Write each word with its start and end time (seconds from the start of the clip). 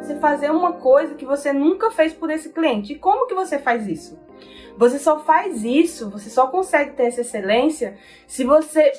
Você 0.00 0.16
fazer 0.16 0.50
uma 0.50 0.72
coisa 0.74 1.14
que 1.14 1.24
você 1.24 1.52
nunca 1.52 1.90
fez 1.90 2.12
por 2.12 2.30
esse 2.30 2.50
cliente. 2.50 2.94
E 2.94 2.98
como 2.98 3.26
que 3.26 3.34
você 3.34 3.58
faz 3.58 3.86
isso? 3.86 4.18
Você 4.76 4.98
só 4.98 5.20
faz 5.20 5.62
isso, 5.62 6.10
você 6.10 6.30
só 6.30 6.46
consegue 6.46 6.92
ter 6.92 7.04
essa 7.04 7.20
excelência 7.20 7.98
se 8.26 8.44
você 8.44 8.92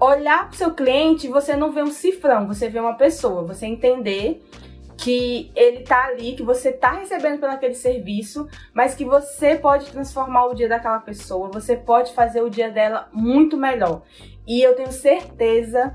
olhar 0.00 0.46
para 0.46 0.54
o 0.54 0.56
seu 0.56 0.72
cliente 0.72 1.26
e 1.26 1.30
você 1.30 1.54
não 1.54 1.70
vê 1.72 1.82
um 1.82 1.90
cifrão, 1.90 2.46
você 2.46 2.68
vê 2.68 2.80
uma 2.80 2.94
pessoa, 2.94 3.44
você 3.44 3.66
entender 3.66 4.42
que 4.96 5.52
ele 5.54 5.80
tá 5.80 6.04
ali, 6.04 6.34
que 6.34 6.42
você 6.42 6.72
tá 6.72 6.92
recebendo 6.92 7.40
pelo 7.40 7.52
aquele 7.52 7.74
serviço, 7.74 8.48
mas 8.72 8.94
que 8.94 9.04
você 9.04 9.56
pode 9.56 9.90
transformar 9.90 10.46
o 10.46 10.54
dia 10.54 10.68
daquela 10.68 11.00
pessoa, 11.00 11.50
você 11.52 11.76
pode 11.76 12.14
fazer 12.14 12.42
o 12.42 12.48
dia 12.48 12.70
dela 12.70 13.08
muito 13.12 13.56
melhor. 13.56 14.02
E 14.46 14.62
eu 14.62 14.74
tenho 14.74 14.92
certeza 14.92 15.94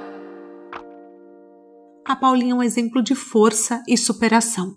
A 2.03 2.15
Paulinha 2.15 2.53
é 2.53 2.55
um 2.55 2.63
exemplo 2.63 3.01
de 3.01 3.13
força 3.13 3.83
e 3.87 3.95
superação. 3.95 4.75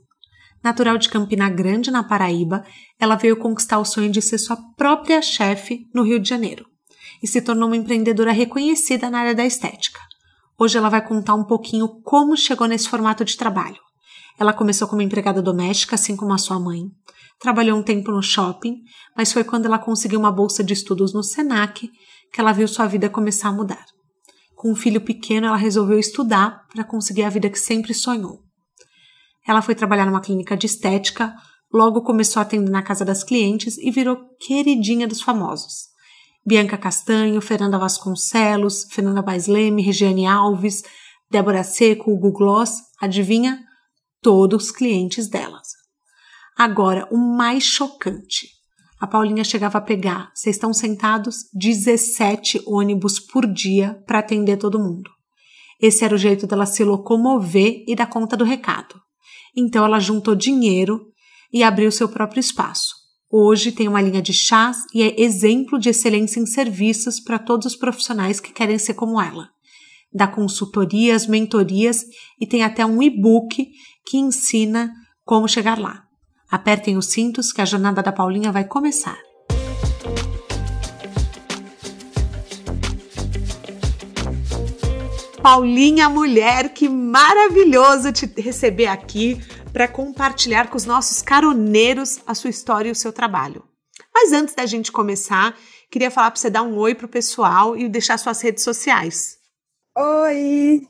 Natural 0.63 0.99
de 0.99 1.09
Campina 1.09 1.49
Grande, 1.49 1.91
na 1.91 2.05
Paraíba, 2.05 2.65
ela 3.01 3.17
veio 3.17 3.37
conquistar 3.37 3.79
o 3.79 3.85
sonho 3.85 4.11
de 4.11 4.21
ser 4.21 4.39
sua 4.39 4.57
própria 4.77 5.21
chefe 5.23 5.89
no 5.95 6.03
Rio 6.03 6.21
de 6.21 6.29
Janeiro 6.29 6.67
e 7.23 7.27
se 7.27 7.41
tornou 7.41 7.69
uma 7.69 7.77
empreendedora 7.77 8.31
reconhecida 8.31 9.09
na 9.09 9.21
área 9.21 9.35
da 9.35 9.45
estética. 9.45 10.01
Hoje 10.59 10.77
ela 10.77 10.91
vai 10.91 11.07
contar 11.07 11.35
um 11.35 11.45
pouquinho 11.45 11.89
como 12.03 12.37
chegou 12.37 12.67
nesse 12.67 12.89
formato 12.89 13.25
de 13.25 13.37
trabalho. 13.37 13.81
Ela 14.39 14.53
começou 14.53 14.87
como 14.87 15.03
empregada 15.03 15.41
doméstica, 15.41 15.95
assim 15.95 16.17
como 16.17 16.33
a 16.33 16.39
sua 16.39 16.61
mãe. 16.61 16.83
Trabalhou 17.41 17.79
um 17.79 17.83
tempo 17.83 18.11
no 18.11 18.23
shopping, 18.23 18.77
mas 19.17 19.33
foi 19.33 19.45
quando 19.45 19.67
ela 19.67 19.79
conseguiu 19.79 20.19
uma 20.19 20.31
bolsa 20.31 20.63
de 20.63 20.75
estudos 20.75 21.13
no 21.15 21.23
Senac 21.23 21.91
que 22.33 22.41
ela 22.41 22.53
viu 22.53 22.69
sua 22.69 22.87
vida 22.87 23.09
começar 23.09 23.49
a 23.49 23.53
mudar. 23.53 23.85
Com 24.65 24.71
um 24.71 24.75
filho 24.75 25.03
pequeno, 25.03 25.47
ela 25.47 25.59
resolveu 25.59 25.99
estudar 25.99 26.67
para 26.73 26.83
conseguir 26.83 27.23
a 27.25 27.29
vida 27.29 27.51
que 27.51 27.59
sempre 27.59 27.93
sonhou. 27.93 28.43
Ela 29.47 29.61
foi 29.61 29.75
trabalhar 29.75 30.07
numa 30.07 30.23
clínica 30.23 30.57
de 30.57 30.65
estética, 30.65 31.35
logo 31.71 32.01
começou 32.01 32.41
a 32.41 32.45
atender 32.45 32.71
na 32.71 32.83
casa 32.83 33.05
das 33.05 33.23
clientes 33.23 33.77
e 33.77 33.91
virou 33.91 34.17
queridinha 34.41 35.07
dos 35.07 35.21
famosos. 35.21 35.89
Bianca 36.47 36.79
Castanho, 36.79 37.43
Fernanda 37.43 37.77
Vasconcelos, 37.79 38.85
Fernanda 38.91 39.21
Baisleme, 39.21 39.83
Regiane 39.83 40.27
Alves, 40.27 40.83
Débora 41.31 41.63
Seco, 41.63 42.11
Hugo 42.11 42.33
Gloss, 42.33 42.71
adivinha? 42.99 43.63
todos 44.23 44.65
os 44.65 44.71
clientes 44.71 45.29
delas. 45.29 45.75
Agora, 46.57 47.07
o 47.11 47.19
mais 47.19 47.65
chocante. 47.65 48.49
A 49.01 49.07
Paulinha 49.07 49.43
chegava 49.43 49.79
a 49.79 49.81
pegar, 49.81 50.31
vocês 50.35 50.57
estão 50.57 50.73
sentados, 50.73 51.49
17 51.53 52.63
ônibus 52.67 53.19
por 53.19 53.47
dia 53.47 54.01
para 54.07 54.21
atender 54.21 54.57
todo 54.57 54.79
mundo. 54.79 55.11
Esse 55.81 56.05
era 56.05 56.15
o 56.15 56.19
jeito 56.19 56.47
dela 56.47 56.65
se 56.65 56.85
locomover 56.85 57.85
e 57.87 57.95
dar 57.95 58.07
conta 58.07 58.37
do 58.37 58.45
recado. 58.45 58.95
Então 59.57 59.85
ela 59.85 59.99
juntou 59.99 60.35
dinheiro 60.35 61.13
e 61.53 61.63
abriu 61.63 61.91
seu 61.91 62.09
próprio 62.09 62.41
espaço. 62.41 62.95
Hoje 63.31 63.73
tem 63.73 63.89
uma 63.89 64.01
linha 64.01 64.23
de 64.23 64.33
chás 64.33 64.79
e 64.95 65.03
é 65.03 65.21
exemplo 65.21 65.79
de 65.79 65.89
excelência 65.89 66.39
em 66.39 66.47
serviços 66.47 67.19
para 67.19 67.39
todos 67.39 67.67
os 67.67 67.77
profissionais 67.77 68.39
que 68.39 68.53
querem 68.53 68.79
ser 68.79 68.95
como 68.95 69.21
ela. 69.21 69.49
Dá 70.13 70.29
consultorias, 70.29 71.27
mentorias 71.27 72.05
e 72.41 72.47
tem 72.47 72.63
até 72.63 72.87
um 72.87 73.03
e-book 73.03 73.69
que 74.07 74.17
ensina 74.17 74.93
como 75.25 75.49
chegar 75.49 75.79
lá. 75.79 76.04
Apertem 76.55 76.97
os 76.97 77.07
cintos 77.07 77.53
que 77.53 77.61
a 77.61 77.65
jornada 77.65 78.01
da 78.01 78.13
Paulinha 78.13 78.53
vai 78.53 78.63
começar. 78.63 79.19
Paulinha, 85.43 86.09
mulher, 86.09 86.73
que 86.73 86.89
maravilhoso 86.89 88.13
te 88.13 88.27
receber 88.41 88.87
aqui 88.87 89.41
para 89.73 89.89
compartilhar 89.89 90.71
com 90.71 90.77
os 90.77 90.85
nossos 90.85 91.21
caroneiros 91.21 92.21
a 92.25 92.37
sua 92.37 92.51
história 92.51 92.89
e 92.89 92.93
o 92.93 92.95
seu 92.95 93.13
trabalho. 93.13 93.65
Mas 94.15 94.33
antes 94.33 94.55
da 94.55 94.65
gente 94.65 94.93
começar, 94.93 95.57
queria 95.91 96.09
falar 96.09 96.31
para 96.31 96.41
você 96.41 96.51
dar 96.51 96.63
um 96.63 96.79
oi 96.79 96.95
pro 96.95 97.09
pessoal 97.09 97.77
e 97.77 97.89
deixar 97.89 98.17
suas 98.17 98.41
redes 98.41 98.63
sociais. 98.63 99.39
Oi, 99.99 100.87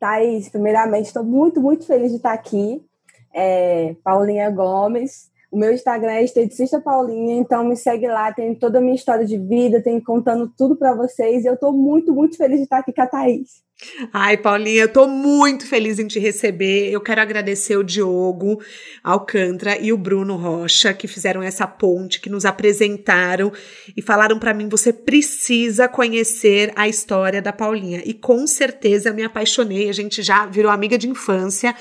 Thaís, 0.00 0.48
primeiramente, 0.48 1.06
estou 1.06 1.22
muito, 1.22 1.60
muito 1.60 1.86
feliz 1.86 2.10
de 2.10 2.16
estar 2.16 2.32
aqui. 2.32 2.84
É, 3.34 3.96
Paulinha 4.04 4.48
Gomes. 4.50 5.32
O 5.50 5.56
meu 5.56 5.72
Instagram 5.72 6.12
é 6.12 6.24
esteticista 6.24 6.80
Paulinha, 6.80 7.36
então 7.36 7.64
me 7.64 7.76
segue 7.76 8.08
lá, 8.08 8.32
tem 8.32 8.56
toda 8.56 8.78
a 8.78 8.80
minha 8.80 8.96
história 8.96 9.24
de 9.24 9.38
vida, 9.38 9.80
tem 9.80 10.00
contando 10.00 10.52
tudo 10.58 10.74
para 10.74 10.94
vocês. 10.96 11.44
E 11.44 11.48
eu 11.48 11.54
estou 11.54 11.72
muito, 11.72 12.12
muito 12.12 12.36
feliz 12.36 12.56
de 12.56 12.64
estar 12.64 12.78
aqui 12.78 12.92
com 12.92 13.02
a 13.02 13.06
Thaís. 13.06 13.64
Ai, 14.12 14.36
Paulinha, 14.36 14.82
eu 14.82 14.92
tô 14.92 15.06
muito 15.06 15.66
feliz 15.66 15.98
em 15.98 16.06
te 16.06 16.18
receber. 16.18 16.90
Eu 16.90 17.00
quero 17.00 17.20
agradecer 17.20 17.76
o 17.76 17.82
Diogo 17.82 18.60
Alcântara 19.02 19.78
e 19.78 19.92
o 19.92 19.98
Bruno 19.98 20.36
Rocha, 20.36 20.94
que 20.94 21.08
fizeram 21.08 21.42
essa 21.42 21.66
ponte, 21.66 22.20
que 22.20 22.30
nos 22.30 22.44
apresentaram 22.44 23.52
e 23.96 24.00
falaram 24.00 24.38
para 24.38 24.54
mim: 24.54 24.68
você 24.68 24.92
precisa 24.92 25.88
conhecer 25.88 26.72
a 26.76 26.88
história 26.88 27.42
da 27.42 27.52
Paulinha. 27.52 28.00
E 28.04 28.14
com 28.14 28.46
certeza 28.46 29.12
me 29.12 29.24
apaixonei, 29.24 29.88
a 29.88 29.92
gente 29.92 30.22
já 30.22 30.46
virou 30.46 30.70
amiga 30.70 30.96
de 30.96 31.08
infância. 31.08 31.74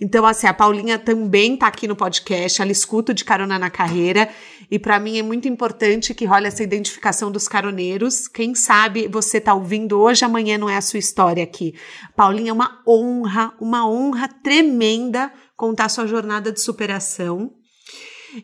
Então, 0.00 0.24
assim, 0.24 0.46
a 0.46 0.54
Paulinha 0.54 0.98
também 0.98 1.56
tá 1.56 1.66
aqui 1.66 1.88
no 1.88 1.96
podcast, 1.96 2.62
ela 2.62 2.70
escuta 2.70 3.12
de 3.12 3.24
carona 3.24 3.58
na 3.58 3.68
carreira. 3.68 4.28
E 4.70 4.78
para 4.78 5.00
mim 5.00 5.18
é 5.18 5.22
muito 5.22 5.48
importante 5.48 6.14
que 6.14 6.24
role 6.24 6.46
essa 6.46 6.62
identificação 6.62 7.32
dos 7.32 7.48
caroneiros. 7.48 8.28
Quem 8.28 8.54
sabe 8.54 9.08
você 9.08 9.40
tá 9.40 9.54
ouvindo 9.54 9.98
hoje, 9.98 10.24
amanhã 10.24 10.56
não 10.56 10.70
é 10.70 10.76
a 10.76 10.80
sua 10.80 10.98
história 10.98 11.42
aqui. 11.42 11.74
Paulinha, 12.14 12.50
é 12.50 12.52
uma 12.52 12.80
honra, 12.86 13.52
uma 13.60 13.88
honra 13.88 14.28
tremenda 14.28 15.32
contar 15.56 15.88
sua 15.88 16.06
jornada 16.06 16.52
de 16.52 16.60
superação. 16.60 17.52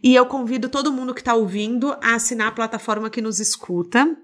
E 0.02 0.14
eu 0.14 0.26
convido 0.26 0.68
todo 0.68 0.92
mundo 0.92 1.14
que 1.14 1.20
está 1.20 1.34
ouvindo 1.34 1.92
a 2.02 2.14
assinar 2.14 2.48
a 2.48 2.52
plataforma 2.52 3.10
que 3.10 3.20
nos 3.20 3.38
escuta. 3.38 4.16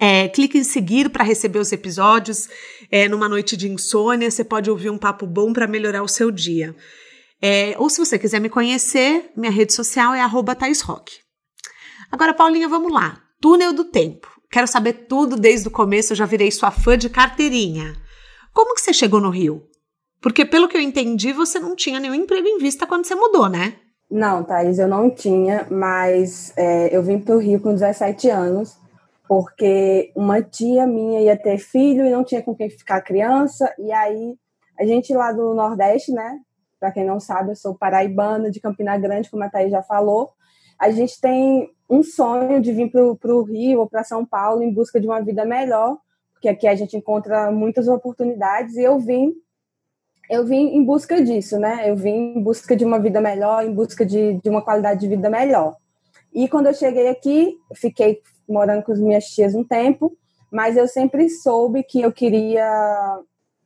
É, 0.00 0.28
clique 0.28 0.58
em 0.58 0.64
seguir 0.64 1.10
para 1.10 1.24
receber 1.24 1.58
os 1.58 1.72
episódios. 1.72 2.48
É, 2.90 3.08
numa 3.08 3.28
noite 3.28 3.56
de 3.56 3.70
insônia, 3.70 4.30
você 4.30 4.44
pode 4.44 4.70
ouvir 4.70 4.90
um 4.90 4.98
papo 4.98 5.26
bom 5.26 5.52
para 5.52 5.66
melhorar 5.66 6.02
o 6.02 6.08
seu 6.08 6.30
dia. 6.30 6.74
É, 7.40 7.74
ou 7.78 7.90
se 7.90 7.98
você 7.98 8.18
quiser 8.18 8.40
me 8.40 8.48
conhecer, 8.48 9.30
minha 9.36 9.50
rede 9.50 9.72
social 9.72 10.14
é 10.14 10.20
arroba 10.20 10.56
Agora, 12.10 12.34
Paulinha, 12.34 12.68
vamos 12.68 12.92
lá. 12.92 13.20
Túnel 13.40 13.72
do 13.72 13.84
tempo. 13.84 14.28
Quero 14.50 14.66
saber 14.66 15.06
tudo 15.08 15.36
desde 15.36 15.66
o 15.66 15.70
começo, 15.70 16.12
eu 16.12 16.16
já 16.16 16.26
virei 16.26 16.50
sua 16.50 16.70
fã 16.70 16.96
de 16.96 17.08
carteirinha. 17.08 17.96
Como 18.52 18.74
que 18.74 18.82
você 18.82 18.92
chegou 18.92 19.20
no 19.20 19.30
Rio? 19.30 19.62
Porque, 20.20 20.44
pelo 20.44 20.68
que 20.68 20.76
eu 20.76 20.80
entendi, 20.80 21.32
você 21.32 21.58
não 21.58 21.74
tinha 21.74 21.98
nenhum 21.98 22.14
emprego 22.14 22.46
em 22.46 22.58
vista 22.58 22.86
quando 22.86 23.06
você 23.06 23.14
mudou, 23.14 23.48
né? 23.48 23.74
Não, 24.10 24.44
Thaís, 24.44 24.78
eu 24.78 24.86
não 24.86 25.10
tinha, 25.10 25.66
mas 25.70 26.52
é, 26.54 26.94
eu 26.94 27.02
vim 27.02 27.18
para 27.18 27.34
o 27.34 27.38
Rio 27.38 27.58
com 27.60 27.72
17 27.72 28.28
anos, 28.28 28.76
porque 29.32 30.12
uma 30.14 30.42
tia 30.42 30.86
minha 30.86 31.22
ia 31.22 31.38
ter 31.38 31.56
filho 31.56 32.04
e 32.04 32.10
não 32.10 32.22
tinha 32.22 32.42
com 32.42 32.54
quem 32.54 32.68
ficar 32.68 33.00
criança, 33.00 33.74
e 33.78 33.90
aí 33.90 34.36
a 34.78 34.84
gente 34.84 35.14
lá 35.14 35.32
do 35.32 35.54
Nordeste, 35.54 36.12
né? 36.12 36.38
Para 36.78 36.92
quem 36.92 37.06
não 37.06 37.18
sabe, 37.18 37.52
eu 37.52 37.56
sou 37.56 37.74
paraibana 37.74 38.50
de 38.50 38.60
Campina 38.60 38.98
Grande, 38.98 39.30
como 39.30 39.42
a 39.42 39.48
Thaís 39.48 39.70
já 39.70 39.82
falou. 39.82 40.28
A 40.78 40.90
gente 40.90 41.18
tem 41.18 41.70
um 41.88 42.02
sonho 42.02 42.60
de 42.60 42.74
vir 42.74 42.90
para 42.90 43.34
o 43.34 43.42
Rio 43.42 43.80
ou 43.80 43.88
para 43.88 44.04
São 44.04 44.22
Paulo 44.22 44.62
em 44.62 44.70
busca 44.70 45.00
de 45.00 45.06
uma 45.06 45.22
vida 45.22 45.46
melhor, 45.46 45.96
porque 46.34 46.50
aqui 46.50 46.68
a 46.68 46.74
gente 46.74 46.94
encontra 46.98 47.50
muitas 47.50 47.88
oportunidades 47.88 48.76
e 48.76 48.82
eu 48.82 48.98
vim 48.98 49.32
eu 50.28 50.44
vim 50.44 50.76
em 50.76 50.84
busca 50.84 51.24
disso, 51.24 51.58
né? 51.58 51.88
Eu 51.88 51.96
vim 51.96 52.34
em 52.36 52.42
busca 52.42 52.76
de 52.76 52.84
uma 52.84 53.00
vida 53.00 53.18
melhor, 53.18 53.64
em 53.64 53.72
busca 53.72 54.04
de, 54.04 54.34
de 54.42 54.50
uma 54.50 54.60
qualidade 54.60 55.00
de 55.00 55.08
vida 55.08 55.30
melhor. 55.30 55.74
E 56.34 56.48
quando 56.48 56.66
eu 56.66 56.74
cheguei 56.74 57.08
aqui, 57.08 57.56
fiquei 57.74 58.20
morando 58.48 58.82
com 58.82 58.92
as 58.92 59.00
minhas 59.00 59.26
tias 59.26 59.54
um 59.54 59.64
tempo, 59.64 60.16
mas 60.50 60.76
eu 60.76 60.86
sempre 60.86 61.28
soube 61.28 61.82
que 61.82 62.00
eu 62.00 62.12
queria. 62.12 62.66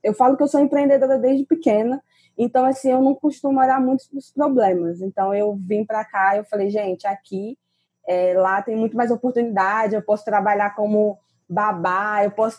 Eu 0.03 0.15
falo 0.15 0.37
que 0.37 0.43
eu 0.43 0.49
sou 0.49 0.61
empreendedora 0.61 1.19
desde 1.19 1.45
pequena, 1.45 2.03
então 2.39 2.65
assim 2.65 2.91
eu 2.91 3.03
não 3.03 3.15
costumo 3.15 3.61
olhar 3.61 3.81
muito 3.81 4.05
os 4.15 4.31
problemas. 4.31 5.01
Então 5.01 5.35
eu 5.35 5.57
vim 5.57 5.85
para 5.85 6.05
cá, 6.05 6.37
eu 6.37 6.45
falei, 6.45 6.71
gente, 6.71 7.07
aqui 7.07 7.59
é, 8.07 8.35
lá 8.35 8.63
tem 8.63 8.77
muito 8.77 8.97
mais 8.97 9.11
oportunidade, 9.11 9.95
eu 9.95 10.03
posso 10.03 10.25
trabalhar 10.25 10.75
como 10.77 11.19
babá, 11.49 12.25
eu 12.25 12.31
posso 12.31 12.59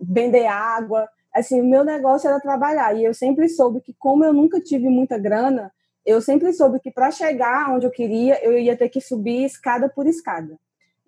vender 0.00 0.46
água. 0.46 1.08
Assim, 1.32 1.60
o 1.60 1.64
meu 1.64 1.84
negócio 1.84 2.28
era 2.28 2.40
trabalhar. 2.40 2.96
E 2.96 3.04
eu 3.04 3.14
sempre 3.14 3.48
soube 3.48 3.80
que, 3.80 3.94
como 3.94 4.24
eu 4.24 4.32
nunca 4.32 4.60
tive 4.60 4.88
muita 4.88 5.16
grana, 5.16 5.72
eu 6.04 6.20
sempre 6.20 6.52
soube 6.52 6.80
que 6.80 6.90
para 6.90 7.10
chegar 7.10 7.70
onde 7.70 7.86
eu 7.86 7.90
queria, 7.90 8.42
eu 8.44 8.58
ia 8.58 8.76
ter 8.76 8.88
que 8.88 9.00
subir 9.00 9.44
escada 9.44 9.88
por 9.88 10.06
escada. 10.06 10.58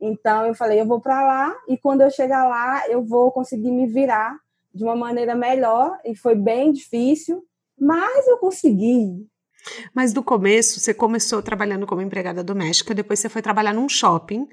Então 0.03 0.45
eu 0.45 0.55
falei, 0.55 0.81
eu 0.81 0.87
vou 0.87 1.01
para 1.01 1.23
lá 1.25 1.57
e 1.69 1.79
quando 1.79 2.01
eu 2.01 2.11
chegar 2.11 2.49
lá, 2.49 2.89
eu 2.89 3.05
vou 3.05 3.31
conseguir 3.31 3.71
me 3.71 3.87
virar 3.87 4.37
de 4.75 4.83
uma 4.83 4.97
maneira 4.97 5.37
melhor 5.37 5.97
e 6.05 6.17
foi 6.17 6.35
bem 6.35 6.73
difícil, 6.73 7.45
mas 7.79 8.27
eu 8.27 8.37
consegui. 8.39 9.29
Mas 9.95 10.13
do 10.13 10.21
começo, 10.21 10.81
você 10.81 10.93
começou 10.93 11.41
trabalhando 11.41 11.87
como 11.87 12.03
empregada 12.03 12.43
doméstica, 12.43 12.93
depois 12.93 13.21
você 13.21 13.29
foi 13.29 13.41
trabalhar 13.41 13.73
num 13.73 13.89
shopping 13.89 14.49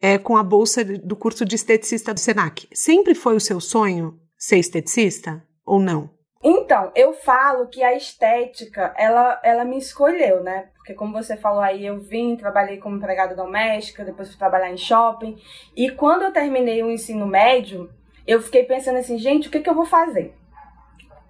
é, 0.00 0.16
com 0.16 0.34
a 0.34 0.42
bolsa 0.42 0.82
do 0.82 1.14
curso 1.14 1.44
de 1.44 1.56
esteticista 1.56 2.14
do 2.14 2.20
Senac. 2.20 2.66
Sempre 2.72 3.14
foi 3.14 3.36
o 3.36 3.40
seu 3.40 3.60
sonho 3.60 4.18
ser 4.38 4.56
esteticista 4.56 5.44
ou 5.64 5.78
não? 5.78 6.08
Então, 6.42 6.90
eu 6.94 7.12
falo 7.12 7.66
que 7.66 7.82
a 7.82 7.94
estética, 7.94 8.94
ela, 8.96 9.38
ela 9.42 9.64
me 9.64 9.76
escolheu, 9.76 10.42
né? 10.42 10.70
Porque 10.86 10.94
como 10.94 11.12
você 11.12 11.36
falou 11.36 11.60
aí, 11.60 11.84
eu 11.84 11.98
vim, 11.98 12.36
trabalhei 12.36 12.76
como 12.76 12.94
empregada 12.94 13.34
doméstica, 13.34 14.04
depois 14.04 14.28
fui 14.28 14.38
trabalhar 14.38 14.70
em 14.70 14.76
shopping. 14.76 15.36
E 15.76 15.90
quando 15.90 16.22
eu 16.22 16.32
terminei 16.32 16.80
o 16.80 16.92
ensino 16.92 17.26
médio, 17.26 17.90
eu 18.24 18.40
fiquei 18.40 18.62
pensando 18.62 18.98
assim, 18.98 19.18
gente, 19.18 19.48
o 19.48 19.50
que, 19.50 19.58
que 19.58 19.68
eu 19.68 19.74
vou 19.74 19.84
fazer? 19.84 20.32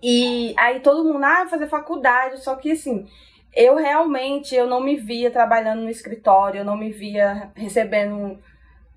E 0.03 0.55
aí 0.59 0.81
todo 0.81 1.11
mundo, 1.11 1.25
ah, 1.25 1.47
fazer 1.49 1.69
faculdade, 1.69 2.45
só 2.45 2.55
que 2.57 2.73
assim, 2.73 3.07
eu 3.55 3.77
realmente 3.77 4.55
eu 4.55 4.67
não 4.67 4.79
me 4.79 4.95
via 4.95 5.31
trabalhando 5.31 5.81
no 5.81 5.89
escritório, 5.89 6.59
eu 6.59 6.65
não 6.65 6.77
me 6.77 6.91
via 6.91 7.51
recebendo 7.55 8.39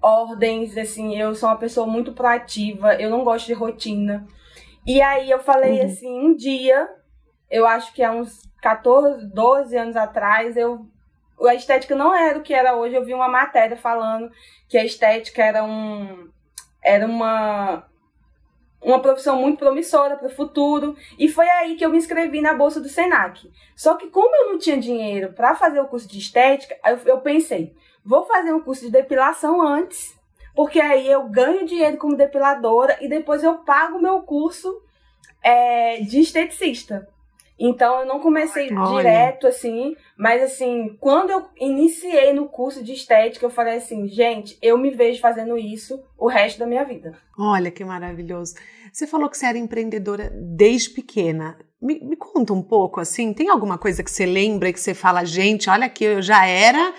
ordens, 0.01 0.77
assim, 0.77 1.17
eu 1.17 1.33
sou 1.35 1.47
uma 1.47 1.57
pessoa 1.57 1.87
muito 1.87 2.11
proativa, 2.11 2.95
eu 2.95 3.09
não 3.09 3.23
gosto 3.23 3.45
de 3.45 3.53
rotina. 3.53 4.27
E 4.85 5.01
aí 5.01 5.31
eu 5.31 5.39
falei 5.39 5.79
uhum. 5.79 5.85
assim, 5.85 6.19
um 6.19 6.35
dia, 6.35 6.85
eu 7.49 7.65
acho 7.65 7.93
que 7.93 8.03
há 8.03 8.11
uns 8.11 8.48
14, 8.61 9.25
12 9.27 9.77
anos 9.77 9.95
atrás, 9.95 10.55
eu 10.57 10.85
a 11.47 11.55
estética 11.55 11.95
não 11.95 12.13
era 12.13 12.37
o 12.37 12.41
que 12.41 12.53
era 12.53 12.75
hoje. 12.75 12.95
Eu 12.95 13.05
vi 13.05 13.13
uma 13.13 13.27
matéria 13.27 13.77
falando 13.77 14.29
que 14.67 14.77
a 14.77 14.83
estética 14.83 15.43
era 15.43 15.63
um 15.63 16.29
era 16.83 17.05
uma 17.05 17.85
uma 18.81 19.01
profissão 19.01 19.35
muito 19.35 19.59
promissora 19.59 20.15
para 20.15 20.27
o 20.27 20.35
futuro. 20.35 20.95
E 21.17 21.27
foi 21.27 21.49
aí 21.49 21.75
que 21.75 21.85
eu 21.85 21.89
me 21.89 21.97
inscrevi 21.97 22.41
na 22.41 22.53
bolsa 22.53 22.79
do 22.79 22.89
Senac. 22.89 23.51
Só 23.75 23.95
que 23.95 24.07
como 24.07 24.33
eu 24.35 24.51
não 24.51 24.57
tinha 24.57 24.77
dinheiro 24.77 25.33
para 25.33 25.55
fazer 25.55 25.79
o 25.81 25.87
curso 25.87 26.07
de 26.07 26.17
estética, 26.17 26.77
eu, 26.85 26.97
eu 27.05 27.21
pensei, 27.21 27.75
vou 28.03 28.25
fazer 28.25 28.53
um 28.53 28.61
curso 28.61 28.85
de 28.85 28.91
depilação 28.91 29.61
antes, 29.61 30.17
porque 30.55 30.79
aí 30.79 31.09
eu 31.09 31.27
ganho 31.27 31.65
dinheiro 31.65 31.97
como 31.97 32.15
depiladora 32.15 32.97
e 33.01 33.09
depois 33.09 33.43
eu 33.43 33.59
pago 33.59 33.99
meu 33.99 34.21
curso 34.21 34.81
é, 35.43 35.99
de 36.01 36.21
esteticista. 36.21 37.07
Então 37.59 37.99
eu 37.99 38.05
não 38.05 38.19
comecei 38.19 38.73
Olha. 38.73 38.97
direto 38.97 39.45
assim, 39.45 39.95
mas 40.17 40.41
assim, 40.41 40.95
quando 40.99 41.31
eu 41.31 41.45
iniciei 41.57 42.31
no 42.31 42.47
curso 42.47 42.83
de 42.83 42.93
estética, 42.93 43.45
eu 43.45 43.49
falei 43.49 43.77
assim, 43.77 44.07
gente, 44.07 44.57
eu 44.61 44.77
me 44.77 44.91
vejo 44.91 45.19
fazendo 45.19 45.57
isso 45.57 46.01
o 46.17 46.27
resto 46.27 46.59
da 46.59 46.65
minha 46.65 46.85
vida. 46.85 47.17
Olha 47.37 47.69
que 47.69 47.83
maravilhoso. 47.83 48.55
Você 48.93 49.05
falou 49.05 49.29
que 49.29 49.37
você 49.37 49.45
era 49.45 49.57
empreendedora 49.57 50.31
desde 50.33 50.91
pequena. 50.91 51.57
Me, 51.81 51.99
me 51.99 52.15
conta 52.15 52.53
um 52.53 52.61
pouco 52.61 52.99
assim, 52.99 53.33
tem 53.33 53.49
alguma 53.49 53.77
coisa 53.77 54.03
que 54.03 54.11
você 54.11 54.25
lembra 54.25 54.71
que 54.71 54.79
você 54.79 54.93
fala, 54.93 55.25
gente, 55.25 55.69
olha 55.69 55.89
que 55.89 56.03
eu 56.03 56.21
já 56.21 56.45
era 56.45 56.93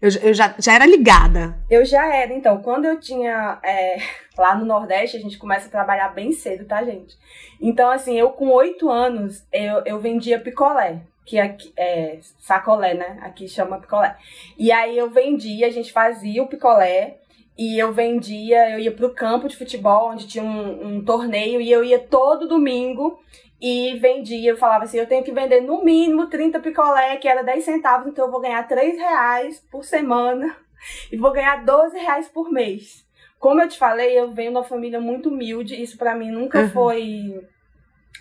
eu, 0.00 0.10
eu 0.22 0.34
já, 0.34 0.54
já 0.58 0.74
era 0.74 0.86
ligada. 0.86 1.58
Eu 1.68 1.84
já 1.84 2.14
era, 2.14 2.32
então. 2.32 2.62
Quando 2.62 2.86
eu 2.86 2.98
tinha. 2.98 3.58
É, 3.62 3.98
lá 4.36 4.54
no 4.54 4.64
Nordeste, 4.64 5.16
a 5.16 5.20
gente 5.20 5.38
começa 5.38 5.66
a 5.66 5.70
trabalhar 5.70 6.08
bem 6.08 6.32
cedo, 6.32 6.64
tá, 6.64 6.82
gente? 6.82 7.16
Então, 7.60 7.90
assim, 7.90 8.18
eu 8.18 8.30
com 8.30 8.48
oito 8.48 8.90
anos, 8.90 9.44
eu, 9.52 9.82
eu 9.84 9.98
vendia 9.98 10.40
picolé. 10.40 11.00
Que 11.26 11.38
aqui, 11.38 11.72
é 11.76 12.18
sacolé, 12.38 12.94
né? 12.94 13.18
Aqui 13.20 13.46
chama 13.46 13.78
picolé. 13.78 14.16
E 14.58 14.72
aí 14.72 14.96
eu 14.96 15.10
vendia, 15.10 15.66
a 15.66 15.70
gente 15.70 15.92
fazia 15.92 16.42
o 16.42 16.48
picolé. 16.48 17.18
E 17.58 17.78
eu 17.78 17.92
vendia, 17.92 18.70
eu 18.70 18.78
ia 18.78 18.90
pro 18.90 19.12
campo 19.12 19.46
de 19.46 19.56
futebol, 19.56 20.12
onde 20.12 20.26
tinha 20.26 20.42
um, 20.42 20.96
um 20.96 21.04
torneio, 21.04 21.60
e 21.60 21.70
eu 21.70 21.84
ia 21.84 21.98
todo 21.98 22.48
domingo 22.48 23.20
e 23.60 23.98
vendia, 23.98 24.50
eu 24.50 24.56
falava 24.56 24.84
assim, 24.84 24.98
eu 24.98 25.06
tenho 25.06 25.22
que 25.22 25.32
vender 25.32 25.60
no 25.60 25.84
mínimo 25.84 26.28
30 26.28 26.60
picolé, 26.60 27.16
que 27.16 27.28
era 27.28 27.42
10 27.42 27.64
centavos, 27.64 28.08
então 28.08 28.24
eu 28.24 28.30
vou 28.30 28.40
ganhar 28.40 28.66
3 28.66 28.96
reais 28.96 29.62
por 29.70 29.84
semana 29.84 30.56
e 31.12 31.16
vou 31.16 31.32
ganhar 31.32 31.64
12 31.64 31.98
reais 31.98 32.28
por 32.28 32.50
mês. 32.50 33.06
Como 33.38 33.60
eu 33.60 33.68
te 33.68 33.78
falei, 33.78 34.18
eu 34.18 34.30
venho 34.30 34.50
de 34.50 34.56
uma 34.56 34.64
família 34.64 35.00
muito 35.00 35.28
humilde, 35.28 35.80
isso 35.80 35.96
para 35.96 36.14
mim 36.14 36.30
nunca 36.30 36.60
uhum. 36.60 36.70
foi 36.70 37.40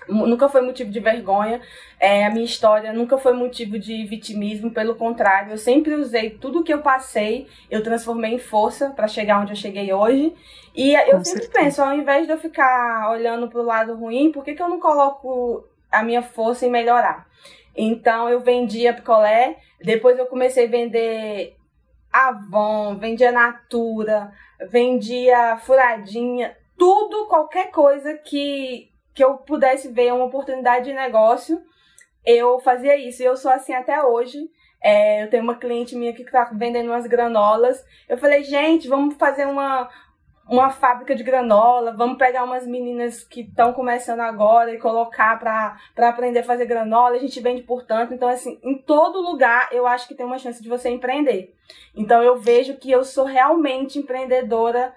nunca 0.08 0.48
foi 0.48 0.62
motivo 0.62 0.90
de 0.90 1.00
vergonha. 1.00 1.62
É, 2.00 2.26
a 2.26 2.30
minha 2.30 2.46
história 2.46 2.94
nunca 2.94 3.18
foi 3.18 3.34
motivo 3.34 3.78
de 3.78 4.06
vitimismo, 4.06 4.72
pelo 4.72 4.96
contrário, 4.96 5.52
eu 5.52 5.58
sempre 5.58 5.94
usei 5.94 6.30
tudo 6.30 6.64
que 6.64 6.74
eu 6.74 6.82
passei, 6.82 7.48
eu 7.70 7.84
transformei 7.84 8.34
em 8.34 8.40
força 8.40 8.92
para 8.92 9.08
chegar 9.08 9.42
onde 9.42 9.52
eu 9.52 9.58
cheguei 9.58 9.92
hoje. 9.92 10.34
E 10.80 10.94
eu 10.94 11.18
Com 11.18 11.26
sempre 11.26 11.42
certeza. 11.44 11.52
penso, 11.52 11.84
ao 11.84 11.94
invés 11.94 12.26
de 12.26 12.32
eu 12.32 12.38
ficar 12.38 13.12
olhando 13.12 13.50
pro 13.50 13.62
lado 13.62 13.96
ruim, 13.96 14.32
por 14.32 14.46
que, 14.46 14.56
que 14.56 14.64
eu 14.64 14.70
não 14.70 14.80
coloco 14.80 15.68
a 15.92 16.02
minha 16.02 16.22
força 16.22 16.66
em 16.66 16.72
melhorar? 16.72 17.28
Então 17.76 18.30
eu 18.30 18.40
vendia 18.40 18.94
picolé, 18.94 19.58
depois 19.84 20.18
eu 20.18 20.26
comecei 20.26 20.68
a 20.68 20.70
vender 20.70 21.58
Avon, 22.10 22.96
vendia 22.98 23.30
Natura, 23.30 24.32
vendia 24.70 25.58
furadinha, 25.58 26.56
tudo, 26.78 27.28
qualquer 27.28 27.72
coisa 27.72 28.14
que, 28.14 28.90
que 29.14 29.22
eu 29.22 29.36
pudesse 29.36 29.90
ver 29.90 30.14
uma 30.14 30.26
oportunidade 30.26 30.86
de 30.86 30.94
negócio, 30.94 31.62
eu 32.26 32.58
fazia 32.62 32.96
isso. 32.96 33.22
E 33.22 33.26
eu 33.26 33.36
sou 33.36 33.52
assim 33.52 33.74
até 33.74 34.02
hoje. 34.02 34.50
É, 34.82 35.24
eu 35.24 35.30
tenho 35.30 35.44
uma 35.44 35.56
cliente 35.56 35.94
minha 35.94 36.14
que 36.14 36.22
está 36.22 36.46
vendendo 36.54 36.88
umas 36.88 37.06
granolas. 37.06 37.84
Eu 38.08 38.18
falei, 38.18 38.44
gente, 38.46 38.88
vamos 38.88 39.16
fazer 39.16 39.46
uma, 39.46 39.90
uma 40.50 40.72
fábrica 40.72 41.16
de 41.16 41.24
granola, 41.24 41.94
vamos 41.96 42.18
pegar 42.18 42.44
umas 42.44 42.66
meninas 42.66 43.24
que 43.24 43.42
estão 43.42 43.72
começando 43.72 44.22
agora 44.22 44.74
e 44.74 44.80
colocar 44.80 45.40
para 45.40 46.10
aprender 46.10 46.40
a 46.40 46.44
fazer 46.44 46.66
granola, 46.66 47.16
a 47.16 47.20
gente 47.20 47.40
vende 47.40 47.62
por 47.62 47.84
tanto. 47.84 48.14
Então, 48.14 48.28
assim, 48.28 48.60
em 48.64 48.76
todo 48.76 49.22
lugar 49.22 49.70
eu 49.72 49.86
acho 49.86 50.08
que 50.08 50.16
tem 50.16 50.26
uma 50.26 50.40
chance 50.40 50.62
de 50.62 50.68
você 50.68 50.90
empreender. 50.90 51.54
Então, 51.96 52.24
eu 52.24 52.38
vejo 52.38 52.78
que 52.78 52.90
eu 52.90 53.04
sou 53.06 53.26
realmente 53.26 54.00
empreendedora 54.00 54.92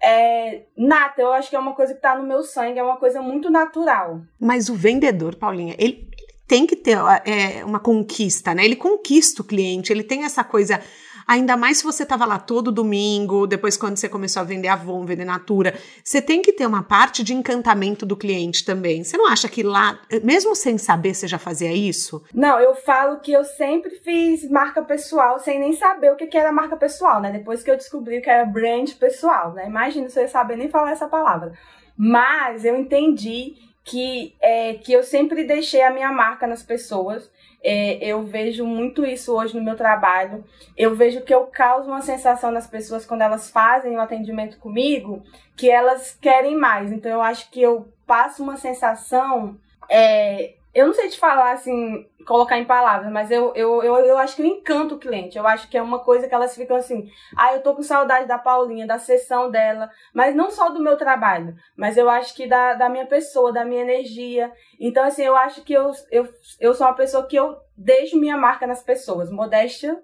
é, 0.00 0.62
nata. 0.76 1.20
Eu 1.20 1.32
acho 1.32 1.50
que 1.50 1.56
é 1.56 1.58
uma 1.58 1.74
coisa 1.74 1.92
que 1.92 1.98
está 1.98 2.16
no 2.16 2.22
meu 2.22 2.44
sangue, 2.44 2.78
é 2.78 2.82
uma 2.82 2.96
coisa 2.96 3.20
muito 3.20 3.50
natural. 3.50 4.20
Mas 4.38 4.68
o 4.68 4.74
vendedor, 4.74 5.34
Paulinha, 5.34 5.74
ele, 5.78 6.08
tem 6.46 6.66
que 6.66 6.76
ter 6.76 6.98
é, 7.24 7.64
uma 7.64 7.80
conquista, 7.80 8.54
né? 8.54 8.64
Ele 8.64 8.76
conquista 8.76 9.42
o 9.42 9.44
cliente, 9.44 9.92
ele 9.92 10.04
tem 10.04 10.24
essa 10.24 10.44
coisa 10.44 10.80
Ainda 11.26 11.56
mais 11.56 11.78
se 11.78 11.84
você 11.84 12.02
estava 12.02 12.24
lá 12.24 12.38
todo 12.38 12.72
domingo, 12.72 13.46
depois 13.46 13.76
quando 13.76 13.96
você 13.96 14.08
começou 14.08 14.40
a 14.40 14.44
vender 14.44 14.68
Avon, 14.68 15.04
vender 15.04 15.24
Natura. 15.24 15.74
Você 16.02 16.20
tem 16.20 16.42
que 16.42 16.52
ter 16.52 16.66
uma 16.66 16.82
parte 16.82 17.22
de 17.22 17.34
encantamento 17.34 18.04
do 18.04 18.16
cliente 18.16 18.64
também. 18.64 19.02
Você 19.04 19.16
não 19.16 19.26
acha 19.28 19.48
que 19.48 19.62
lá, 19.62 19.98
mesmo 20.22 20.54
sem 20.54 20.78
saber, 20.78 21.14
você 21.14 21.26
já 21.26 21.38
fazia 21.38 21.72
isso? 21.72 22.22
Não, 22.34 22.58
eu 22.58 22.74
falo 22.74 23.20
que 23.20 23.32
eu 23.32 23.44
sempre 23.44 23.90
fiz 23.90 24.48
marca 24.50 24.82
pessoal 24.82 25.38
sem 25.38 25.58
nem 25.58 25.72
saber 25.72 26.12
o 26.12 26.16
que 26.16 26.36
era 26.36 26.52
marca 26.52 26.76
pessoal, 26.76 27.20
né? 27.20 27.30
Depois 27.30 27.62
que 27.62 27.70
eu 27.70 27.76
descobri 27.76 28.20
que 28.20 28.30
era 28.30 28.44
brand 28.44 28.90
pessoal, 28.94 29.52
né? 29.52 29.66
Imagina 29.66 30.08
se 30.08 30.18
eu 30.18 30.22
ia 30.22 30.28
saber 30.28 30.56
nem 30.56 30.68
falar 30.68 30.92
essa 30.92 31.08
palavra. 31.08 31.52
Mas 31.96 32.64
eu 32.64 32.76
entendi 32.76 33.54
que, 33.84 34.34
é, 34.40 34.74
que 34.74 34.92
eu 34.92 35.02
sempre 35.02 35.44
deixei 35.44 35.82
a 35.82 35.90
minha 35.90 36.12
marca 36.12 36.46
nas 36.46 36.62
pessoas 36.62 37.30
é, 37.64 38.04
eu 38.04 38.24
vejo 38.24 38.66
muito 38.66 39.06
isso 39.06 39.32
hoje 39.34 39.56
no 39.56 39.62
meu 39.62 39.76
trabalho. 39.76 40.44
Eu 40.76 40.94
vejo 40.94 41.20
que 41.22 41.32
eu 41.32 41.46
causo 41.46 41.88
uma 41.88 42.02
sensação 42.02 42.50
nas 42.50 42.66
pessoas 42.66 43.06
quando 43.06 43.22
elas 43.22 43.50
fazem 43.50 43.92
o 43.92 43.98
um 43.98 44.00
atendimento 44.00 44.58
comigo 44.58 45.22
que 45.56 45.70
elas 45.70 46.16
querem 46.20 46.56
mais. 46.56 46.90
Então 46.90 47.10
eu 47.10 47.22
acho 47.22 47.50
que 47.50 47.62
eu 47.62 47.88
passo 48.06 48.42
uma 48.42 48.56
sensação. 48.56 49.56
É, 49.88 50.54
eu 50.74 50.86
não 50.86 50.94
sei 50.94 51.08
te 51.08 51.18
falar 51.18 51.52
assim, 51.52 52.08
colocar 52.26 52.58
em 52.58 52.64
palavras, 52.64 53.12
mas 53.12 53.30
eu, 53.30 53.52
eu, 53.54 53.82
eu, 53.82 53.96
eu 53.96 54.18
acho 54.18 54.36
que 54.36 54.42
eu 54.42 54.46
encanto 54.46 54.94
o 54.94 54.98
cliente. 54.98 55.36
Eu 55.36 55.46
acho 55.46 55.68
que 55.68 55.76
é 55.76 55.82
uma 55.82 55.98
coisa 55.98 56.26
que 56.26 56.34
elas 56.34 56.54
ficam 56.54 56.76
assim, 56.76 57.10
ah, 57.36 57.54
eu 57.54 57.62
tô 57.62 57.74
com 57.74 57.82
saudade 57.82 58.26
da 58.26 58.38
Paulinha, 58.38 58.86
da 58.86 58.98
sessão 58.98 59.50
dela, 59.50 59.90
mas 60.14 60.34
não 60.34 60.50
só 60.50 60.70
do 60.70 60.82
meu 60.82 60.96
trabalho, 60.96 61.54
mas 61.76 61.96
eu 61.96 62.08
acho 62.08 62.34
que 62.34 62.46
da, 62.46 62.74
da 62.74 62.88
minha 62.88 63.06
pessoa, 63.06 63.52
da 63.52 63.64
minha 63.64 63.82
energia. 63.82 64.50
Então, 64.80 65.04
assim, 65.04 65.22
eu 65.22 65.36
acho 65.36 65.62
que 65.62 65.74
eu, 65.74 65.90
eu, 66.10 66.26
eu 66.58 66.74
sou 66.74 66.86
uma 66.86 66.96
pessoa 66.96 67.26
que 67.26 67.36
eu 67.36 67.56
deixo 67.76 68.18
minha 68.18 68.36
marca 68.36 68.66
nas 68.66 68.82
pessoas. 68.82 69.30
Modéstia, 69.30 70.02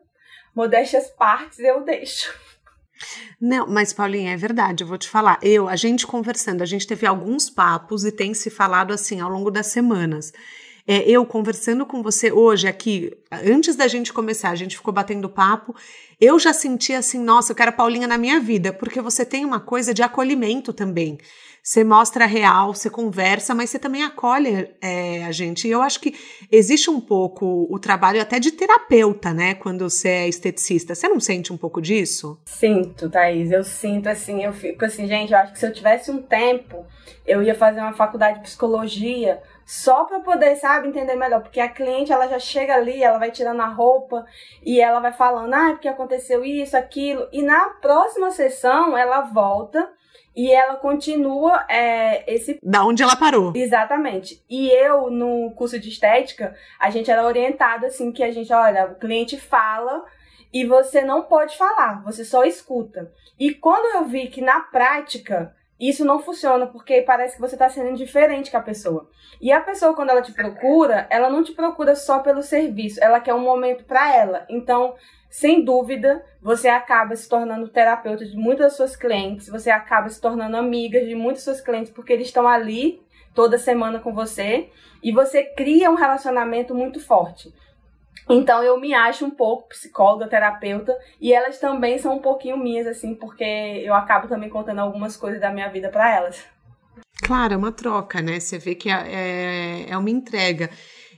modéstias 0.54 1.08
partes 1.10 1.58
eu 1.60 1.82
deixo. 1.82 2.36
Não, 3.40 3.66
mas 3.66 3.92
Paulinha, 3.92 4.32
é 4.32 4.36
verdade, 4.36 4.82
eu 4.82 4.88
vou 4.88 4.98
te 4.98 5.08
falar. 5.08 5.38
Eu, 5.42 5.68
a 5.68 5.76
gente 5.76 6.06
conversando, 6.06 6.62
a 6.62 6.66
gente 6.66 6.86
teve 6.86 7.06
alguns 7.06 7.48
papos 7.48 8.04
e 8.04 8.12
tem 8.12 8.34
se 8.34 8.50
falado 8.50 8.92
assim 8.92 9.20
ao 9.20 9.30
longo 9.30 9.50
das 9.50 9.66
semanas. 9.68 10.32
É, 10.90 11.06
eu 11.06 11.26
conversando 11.26 11.84
com 11.84 12.02
você 12.02 12.32
hoje 12.32 12.66
aqui, 12.66 13.14
antes 13.30 13.76
da 13.76 13.86
gente 13.86 14.10
começar, 14.10 14.48
a 14.48 14.54
gente 14.54 14.74
ficou 14.74 14.94
batendo 14.94 15.28
papo, 15.28 15.76
eu 16.18 16.38
já 16.38 16.54
senti 16.54 16.94
assim, 16.94 17.22
nossa, 17.22 17.52
eu 17.52 17.56
quero 17.56 17.68
a 17.68 17.72
Paulinha 17.72 18.08
na 18.08 18.16
minha 18.16 18.40
vida, 18.40 18.72
porque 18.72 18.98
você 18.98 19.22
tem 19.22 19.44
uma 19.44 19.60
coisa 19.60 19.92
de 19.92 20.02
acolhimento 20.02 20.72
também. 20.72 21.18
Você 21.62 21.84
mostra 21.84 22.24
real, 22.24 22.72
você 22.72 22.88
conversa, 22.88 23.54
mas 23.54 23.68
você 23.68 23.78
também 23.78 24.02
acolhe 24.02 24.70
é, 24.80 25.26
a 25.26 25.32
gente. 25.32 25.68
E 25.68 25.70
eu 25.70 25.82
acho 25.82 26.00
que 26.00 26.14
existe 26.50 26.88
um 26.88 26.98
pouco 26.98 27.66
o 27.68 27.78
trabalho 27.78 28.22
até 28.22 28.40
de 28.40 28.52
terapeuta, 28.52 29.34
né? 29.34 29.52
Quando 29.54 29.90
você 29.90 30.08
é 30.08 30.28
esteticista. 30.28 30.94
Você 30.94 31.06
não 31.06 31.20
sente 31.20 31.52
um 31.52 31.58
pouco 31.58 31.82
disso? 31.82 32.40
Sinto, 32.46 33.10
Thaís. 33.10 33.50
Eu 33.50 33.62
sinto 33.62 34.08
assim, 34.08 34.42
eu 34.42 34.54
fico 34.54 34.82
assim, 34.86 35.06
gente, 35.06 35.34
eu 35.34 35.38
acho 35.38 35.52
que 35.52 35.58
se 35.58 35.66
eu 35.66 35.72
tivesse 35.74 36.10
um 36.10 36.22
tempo, 36.22 36.86
eu 37.26 37.42
ia 37.42 37.54
fazer 37.54 37.80
uma 37.80 37.92
faculdade 37.92 38.38
de 38.38 38.44
psicologia 38.44 39.38
só 39.68 40.04
para 40.04 40.20
poder, 40.20 40.56
sabe, 40.56 40.88
entender 40.88 41.14
melhor, 41.14 41.42
porque 41.42 41.60
a 41.60 41.68
cliente 41.68 42.10
ela 42.10 42.26
já 42.26 42.38
chega 42.38 42.74
ali, 42.74 43.02
ela 43.02 43.18
vai 43.18 43.30
tirando 43.30 43.60
a 43.60 43.66
roupa 43.66 44.24
e 44.64 44.80
ela 44.80 44.98
vai 44.98 45.12
falando, 45.12 45.52
ah, 45.52 45.72
porque 45.72 45.86
aconteceu 45.86 46.42
isso, 46.42 46.74
aquilo, 46.74 47.28
e 47.30 47.42
na 47.42 47.68
próxima 47.74 48.30
sessão 48.30 48.96
ela 48.96 49.20
volta 49.20 49.92
e 50.34 50.50
ela 50.50 50.76
continua 50.76 51.66
é, 51.68 52.24
esse. 52.32 52.58
Da 52.62 52.82
onde 52.82 53.02
ela 53.02 53.14
parou. 53.14 53.52
Exatamente. 53.54 54.42
E 54.48 54.70
eu, 54.70 55.10
no 55.10 55.50
curso 55.50 55.78
de 55.78 55.90
estética, 55.90 56.56
a 56.80 56.88
gente 56.88 57.10
era 57.10 57.26
orientado 57.26 57.84
assim 57.84 58.10
que 58.10 58.22
a 58.22 58.32
gente, 58.32 58.50
olha, 58.50 58.86
o 58.86 58.94
cliente 58.94 59.38
fala 59.38 60.02
e 60.50 60.64
você 60.64 61.02
não 61.02 61.24
pode 61.24 61.58
falar, 61.58 62.02
você 62.04 62.24
só 62.24 62.42
escuta. 62.44 63.12
E 63.38 63.52
quando 63.52 63.96
eu 63.96 64.06
vi 64.06 64.28
que 64.28 64.40
na 64.40 64.60
prática 64.60 65.54
isso 65.80 66.04
não 66.04 66.18
funciona 66.18 66.66
porque 66.66 67.02
parece 67.02 67.36
que 67.36 67.40
você 67.40 67.54
está 67.54 67.68
sendo 67.68 67.96
diferente 67.96 68.50
com 68.50 68.56
a 68.56 68.62
pessoa. 68.62 69.08
E 69.40 69.52
a 69.52 69.60
pessoa, 69.60 69.94
quando 69.94 70.10
ela 70.10 70.22
te 70.22 70.32
procura, 70.32 71.06
ela 71.08 71.30
não 71.30 71.44
te 71.44 71.52
procura 71.52 71.94
só 71.94 72.18
pelo 72.18 72.42
serviço, 72.42 73.02
ela 73.02 73.20
quer 73.20 73.34
um 73.34 73.40
momento 73.40 73.84
para 73.84 74.14
ela. 74.14 74.44
Então, 74.48 74.94
sem 75.30 75.62
dúvida, 75.62 76.24
você 76.42 76.68
acaba 76.68 77.14
se 77.14 77.28
tornando 77.28 77.68
terapeuta 77.68 78.24
de 78.24 78.36
muitas 78.36 78.66
das 78.66 78.76
suas 78.76 78.96
clientes, 78.96 79.48
você 79.48 79.70
acaba 79.70 80.08
se 80.08 80.20
tornando 80.20 80.56
amiga 80.56 81.04
de 81.04 81.14
muitos 81.14 81.44
dos 81.44 81.54
seus 81.54 81.60
clientes 81.60 81.92
porque 81.92 82.12
eles 82.12 82.26
estão 82.26 82.48
ali 82.48 83.00
toda 83.34 83.58
semana 83.58 84.00
com 84.00 84.12
você 84.12 84.70
e 85.02 85.12
você 85.12 85.44
cria 85.44 85.90
um 85.90 85.94
relacionamento 85.94 86.74
muito 86.74 86.98
forte. 86.98 87.54
Então 88.28 88.62
eu 88.62 88.78
me 88.78 88.92
acho 88.92 89.24
um 89.24 89.30
pouco 89.30 89.68
psicóloga, 89.68 90.28
terapeuta, 90.28 90.96
e 91.20 91.32
elas 91.32 91.58
também 91.58 91.98
são 91.98 92.16
um 92.16 92.20
pouquinho 92.20 92.58
minhas, 92.58 92.86
assim, 92.86 93.14
porque 93.14 93.44
eu 93.44 93.94
acabo 93.94 94.28
também 94.28 94.50
contando 94.50 94.80
algumas 94.80 95.16
coisas 95.16 95.40
da 95.40 95.50
minha 95.50 95.68
vida 95.68 95.88
para 95.88 96.14
elas. 96.14 96.44
Claro, 97.22 97.54
é 97.54 97.56
uma 97.56 97.72
troca, 97.72 98.20
né? 98.20 98.38
Você 98.38 98.58
vê 98.58 98.74
que 98.74 98.90
é, 98.90 99.04
é, 99.06 99.90
é 99.90 99.96
uma 99.96 100.10
entrega. 100.10 100.70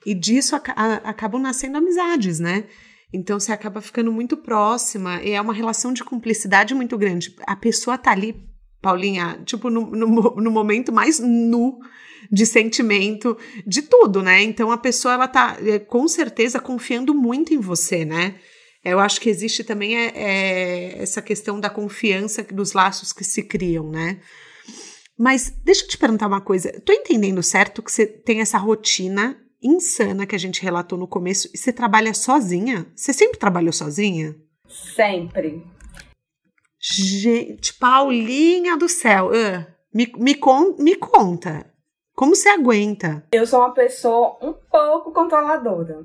E 0.06 0.14
disso 0.14 0.56
a, 0.56 0.62
a, 0.74 0.94
acabam 1.10 1.40
nascendo 1.40 1.78
amizades, 1.78 2.38
né? 2.38 2.64
Então 3.12 3.38
você 3.40 3.52
acaba 3.52 3.80
ficando 3.80 4.12
muito 4.12 4.36
próxima 4.36 5.20
e 5.22 5.32
é 5.32 5.40
uma 5.40 5.52
relação 5.52 5.92
de 5.92 6.04
cumplicidade 6.04 6.74
muito 6.74 6.96
grande. 6.96 7.34
A 7.46 7.56
pessoa 7.56 7.98
tá 7.98 8.12
ali, 8.12 8.48
Paulinha, 8.80 9.40
tipo, 9.44 9.68
no, 9.68 9.90
no, 9.90 10.06
no 10.36 10.50
momento 10.50 10.92
mais 10.92 11.18
nu 11.18 11.78
de 12.30 12.46
sentimento, 12.46 13.36
de 13.66 13.82
tudo, 13.82 14.22
né? 14.22 14.42
Então 14.42 14.70
a 14.70 14.78
pessoa 14.78 15.14
ela 15.14 15.28
tá 15.28 15.56
é, 15.60 15.78
com 15.78 16.06
certeza 16.06 16.60
confiando 16.60 17.14
muito 17.14 17.52
em 17.52 17.58
você, 17.58 18.04
né? 18.04 18.36
Eu 18.84 18.98
acho 18.98 19.20
que 19.20 19.28
existe 19.28 19.62
também 19.62 19.96
é, 19.96 20.12
é, 20.14 21.02
essa 21.02 21.20
questão 21.20 21.60
da 21.60 21.68
confiança 21.68 22.42
dos 22.42 22.72
laços 22.72 23.12
que 23.12 23.24
se 23.24 23.42
criam, 23.42 23.90
né? 23.90 24.20
Mas 25.18 25.50
deixa 25.62 25.84
eu 25.84 25.88
te 25.88 25.98
perguntar 25.98 26.26
uma 26.26 26.40
coisa. 26.40 26.72
Tô 26.80 26.92
entendendo 26.92 27.42
certo 27.42 27.82
que 27.82 27.92
você 27.92 28.06
tem 28.06 28.40
essa 28.40 28.56
rotina 28.56 29.38
insana 29.62 30.24
que 30.24 30.34
a 30.34 30.38
gente 30.38 30.62
relatou 30.62 30.98
no 30.98 31.06
começo 31.06 31.50
e 31.52 31.58
você 31.58 31.72
trabalha 31.72 32.14
sozinha? 32.14 32.90
Você 32.94 33.12
sempre 33.12 33.38
trabalhou 33.38 33.72
sozinha? 33.72 34.34
Sempre. 34.96 35.62
Gente, 36.80 37.74
Paulinha 37.74 38.78
do 38.78 38.88
céu, 38.88 39.26
uh, 39.26 39.66
me, 39.92 40.10
me, 40.16 40.34
con 40.34 40.76
me 40.78 40.96
conta. 40.96 41.69
Como 42.20 42.36
você 42.36 42.50
aguenta? 42.50 43.24
Eu 43.32 43.46
sou 43.46 43.60
uma 43.60 43.72
pessoa 43.72 44.36
um 44.42 44.52
pouco 44.52 45.10
controladora. 45.10 46.04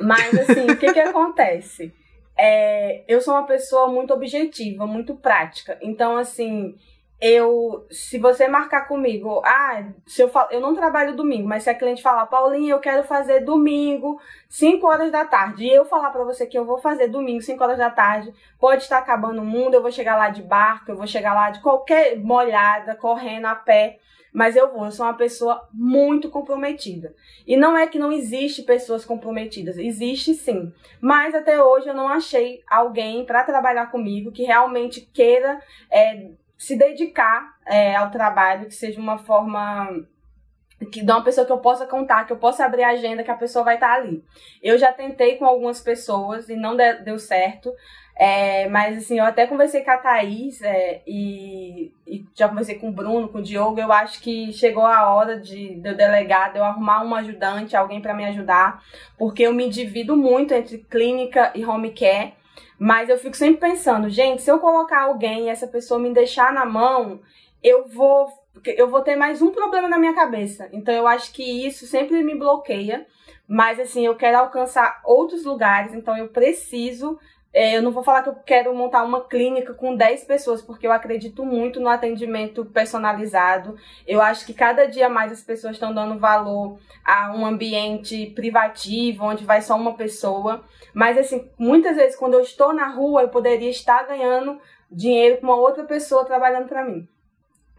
Mas, 0.00 0.34
assim, 0.34 0.68
o 0.68 0.76
que 0.76 0.92
que 0.92 0.98
acontece? 0.98 1.94
É, 2.36 3.04
eu 3.06 3.20
sou 3.20 3.34
uma 3.34 3.46
pessoa 3.46 3.86
muito 3.86 4.12
objetiva, 4.12 4.84
muito 4.84 5.14
prática. 5.14 5.78
Então, 5.80 6.16
assim, 6.16 6.74
eu, 7.20 7.86
se 7.88 8.18
você 8.18 8.48
marcar 8.48 8.88
comigo, 8.88 9.40
ah, 9.44 9.84
se 10.08 10.22
eu 10.22 10.28
falo, 10.28 10.48
eu 10.50 10.60
não 10.60 10.74
trabalho 10.74 11.14
domingo, 11.14 11.46
mas 11.46 11.62
se 11.62 11.70
a 11.70 11.74
cliente 11.76 12.02
falar, 12.02 12.26
Paulinha, 12.26 12.74
eu 12.74 12.80
quero 12.80 13.04
fazer 13.04 13.44
domingo, 13.44 14.20
5 14.48 14.84
horas 14.84 15.12
da 15.12 15.24
tarde, 15.24 15.66
e 15.66 15.72
eu 15.72 15.84
falar 15.84 16.10
para 16.10 16.24
você 16.24 16.48
que 16.48 16.58
eu 16.58 16.64
vou 16.64 16.78
fazer 16.78 17.06
domingo, 17.06 17.40
5 17.40 17.62
horas 17.62 17.78
da 17.78 17.90
tarde, 17.90 18.34
pode 18.58 18.82
estar 18.82 18.98
acabando 18.98 19.40
o 19.40 19.44
mundo, 19.44 19.74
eu 19.74 19.82
vou 19.82 19.92
chegar 19.92 20.16
lá 20.16 20.30
de 20.30 20.42
barco, 20.42 20.90
eu 20.90 20.96
vou 20.96 21.06
chegar 21.06 21.32
lá 21.32 21.50
de 21.50 21.60
qualquer 21.60 22.18
molhada, 22.18 22.96
correndo 22.96 23.46
a 23.46 23.54
pé, 23.54 24.00
mas 24.32 24.56
eu 24.56 24.72
vou, 24.72 24.86
eu 24.86 24.90
sou 24.90 25.04
uma 25.04 25.16
pessoa 25.16 25.68
muito 25.72 26.30
comprometida. 26.30 27.14
E 27.46 27.56
não 27.56 27.76
é 27.76 27.86
que 27.86 27.98
não 27.98 28.10
existe 28.10 28.62
pessoas 28.62 29.04
comprometidas, 29.04 29.76
existe 29.76 30.34
sim. 30.34 30.72
Mas 31.00 31.34
até 31.34 31.62
hoje 31.62 31.88
eu 31.88 31.94
não 31.94 32.08
achei 32.08 32.62
alguém 32.68 33.24
para 33.24 33.44
trabalhar 33.44 33.90
comigo 33.90 34.32
que 34.32 34.44
realmente 34.44 35.02
queira 35.12 35.60
é, 35.90 36.30
se 36.56 36.76
dedicar 36.76 37.56
é, 37.66 37.94
ao 37.94 38.10
trabalho, 38.10 38.66
que 38.66 38.74
seja 38.74 38.98
uma 38.98 39.18
forma 39.18 40.06
que 40.90 41.04
de 41.04 41.10
uma 41.10 41.22
pessoa 41.22 41.46
que 41.46 41.52
eu 41.52 41.58
possa 41.58 41.86
contar, 41.86 42.24
que 42.24 42.32
eu 42.32 42.38
possa 42.38 42.64
abrir 42.64 42.82
a 42.82 42.90
agenda, 42.90 43.22
que 43.22 43.30
a 43.30 43.36
pessoa 43.36 43.64
vai 43.64 43.74
estar 43.74 43.92
ali. 43.94 44.24
Eu 44.62 44.78
já 44.78 44.92
tentei 44.92 45.36
com 45.36 45.44
algumas 45.44 45.80
pessoas 45.80 46.48
e 46.48 46.56
não 46.56 46.76
deu 46.76 47.18
certo. 47.18 47.72
É, 48.14 48.68
mas 48.68 48.98
assim, 48.98 49.18
eu 49.18 49.24
até 49.24 49.46
conversei 49.46 49.82
com 49.82 49.90
a 49.90 49.96
Thaís 49.96 50.60
é, 50.62 51.02
e, 51.06 51.92
e, 52.06 52.24
já 52.34 52.48
conversei 52.48 52.78
com 52.78 52.90
o 52.90 52.92
Bruno, 52.92 53.28
com 53.28 53.38
o 53.38 53.42
Diogo. 53.42 53.80
Eu 53.80 53.90
acho 53.90 54.20
que 54.20 54.52
chegou 54.52 54.84
a 54.84 55.14
hora 55.14 55.40
de, 55.40 55.76
de 55.76 55.88
eu 55.88 55.96
delegar, 55.96 56.52
de 56.52 56.58
eu 56.58 56.64
arrumar 56.64 57.02
um 57.02 57.14
ajudante, 57.14 57.76
alguém 57.76 58.00
para 58.00 58.14
me 58.14 58.24
ajudar, 58.26 58.82
porque 59.16 59.42
eu 59.42 59.52
me 59.52 59.68
divido 59.68 60.16
muito 60.16 60.52
entre 60.52 60.78
clínica 60.78 61.52
e 61.54 61.64
home 61.64 61.90
care. 61.90 62.34
Mas 62.78 63.08
eu 63.08 63.16
fico 63.16 63.36
sempre 63.36 63.60
pensando, 63.60 64.10
gente, 64.10 64.42
se 64.42 64.50
eu 64.50 64.58
colocar 64.58 65.02
alguém 65.02 65.46
e 65.46 65.48
essa 65.48 65.66
pessoa 65.66 66.00
me 66.00 66.12
deixar 66.12 66.52
na 66.52 66.66
mão, 66.66 67.20
eu 67.62 67.86
vou 67.88 68.28
eu 68.66 68.88
vou 68.88 69.00
ter 69.00 69.16
mais 69.16 69.40
um 69.40 69.50
problema 69.50 69.88
na 69.88 69.98
minha 69.98 70.14
cabeça. 70.14 70.68
Então 70.72 70.94
eu 70.94 71.06
acho 71.06 71.32
que 71.32 71.42
isso 71.66 71.86
sempre 71.86 72.22
me 72.22 72.34
bloqueia. 72.34 73.06
Mas 73.48 73.78
assim, 73.80 74.06
eu 74.06 74.14
quero 74.14 74.38
alcançar 74.38 75.00
outros 75.04 75.44
lugares, 75.44 75.92
então 75.92 76.16
eu 76.16 76.28
preciso 76.28 77.18
é, 77.52 77.76
eu 77.76 77.82
não 77.82 77.92
vou 77.92 78.02
falar 78.02 78.22
que 78.22 78.30
eu 78.30 78.34
quero 78.34 78.74
montar 78.74 79.04
uma 79.04 79.24
clínica 79.24 79.74
com 79.74 79.94
10 79.94 80.24
pessoas, 80.24 80.62
porque 80.62 80.86
eu 80.86 80.92
acredito 80.92 81.44
muito 81.44 81.80
no 81.80 81.88
atendimento 81.88 82.64
personalizado. 82.64 83.76
Eu 84.06 84.22
acho 84.22 84.46
que 84.46 84.54
cada 84.54 84.86
dia 84.86 85.08
mais 85.08 85.30
as 85.30 85.42
pessoas 85.42 85.74
estão 85.74 85.92
dando 85.92 86.18
valor 86.18 86.78
a 87.04 87.30
um 87.36 87.44
ambiente 87.44 88.26
privativo, 88.34 89.24
onde 89.24 89.44
vai 89.44 89.60
só 89.60 89.76
uma 89.76 89.94
pessoa. 89.94 90.64
Mas, 90.94 91.18
assim, 91.18 91.50
muitas 91.58 91.96
vezes 91.96 92.16
quando 92.16 92.34
eu 92.34 92.40
estou 92.40 92.72
na 92.72 92.88
rua, 92.88 93.22
eu 93.22 93.28
poderia 93.28 93.70
estar 93.70 94.06
ganhando 94.06 94.58
dinheiro 94.90 95.38
com 95.38 95.46
uma 95.46 95.56
outra 95.56 95.84
pessoa 95.84 96.24
trabalhando 96.24 96.68
para 96.68 96.84
mim. 96.84 97.06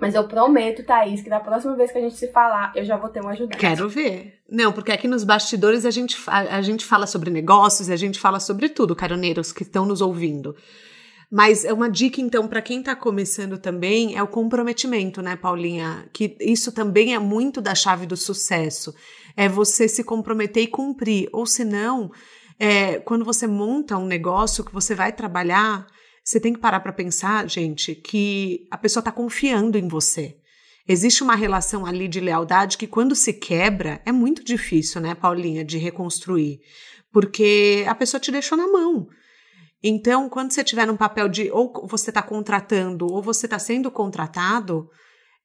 Mas 0.04 0.16
eu 0.16 0.28
prometo, 0.28 0.84
Thaís, 0.84 1.22
que 1.22 1.30
da 1.30 1.40
próxima 1.40 1.76
vez 1.76 1.92
que 1.92 1.98
a 1.98 2.02
gente 2.02 2.16
se 2.16 2.28
falar, 2.28 2.72
eu 2.76 2.84
já 2.84 2.98
vou 2.98 3.10
ter 3.10 3.24
um 3.24 3.30
ajudante. 3.30 3.58
Quero 3.58 3.88
ver. 3.88 4.42
Não, 4.50 4.72
porque 4.72 4.92
aqui 4.92 5.08
nos 5.08 5.24
bastidores 5.24 5.86
a 5.86 5.92
gente, 5.92 6.18
a, 6.28 6.58
a 6.58 6.62
gente 6.62 6.86
fala 6.86 7.08
sobre 7.08 7.30
negócios, 7.30 7.90
a 7.90 7.96
gente 7.96 8.20
fala 8.20 8.40
sobre 8.40 8.70
tudo, 8.70 8.96
caroneiros 8.96 9.52
que 9.52 9.64
estão 9.64 9.86
nos 9.86 10.02
ouvindo. 10.02 10.56
Mas 11.32 11.66
é 11.66 11.74
uma 11.74 11.90
dica, 11.90 12.22
então, 12.22 12.48
para 12.48 12.62
quem 12.62 12.80
está 12.80 12.96
começando 12.96 13.58
também, 13.58 14.16
é 14.16 14.22
o 14.22 14.28
comprometimento, 14.28 15.20
né, 15.20 15.36
Paulinha? 15.36 16.08
Que 16.14 16.38
isso 16.40 16.72
também 16.72 17.16
é 17.16 17.20
muito 17.20 17.60
da 17.60 17.74
chave 17.74 18.06
do 18.06 18.16
sucesso. 18.16 18.94
É 19.36 19.50
você 19.50 19.88
se 19.88 20.04
comprometer 20.04 20.62
e 20.62 20.68
cumprir. 20.68 21.28
Ou 21.32 21.48
senão, 21.48 22.12
é, 22.60 23.00
quando 23.00 23.26
você 23.26 23.48
monta 23.48 23.98
um 23.98 24.06
negócio 24.06 24.64
que 24.64 24.72
você 24.72 24.94
vai 24.94 25.12
trabalhar, 25.12 25.88
você 26.24 26.40
tem 26.40 26.54
que 26.54 26.60
parar 26.60 26.80
para 26.80 26.94
pensar, 26.94 27.50
gente, 27.50 27.94
que 27.94 28.66
a 28.72 28.78
pessoa 28.78 29.02
está 29.02 29.12
confiando 29.12 29.78
em 29.78 29.88
você. 29.88 30.38
Existe 30.88 31.24
uma 31.24 31.36
relação 31.36 31.86
ali 31.86 32.08
de 32.08 32.20
lealdade 32.20 32.78
que, 32.78 32.88
quando 32.88 33.16
se 33.16 33.34
quebra, 33.34 34.02
é 34.06 34.12
muito 34.12 34.44
difícil, 34.44 35.02
né, 35.02 35.16
Paulinha, 35.16 35.64
de 35.64 35.78
reconstruir. 35.78 36.60
Porque 37.12 37.86
a 37.88 37.96
pessoa 37.96 38.20
te 38.20 38.32
deixou 38.32 38.58
na 38.58 38.68
mão. 38.68 39.08
Então, 39.84 40.30
quando 40.30 40.52
você 40.52 40.64
tiver 40.64 40.88
num 40.88 40.96
papel 40.96 41.28
de 41.28 41.52
ou 41.52 41.88
você 41.88 42.10
está 42.10 42.22
contratando 42.22 43.06
ou 43.06 43.22
você 43.22 43.46
está 43.46 43.60
sendo 43.60 43.92
contratado, 43.92 44.90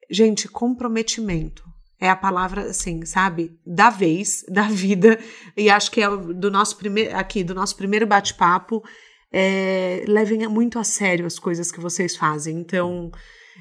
gente, 0.08 0.48
comprometimento 0.48 1.64
é 2.00 2.08
a 2.08 2.16
palavra 2.16 2.70
assim, 2.70 3.04
sabe, 3.04 3.58
da 3.66 3.90
vez, 3.90 4.44
da 4.48 4.62
vida. 4.62 5.18
E 5.56 5.68
acho 5.68 5.90
que 5.90 6.00
é 6.00 6.08
do 6.08 6.50
nosso 6.50 6.76
primeiro 6.76 7.16
aqui, 7.16 7.42
do 7.42 7.54
nosso 7.54 7.76
primeiro 7.76 8.06
bate-papo 8.06 8.82
é, 9.32 10.04
levem 10.06 10.46
muito 10.48 10.78
a 10.78 10.84
sério 10.84 11.26
as 11.26 11.38
coisas 11.38 11.70
que 11.70 11.80
vocês 11.80 12.16
fazem. 12.16 12.58
Então, 12.58 13.10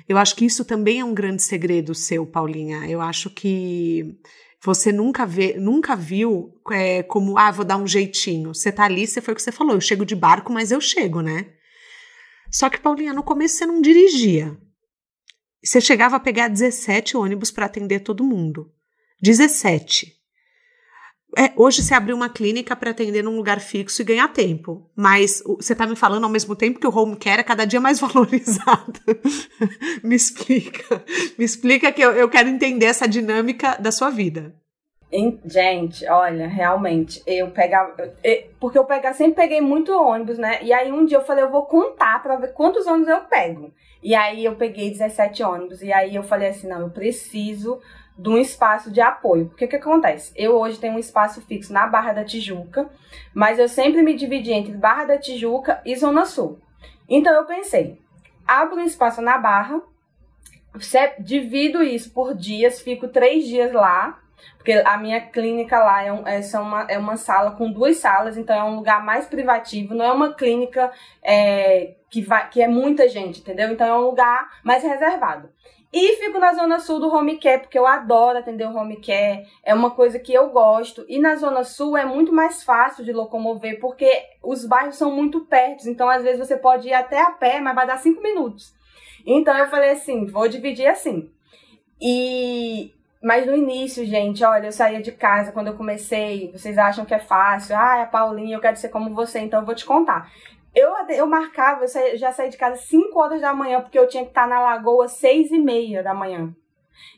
eu 0.08 0.18
acho 0.18 0.36
que 0.36 0.46
isso 0.46 0.66
também 0.66 1.00
é 1.00 1.06
um 1.06 1.14
grande 1.14 1.42
segredo 1.44 1.94
seu, 1.96 2.26
Paulinha. 2.26 2.88
Eu 2.90 3.02
acho 3.02 3.30
que 3.30 4.18
Você 4.64 4.92
nunca 4.92 5.26
vê, 5.26 5.56
nunca 5.58 5.96
viu 5.96 6.54
é, 6.72 7.04
como, 7.04 7.38
ah, 7.38 7.52
vou 7.52 7.64
dar 7.66 7.78
um 7.78 7.88
jeitinho. 7.88 8.54
Você 8.54 8.72
tá 8.72 8.86
ali, 8.86 9.06
você 9.06 9.22
foi 9.22 9.34
o 9.34 9.38
que 9.38 9.44
você 9.44 9.52
falou, 9.52 9.76
eu 9.76 9.82
chego 9.82 10.06
de 10.06 10.16
barco, 10.16 10.52
mas 10.52 10.72
eu 10.72 10.82
chego, 10.82 11.22
né? 11.22 11.46
Só 12.52 12.70
que, 12.70 12.80
Paulinha, 12.80 13.14
no 13.14 13.24
começo 13.24 13.56
você 13.56 13.66
não 13.66 13.82
dirigia. 13.82 14.58
Você 15.64 15.80
chegava 15.82 16.16
a 16.16 16.20
pegar 16.20 16.48
17 16.48 17.16
ônibus 17.18 17.52
para 17.52 17.66
atender 17.66 18.00
todo 18.02 18.24
mundo. 18.24 18.72
17. 19.22 20.17
É, 21.38 21.52
hoje 21.56 21.84
você 21.84 21.94
abriu 21.94 22.16
uma 22.16 22.30
clínica 22.30 22.76
para 22.76 22.90
atender 22.90 23.24
num 23.24 23.36
lugar 23.36 23.60
fixo 23.60 24.02
e 24.02 24.06
ganhar 24.06 24.28
tempo. 24.30 24.90
Mas 24.96 25.44
você 25.46 25.74
está 25.74 25.86
me 25.86 25.96
falando 25.96 26.24
ao 26.24 26.32
mesmo 26.32 26.56
tempo 26.56 26.80
que 26.80 26.88
o 26.88 26.98
home 26.98 27.16
care 27.16 27.42
é 27.42 27.44
cada 27.44 27.64
dia 27.64 27.80
mais 27.80 28.00
valorizado. 28.02 29.00
me 30.04 30.16
explica. 30.16 31.04
Me 31.38 31.46
explica 31.46 31.92
que 31.92 32.02
eu, 32.02 32.12
eu 32.14 32.28
quero 32.28 32.50
entender 32.50 32.88
essa 32.88 33.08
dinâmica 33.08 33.78
da 33.80 33.92
sua 33.92 34.10
vida. 34.10 34.56
Gente, 35.46 36.06
olha, 36.10 36.48
realmente, 36.48 37.22
eu 37.28 37.52
pegava. 37.52 37.96
Porque 38.60 38.78
eu 38.78 38.84
pegava, 38.84 39.16
sempre 39.16 39.44
peguei 39.44 39.62
muito 39.62 39.94
ônibus, 39.94 40.40
né? 40.40 40.58
E 40.64 40.74
aí 40.74 40.92
um 40.92 41.06
dia 41.06 41.20
eu 41.20 41.24
falei, 41.24 41.44
eu 41.44 41.52
vou 41.52 41.68
contar 41.68 42.22
pra 42.24 42.36
ver 42.36 42.52
quantos 42.54 42.88
ônibus 42.88 43.10
eu 43.10 43.22
pego. 43.22 43.72
E 44.02 44.16
aí 44.16 44.44
eu 44.44 44.56
peguei 44.56 44.90
17 44.90 45.44
ônibus. 45.44 45.84
E 45.84 45.94
aí 45.94 46.16
eu 46.16 46.24
falei 46.24 46.50
assim, 46.50 46.68
não, 46.68 46.82
eu 46.82 46.90
preciso 46.90 47.80
de 48.18 48.30
um 48.30 48.38
espaço 48.38 48.92
de 48.92 49.02
apoio. 49.02 49.48
Porque 49.48 49.66
o 49.66 49.70
que 49.70 49.76
acontece? 49.76 50.32
Eu 50.36 50.58
hoje 50.58 50.80
tenho 50.80 50.96
um 50.96 51.00
espaço 51.00 51.42
fixo 51.42 51.72
na 51.72 51.88
Barra 51.88 52.14
da 52.14 52.26
Tijuca, 52.26 52.90
mas 53.34 53.60
eu 53.60 53.68
sempre 53.68 54.02
me 54.02 54.16
dividi 54.16 54.52
entre 54.52 54.74
Barra 54.74 55.06
da 55.06 55.18
Tijuca 55.18 55.82
e 55.86 55.96
Zona 55.96 56.26
Sul. 56.26 56.60
Então 57.08 57.34
eu 57.34 57.46
pensei, 57.46 58.02
abro 58.48 58.78
um 58.78 58.86
espaço 58.86 59.22
na 59.22 59.38
Barra, 59.38 59.82
divido 61.20 61.82
isso 61.82 62.12
por 62.12 62.36
dias, 62.36 62.82
fico 62.82 63.08
três 63.08 63.46
dias 63.46 63.72
lá 63.72 64.20
porque 64.58 64.74
a 64.86 64.98
minha 64.98 65.22
clínica 65.22 65.80
lá 65.80 66.04
é, 66.04 66.12
um, 66.12 66.28
é, 66.28 66.42
uma, 66.60 66.82
é 66.90 66.98
uma 66.98 67.18
sala 67.18 67.52
com 67.52 67.72
duas 67.72 67.98
salas, 67.98 68.38
então 68.38 68.56
é 68.56 68.64
um 68.64 68.76
lugar 68.76 69.04
mais 69.04 69.26
privativo, 69.26 69.96
não 69.96 70.06
é 70.06 70.12
uma 70.12 70.34
clínica 70.34 70.92
é, 71.24 71.96
que, 72.10 72.22
vai, 72.22 72.50
que 72.50 72.62
é 72.62 72.68
muita 72.68 73.08
gente, 73.08 73.40
entendeu? 73.40 73.72
Então 73.72 73.88
é 73.88 73.94
um 73.94 74.02
lugar 74.02 74.60
mais 74.64 74.84
reservado. 74.84 75.50
E 75.92 76.18
fico 76.18 76.38
na 76.38 76.54
zona 76.54 76.80
sul 76.80 77.00
do 77.00 77.08
home 77.08 77.38
care, 77.38 77.62
porque 77.62 77.80
eu 77.80 77.88
adoro 77.88 78.38
atender 78.38 78.68
o 78.68 78.76
home 78.76 78.98
care, 78.98 79.48
é 79.64 79.74
uma 79.74 79.92
coisa 79.92 80.20
que 80.20 80.34
eu 80.34 80.50
gosto. 80.50 81.06
E 81.08 81.18
na 81.18 81.36
zona 81.36 81.64
sul 81.64 81.96
é 81.96 82.06
muito 82.06 82.34
mais 82.34 82.64
fácil 82.64 83.06
de 83.06 83.14
locomover, 83.14 83.80
porque 83.80 84.10
os 84.44 84.66
bairros 84.66 84.98
são 84.98 85.12
muito 85.12 85.42
perto, 85.42 85.90
então 85.90 86.10
às 86.10 86.24
vezes 86.24 86.46
você 86.46 86.58
pode 86.58 86.90
ir 86.90 86.94
até 86.94 87.22
a 87.22 87.32
pé, 87.32 87.62
mas 87.62 87.74
vai 87.74 87.88
dar 87.88 87.98
cinco 87.98 88.22
minutos. 88.22 88.76
Então 89.26 89.58
eu 89.58 89.68
falei 89.68 89.92
assim, 89.92 90.26
vou 90.26 90.48
dividir 90.48 90.88
assim. 90.88 91.30
E 92.00 92.94
mas 93.22 93.48
no 93.48 93.56
início, 93.56 94.06
gente, 94.06 94.44
olha, 94.44 94.68
eu 94.68 94.72
saía 94.72 95.02
de 95.02 95.12
casa 95.12 95.52
quando 95.52 95.68
eu 95.68 95.76
comecei. 95.76 96.52
Vocês 96.52 96.78
acham 96.78 97.04
que 97.04 97.14
é 97.14 97.20
fácil? 97.20 97.76
Ah, 97.76 97.98
é 97.98 98.02
a 98.04 98.06
Paulinha, 98.06 98.56
eu 98.56 98.62
quero 98.62 98.78
ser 98.78 98.90
como 98.90 99.14
você, 99.14 99.40
então 99.40 99.62
eu 99.62 99.66
vou 99.66 99.76
te 99.76 99.86
contar. 99.86 100.32
Eu, 100.78 100.94
eu 101.10 101.26
marcava, 101.26 101.86
eu 101.86 102.18
já 102.20 102.32
saí 102.32 102.52
de 102.52 102.58
casa 102.58 102.80
5 102.80 103.20
horas 103.20 103.42
da 103.42 103.52
manhã, 103.52 103.82
porque 103.82 103.98
eu 103.98 104.08
tinha 104.08 104.22
que 104.22 104.30
estar 104.30 104.48
na 104.48 104.60
lagoa 104.60 105.08
6 105.08 105.50
e 105.50 105.58
meia 105.58 106.04
da 106.04 106.14
manhã. 106.14 106.56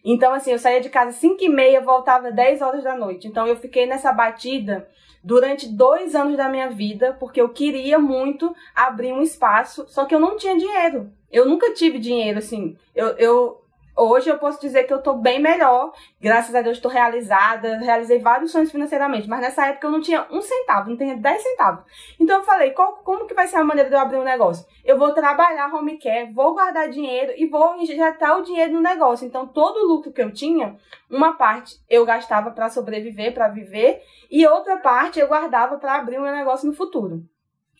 Então, 0.03 0.31
assim, 0.31 0.53
eu 0.53 0.57
saía 0.57 0.79
de 0.79 0.89
casa 0.89 1.11
5 1.11 1.43
e 1.43 1.49
meia, 1.49 1.81
voltava 1.81 2.31
10 2.31 2.61
horas 2.61 2.85
da 2.85 2.95
noite. 2.95 3.27
Então, 3.27 3.45
eu 3.45 3.57
fiquei 3.57 3.85
nessa 3.85 4.13
batida 4.13 4.87
durante 5.21 5.67
dois 5.67 6.15
anos 6.15 6.37
da 6.37 6.47
minha 6.47 6.69
vida, 6.69 7.17
porque 7.19 7.41
eu 7.41 7.49
queria 7.49 7.99
muito 7.99 8.55
abrir 8.73 9.11
um 9.11 9.21
espaço, 9.21 9.85
só 9.89 10.05
que 10.05 10.15
eu 10.15 10.21
não 10.21 10.37
tinha 10.37 10.57
dinheiro. 10.57 11.11
Eu 11.29 11.45
nunca 11.45 11.73
tive 11.73 11.99
dinheiro, 11.99 12.39
assim. 12.39 12.77
Eu, 12.95 13.09
eu, 13.17 13.61
Hoje 13.95 14.29
eu 14.29 14.37
posso 14.37 14.61
dizer 14.61 14.83
que 14.83 14.93
eu 14.93 15.01
tô 15.01 15.13
bem 15.13 15.39
melhor. 15.39 15.91
Graças 16.21 16.55
a 16.55 16.61
Deus 16.61 16.77
estou 16.77 16.89
realizada, 16.89 17.77
realizei 17.77 18.19
vários 18.19 18.51
sonhos 18.51 18.71
financeiramente, 18.71 19.27
mas 19.27 19.41
nessa 19.41 19.67
época 19.67 19.87
eu 19.87 19.91
não 19.91 20.01
tinha 20.01 20.25
um 20.31 20.41
centavo, 20.41 20.89
não 20.89 20.97
tinha 20.97 21.17
dez 21.17 21.41
centavos. 21.41 21.83
Então 22.19 22.39
eu 22.39 22.45
falei, 22.45 22.71
qual, 22.71 22.93
como 23.03 23.27
que 23.27 23.33
vai 23.33 23.47
ser 23.47 23.57
a 23.57 23.63
maneira 23.63 23.89
de 23.89 23.95
eu 23.95 23.99
abrir 23.99 24.17
um 24.17 24.23
negócio? 24.23 24.65
Eu 24.85 24.97
vou 24.97 25.13
trabalhar 25.13 25.73
home 25.73 25.97
care, 25.97 26.31
vou 26.31 26.53
guardar 26.53 26.89
dinheiro 26.89 27.33
e 27.35 27.47
vou 27.47 27.75
injetar 27.75 28.37
o 28.37 28.43
dinheiro 28.43 28.73
no 28.73 28.81
negócio. 28.81 29.27
Então 29.27 29.45
todo 29.45 29.77
o 29.77 29.87
lucro 29.87 30.11
que 30.11 30.21
eu 30.21 30.31
tinha, 30.31 30.77
uma 31.09 31.33
parte 31.33 31.75
eu 31.89 32.05
gastava 32.05 32.51
para 32.51 32.69
sobreviver, 32.69 33.33
para 33.33 33.49
viver, 33.49 34.01
e 34.31 34.47
outra 34.47 34.77
parte 34.77 35.19
eu 35.19 35.27
guardava 35.27 35.77
para 35.77 35.95
abrir 35.95 36.19
um 36.19 36.23
negócio 36.23 36.67
no 36.67 36.73
futuro. 36.73 37.23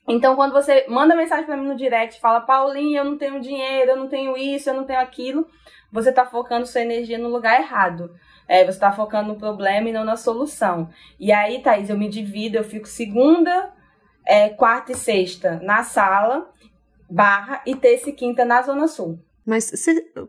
Então, 0.10 0.36
quando 0.36 0.54
você 0.54 0.88
manda 0.90 1.16
mensagem 1.16 1.46
para 1.46 1.56
mim 1.56 1.68
no 1.68 1.76
direct, 1.76 2.20
fala, 2.20 2.42
Paulinha, 2.42 3.02
eu 3.02 3.06
não 3.06 3.16
tenho 3.16 3.40
dinheiro, 3.40 3.92
eu 3.92 3.96
não 3.96 4.08
tenho 4.08 4.36
isso, 4.36 4.68
eu 4.68 4.74
não 4.74 4.84
tenho 4.84 5.00
aquilo, 5.00 5.48
você 5.92 6.10
está 6.10 6.26
focando 6.26 6.66
sua 6.66 6.82
energia 6.82 7.18
no 7.18 7.30
lugar 7.30 7.60
errado. 7.60 8.12
É, 8.48 8.64
você 8.64 8.72
está 8.72 8.92
focando 8.92 9.30
no 9.30 9.40
problema 9.40 9.90
e 9.90 9.92
não 9.92 10.04
na 10.04 10.18
solução. 10.18 10.90
E 11.20 11.32
aí, 11.32 11.62
Thaís, 11.62 11.90
eu 11.90 11.98
me 11.98 12.10
divido, 12.10 12.58
eu 12.58 12.64
fico 12.64 12.88
segunda, 12.88 13.72
é, 14.26 14.50
quarta 14.50 14.92
e 14.92 14.96
sexta 14.96 15.60
na 15.64 15.84
sala, 15.84 16.50
barra, 17.10 17.62
e 17.66 17.76
terça 17.76 18.10
e 18.10 18.14
quinta 18.14 18.46
na 18.46 18.62
Zona 18.62 18.88
Sul. 18.88 19.20
Mas 19.46 19.72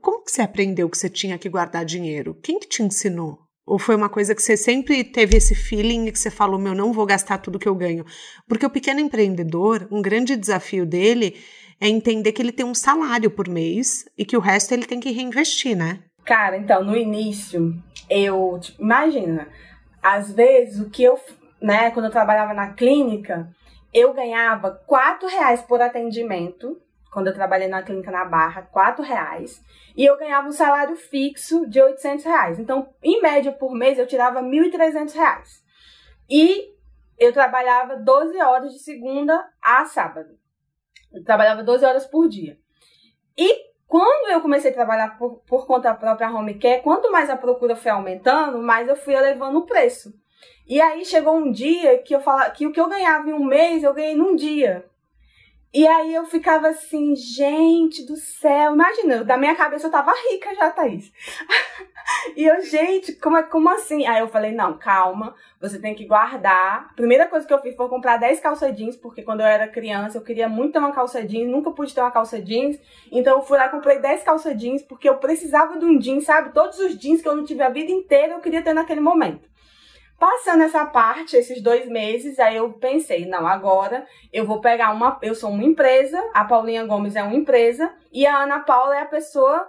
como 0.01 0.25
que 0.25 0.33
você 0.33 0.43
aprendeu 0.43 0.89
que 0.89 0.97
você 0.97 1.09
tinha 1.09 1.39
que 1.39 1.49
guardar 1.49 1.85
dinheiro? 1.85 2.39
Quem 2.43 2.59
que 2.59 2.69
te 2.69 2.83
ensinou? 2.83 3.39
Ou 3.67 3.79
foi 3.79 3.95
uma 3.95 4.09
coisa 4.09 4.35
que 4.35 4.43
você 4.43 4.57
sempre 4.57 5.05
teve 5.05 5.37
esse 5.37 5.55
feeling 5.55 6.11
que 6.11 6.19
você 6.19 6.31
falou, 6.31 6.59
meu, 6.59 6.75
não 6.75 6.93
vou 6.93 7.07
gastar 7.07 7.39
tudo 7.39 7.59
que 7.59 7.69
eu 7.69 7.75
ganho? 7.75 8.05
Porque 8.49 8.67
o 8.67 8.71
pequeno 8.71 8.99
empreendedor, 8.99 9.87
um 9.93 10.03
grande 10.03 10.35
desafio 10.37 10.85
dele 10.85 11.37
é 11.81 11.89
entender 11.89 12.33
que 12.33 12.43
ele 12.43 12.53
tem 12.53 12.67
um 12.67 12.75
salário 12.75 13.31
por 13.31 13.49
mês 13.49 14.05
e 14.17 14.25
que 14.25 14.37
o 14.37 14.41
resto 14.41 14.73
ele 14.73 14.85
tem 14.85 15.01
que 15.01 15.11
reinvestir, 15.11 15.77
né? 15.77 16.01
Cara, 16.25 16.57
então, 16.59 16.85
no 16.85 16.97
início, 16.97 17.75
eu, 18.09 18.59
tipo, 18.61 18.83
imagina, 18.83 19.49
às 20.03 20.33
vezes 20.33 20.79
o 20.81 20.91
que 20.91 21.03
eu, 21.03 21.19
né, 21.61 21.91
quando 21.91 22.07
eu 22.07 22.11
trabalhava 22.11 22.53
na 22.53 22.75
clínica, 22.75 23.49
eu 23.93 24.13
ganhava 24.13 24.71
quatro 24.87 25.29
reais 25.29 25.63
por 25.63 25.81
atendimento, 25.81 26.81
quando 27.11 27.27
eu 27.27 27.35
trabalhei 27.35 27.67
na 27.67 27.83
clínica 27.83 28.11
na 28.11 28.25
Barra, 28.25 28.63
quatro 28.63 29.03
reais, 29.03 29.61
e 29.97 30.05
eu 30.05 30.17
ganhava 30.17 30.47
um 30.47 30.53
salário 30.53 30.95
fixo 30.97 31.67
de 31.69 31.81
800 31.81 32.25
reais. 32.25 32.59
Então, 32.59 32.89
em 33.03 33.21
média 33.21 33.51
por 33.51 33.75
mês, 33.75 33.99
eu 33.99 34.07
tirava 34.07 34.41
1.300 34.41 35.13
reais. 35.15 35.65
E 36.29 36.73
eu 37.19 37.33
trabalhava 37.33 37.97
12 37.97 38.41
horas 38.41 38.73
de 38.73 38.79
segunda 38.79 39.45
a 39.61 39.85
sábado. 39.85 40.40
Eu 41.13 41.25
trabalhava 41.25 41.63
12 41.63 41.85
horas 41.85 42.07
por 42.07 42.29
dia. 42.29 42.59
E 43.37 43.71
quando 43.87 44.31
eu 44.31 44.41
comecei 44.41 44.71
a 44.71 44.75
trabalhar 44.75 45.19
por, 45.19 45.43
por 45.47 45.67
conta 45.67 45.95
própria 45.95 46.31
home 46.31 46.55
care, 46.55 46.83
quanto 46.83 47.11
mais 47.11 47.29
a 47.29 47.37
procura 47.37 47.75
foi 47.75 47.91
aumentando, 47.91 48.63
mais 48.63 48.89
eu 48.89 48.97
fui 48.97 49.15
elevando 49.15 49.59
o 49.59 49.67
preço. 49.67 50.13
E 50.67 50.81
aí 50.81 51.05
chegou 51.05 51.35
um 51.35 51.51
dia 51.51 51.99
que 51.99 52.15
eu 52.15 52.21
falava 52.21 52.51
que 52.51 52.67
o 52.67 52.73
que 52.73 52.81
eu 52.81 52.89
ganhava 52.89 53.29
em 53.29 53.33
um 53.33 53.45
mês, 53.45 53.83
eu 53.83 53.93
ganhei 53.93 54.15
num 54.15 54.37
dia. 54.37 54.85
E 55.73 55.87
aí 55.87 56.13
eu 56.13 56.25
ficava 56.25 56.67
assim, 56.67 57.15
gente 57.15 58.05
do 58.05 58.17
céu, 58.17 58.75
imagina, 58.75 59.23
da 59.23 59.37
minha 59.37 59.55
cabeça 59.55 59.87
eu 59.87 59.91
tava 59.91 60.13
rica 60.29 60.53
já, 60.57 60.69
Thaís. 60.69 61.13
e 62.37 62.45
eu, 62.45 62.61
gente, 62.61 63.13
como, 63.13 63.37
é, 63.37 63.45
como 63.45 63.69
assim? 63.69 64.05
Aí 64.05 64.19
eu 64.19 64.27
falei, 64.27 64.51
não, 64.51 64.77
calma, 64.77 65.33
você 65.61 65.79
tem 65.79 65.95
que 65.95 66.07
guardar. 66.07 66.93
Primeira 66.97 67.29
coisa 67.29 67.47
que 67.47 67.55
eu 67.55 67.61
fiz 67.61 67.77
foi 67.77 67.89
comprar 67.89 68.17
10 68.17 68.41
calça 68.41 68.73
jeans, 68.73 68.97
porque 68.97 69.23
quando 69.23 69.43
eu 69.43 69.47
era 69.47 69.69
criança 69.69 70.19
eu 70.19 70.23
queria 70.23 70.49
muito 70.49 70.73
ter 70.73 70.81
uma 70.81 70.91
calça 70.91 71.25
jeans, 71.25 71.49
nunca 71.49 71.71
pude 71.71 71.95
ter 71.95 72.01
uma 72.01 72.11
calça 72.11 72.43
jeans. 72.43 72.77
Então 73.13 73.37
eu 73.37 73.43
fui 73.43 73.57
lá 73.57 73.67
e 73.67 73.71
comprei 73.71 74.01
10 74.01 74.25
calça 74.25 74.53
jeans, 74.53 74.83
porque 74.83 75.09
eu 75.09 75.19
precisava 75.19 75.79
de 75.79 75.85
um 75.85 75.97
jeans, 75.97 76.25
sabe? 76.25 76.53
Todos 76.53 76.81
os 76.81 76.99
jeans 76.99 77.23
que 77.23 77.29
eu 77.29 77.37
não 77.37 77.45
tive 77.45 77.63
a 77.63 77.69
vida 77.69 77.93
inteira 77.93 78.33
eu 78.33 78.41
queria 78.41 78.63
ter 78.63 78.75
naquele 78.75 79.01
momento. 79.01 79.50
Passando 80.21 80.65
essa 80.65 80.85
parte, 80.85 81.35
esses 81.35 81.63
dois 81.63 81.89
meses, 81.89 82.39
aí 82.39 82.57
eu 82.57 82.75
pensei, 82.75 83.25
não, 83.25 83.47
agora 83.47 84.07
eu 84.31 84.45
vou 84.45 84.61
pegar 84.61 84.93
uma. 84.93 85.19
Eu 85.23 85.35
sou 85.35 85.49
uma 85.49 85.65
empresa, 85.65 86.23
a 86.35 86.45
Paulinha 86.45 86.85
Gomes 86.85 87.17
é 87.17 87.23
uma 87.23 87.35
empresa, 87.35 87.91
e 88.13 88.27
a 88.27 88.43
Ana 88.43 88.61
Paula 88.61 88.95
é 88.95 89.01
a 89.01 89.07
pessoa. 89.07 89.67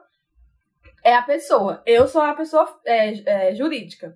É 1.05 1.15
a 1.15 1.21
pessoa. 1.21 1.81
Eu 1.85 2.05
sou 2.05 2.21
a 2.21 2.33
pessoa 2.33 2.67
é, 2.85 3.49
é, 3.49 3.55
jurídica. 3.55 4.13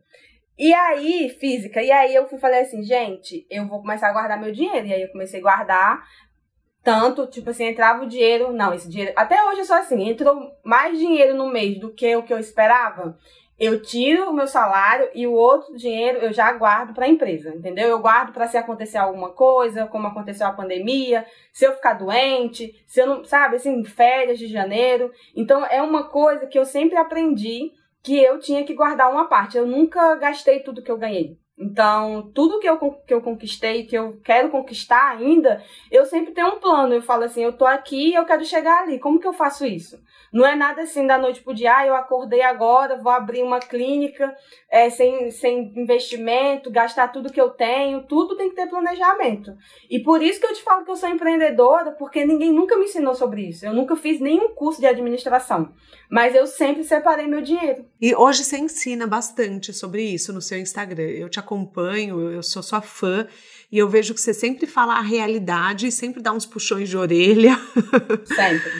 E 0.59 0.73
aí, 0.73 1.29
física. 1.39 1.81
E 1.81 1.89
aí 1.89 2.13
eu 2.13 2.27
fui 2.27 2.37
falei 2.37 2.59
assim, 2.59 2.83
gente, 2.83 3.47
eu 3.49 3.65
vou 3.65 3.79
começar 3.79 4.09
a 4.09 4.13
guardar 4.13 4.37
meu 4.37 4.51
dinheiro. 4.51 4.87
E 4.87 4.93
aí 4.93 5.01
eu 5.03 5.11
comecei 5.13 5.39
a 5.39 5.43
guardar 5.43 6.03
tanto, 6.83 7.27
tipo 7.27 7.49
assim, 7.49 7.63
entrava 7.63 8.03
o 8.03 8.09
dinheiro. 8.09 8.51
Não, 8.51 8.73
esse 8.73 8.89
dinheiro. 8.89 9.13
Até 9.15 9.41
hoje 9.45 9.61
eu 9.61 9.65
sou 9.65 9.77
assim, 9.77 10.09
entrou 10.09 10.51
mais 10.65 10.99
dinheiro 10.99 11.33
no 11.33 11.49
mês 11.49 11.79
do 11.79 11.93
que 11.93 12.13
o 12.13 12.23
que 12.23 12.33
eu 12.33 12.39
esperava 12.39 13.17
eu 13.57 13.81
tiro 13.81 14.29
o 14.29 14.33
meu 14.33 14.47
salário 14.47 15.09
e 15.13 15.25
o 15.25 15.31
outro 15.33 15.75
dinheiro 15.77 16.19
eu 16.19 16.33
já 16.33 16.51
guardo 16.51 16.93
para 16.93 17.05
a 17.05 17.09
empresa, 17.09 17.55
entendeu? 17.55 17.87
Eu 17.87 17.99
guardo 17.99 18.33
para 18.33 18.47
se 18.47 18.57
acontecer 18.57 18.97
alguma 18.97 19.29
coisa, 19.29 19.87
como 19.87 20.07
aconteceu 20.07 20.45
a 20.45 20.51
pandemia, 20.53 21.25
se 21.53 21.65
eu 21.65 21.73
ficar 21.73 21.93
doente, 21.93 22.83
se 22.85 22.99
eu 22.99 23.07
não, 23.07 23.23
sabe, 23.23 23.55
assim, 23.55 23.83
férias 23.85 24.37
de 24.37 24.47
janeiro. 24.47 25.11
Então 25.35 25.65
é 25.65 25.81
uma 25.81 26.09
coisa 26.09 26.47
que 26.47 26.59
eu 26.59 26.65
sempre 26.65 26.97
aprendi 26.97 27.71
que 28.03 28.17
eu 28.21 28.39
tinha 28.39 28.63
que 28.65 28.73
guardar 28.73 29.11
uma 29.11 29.27
parte. 29.27 29.57
Eu 29.57 29.65
nunca 29.65 30.15
gastei 30.15 30.59
tudo 30.59 30.81
que 30.81 30.91
eu 30.91 30.97
ganhei. 30.97 31.39
Então, 31.57 32.29
tudo 32.33 32.59
que 32.59 32.67
eu, 32.67 32.77
que 32.77 33.13
eu 33.13 33.21
conquistei, 33.21 33.85
que 33.85 33.97
eu 33.97 34.19
quero 34.21 34.49
conquistar 34.49 35.11
ainda, 35.11 35.63
eu 35.89 36.05
sempre 36.05 36.33
tenho 36.33 36.55
um 36.55 36.59
plano. 36.59 36.93
Eu 36.93 37.01
falo 37.01 37.23
assim, 37.23 37.43
eu 37.43 37.53
tô 37.53 37.65
aqui 37.65 38.13
eu 38.13 38.25
quero 38.25 38.43
chegar 38.43 38.83
ali. 38.83 38.99
Como 38.99 39.19
que 39.19 39.27
eu 39.27 39.31
faço 39.31 39.65
isso? 39.65 39.97
Não 40.33 40.45
é 40.45 40.53
nada 40.53 40.81
assim 40.81 41.07
da 41.07 41.17
noite 41.17 41.41
pro 41.41 41.53
dia, 41.53 41.77
ah, 41.77 41.87
eu 41.87 41.95
acordei 41.95 42.41
agora, 42.41 42.97
vou 42.97 43.11
abrir 43.11 43.41
uma 43.41 43.59
clínica 43.59 44.35
é, 44.69 44.89
sem, 44.89 45.31
sem 45.31 45.71
investimento, 45.77 46.69
gastar 46.69 47.07
tudo 47.07 47.31
que 47.31 47.39
eu 47.39 47.51
tenho. 47.51 48.03
Tudo 48.03 48.35
tem 48.35 48.49
que 48.49 48.55
ter 48.55 48.67
planejamento. 48.67 49.55
E 49.89 49.99
por 49.99 50.21
isso 50.21 50.41
que 50.41 50.45
eu 50.45 50.53
te 50.53 50.61
falo 50.61 50.83
que 50.83 50.91
eu 50.91 50.95
sou 50.97 51.07
empreendedora, 51.07 51.93
porque 51.93 52.25
ninguém 52.25 52.51
nunca 52.51 52.75
me 52.75 52.83
ensinou 52.83 53.15
sobre 53.15 53.47
isso. 53.47 53.65
Eu 53.65 53.73
nunca 53.73 53.95
fiz 53.95 54.19
nenhum 54.19 54.53
curso 54.53 54.81
de 54.81 54.87
administração. 54.87 55.73
Mas 56.09 56.35
eu 56.35 56.45
sempre 56.45 56.83
separei 56.83 57.27
meu 57.27 57.41
dinheiro. 57.41 57.85
E 58.01 58.13
hoje 58.13 58.43
você 58.43 58.57
ensina 58.57 59.07
bastante 59.07 59.71
sobre 59.71 60.03
isso 60.03 60.33
no 60.33 60.41
seu 60.41 60.59
Instagram. 60.59 61.03
Eu 61.03 61.29
te 61.29 61.39
acompanho, 61.45 62.31
eu 62.31 62.43
sou 62.43 62.61
sua 62.61 62.81
fã. 62.81 63.27
E 63.71 63.77
eu 63.77 63.87
vejo 63.87 64.13
que 64.13 64.21
você 64.21 64.33
sempre 64.33 64.67
fala 64.67 64.95
a 64.95 65.01
realidade, 65.01 65.91
sempre 65.91 66.21
dá 66.21 66.31
uns 66.31 66.45
puxões 66.45 66.89
de 66.89 66.97
orelha. 66.97 67.57
Sempre. 68.25 68.71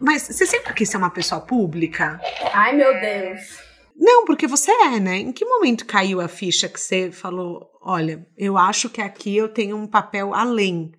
Mas 0.00 0.22
você 0.22 0.44
sempre 0.44 0.74
quis 0.74 0.88
ser 0.90 0.98
uma 0.98 1.08
pessoa 1.08 1.40
pública? 1.40 2.20
Ai, 2.52 2.76
meu 2.76 3.00
Deus. 3.00 3.58
Não, 3.96 4.24
porque 4.24 4.46
você 4.46 4.70
é, 4.70 5.00
né? 5.00 5.16
Em 5.16 5.32
que 5.32 5.44
momento 5.44 5.86
caiu 5.86 6.20
a 6.20 6.28
ficha 6.28 6.68
que 6.68 6.78
você 6.78 7.10
falou: 7.10 7.70
olha, 7.80 8.26
eu 8.36 8.58
acho 8.58 8.90
que 8.90 9.00
aqui 9.00 9.36
eu 9.36 9.48
tenho 9.48 9.76
um 9.76 9.86
papel 9.86 10.34
além 10.34 10.92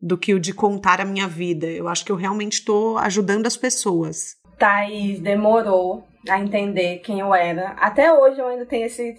do 0.00 0.16
que 0.16 0.34
o 0.34 0.40
de 0.40 0.52
contar 0.52 1.00
a 1.00 1.04
minha 1.04 1.28
vida. 1.28 1.66
Eu 1.66 1.86
acho 1.86 2.04
que 2.04 2.10
eu 2.10 2.16
realmente 2.16 2.54
estou 2.54 2.98
ajudando 2.98 3.46
as 3.46 3.56
pessoas. 3.56 4.36
Thaís 4.58 5.20
demorou 5.20 6.04
a 6.28 6.38
entender 6.38 6.98
quem 6.98 7.20
eu 7.20 7.34
era. 7.34 7.70
Até 7.72 8.12
hoje 8.12 8.40
eu 8.40 8.46
ainda 8.46 8.66
tenho 8.66 8.86
esse. 8.86 9.18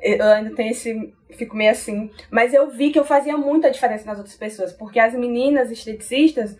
Eu 0.00 0.26
ainda 0.26 0.54
tenho 0.54 0.70
esse. 0.70 1.14
Fico 1.30 1.56
meio 1.56 1.70
assim. 1.70 2.10
Mas 2.30 2.54
eu 2.54 2.70
vi 2.70 2.90
que 2.90 2.98
eu 2.98 3.04
fazia 3.04 3.36
muita 3.36 3.70
diferença 3.70 4.06
nas 4.06 4.18
outras 4.18 4.36
pessoas. 4.36 4.72
Porque 4.72 4.98
as 4.98 5.14
meninas 5.14 5.70
esteticistas 5.70 6.56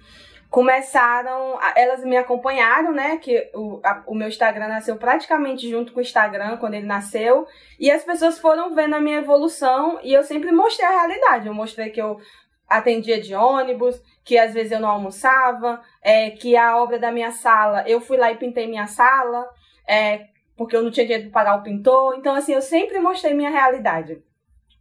começaram, 0.50 1.58
elas 1.74 2.04
me 2.04 2.16
acompanharam, 2.16 2.92
né? 2.92 3.16
Que 3.18 3.50
o, 3.54 3.80
a, 3.84 4.02
o 4.06 4.14
meu 4.14 4.28
Instagram 4.28 4.68
nasceu 4.68 4.96
praticamente 4.96 5.68
junto 5.68 5.92
com 5.92 5.98
o 5.98 6.02
Instagram 6.02 6.56
quando 6.56 6.74
ele 6.74 6.86
nasceu, 6.86 7.46
e 7.78 7.90
as 7.90 8.04
pessoas 8.04 8.38
foram 8.38 8.74
vendo 8.74 8.94
a 8.94 9.00
minha 9.00 9.18
evolução 9.18 9.98
e 10.02 10.12
eu 10.14 10.22
sempre 10.22 10.52
mostrei 10.52 10.86
a 10.86 10.92
realidade. 10.92 11.46
Eu 11.46 11.54
mostrei 11.54 11.90
que 11.90 12.00
eu 12.00 12.18
atendia 12.68 13.20
de 13.20 13.34
ônibus, 13.34 14.00
que 14.24 14.38
às 14.38 14.52
vezes 14.54 14.72
eu 14.72 14.80
não 14.80 14.88
almoçava, 14.88 15.80
é, 16.02 16.30
que 16.30 16.56
a 16.56 16.76
obra 16.78 16.98
da 16.98 17.12
minha 17.12 17.30
sala, 17.30 17.84
eu 17.86 18.00
fui 18.00 18.16
lá 18.16 18.32
e 18.32 18.36
pintei 18.36 18.66
minha 18.66 18.86
sala, 18.86 19.46
é, 19.86 20.26
porque 20.56 20.74
eu 20.76 20.82
não 20.82 20.90
tinha 20.90 21.06
dinheiro 21.06 21.30
para 21.30 21.44
pagar 21.44 21.60
o 21.60 21.62
pintor. 21.62 22.16
Então, 22.16 22.34
assim, 22.34 22.54
eu 22.54 22.62
sempre 22.62 22.98
mostrei 22.98 23.34
minha 23.34 23.50
realidade. 23.50 24.22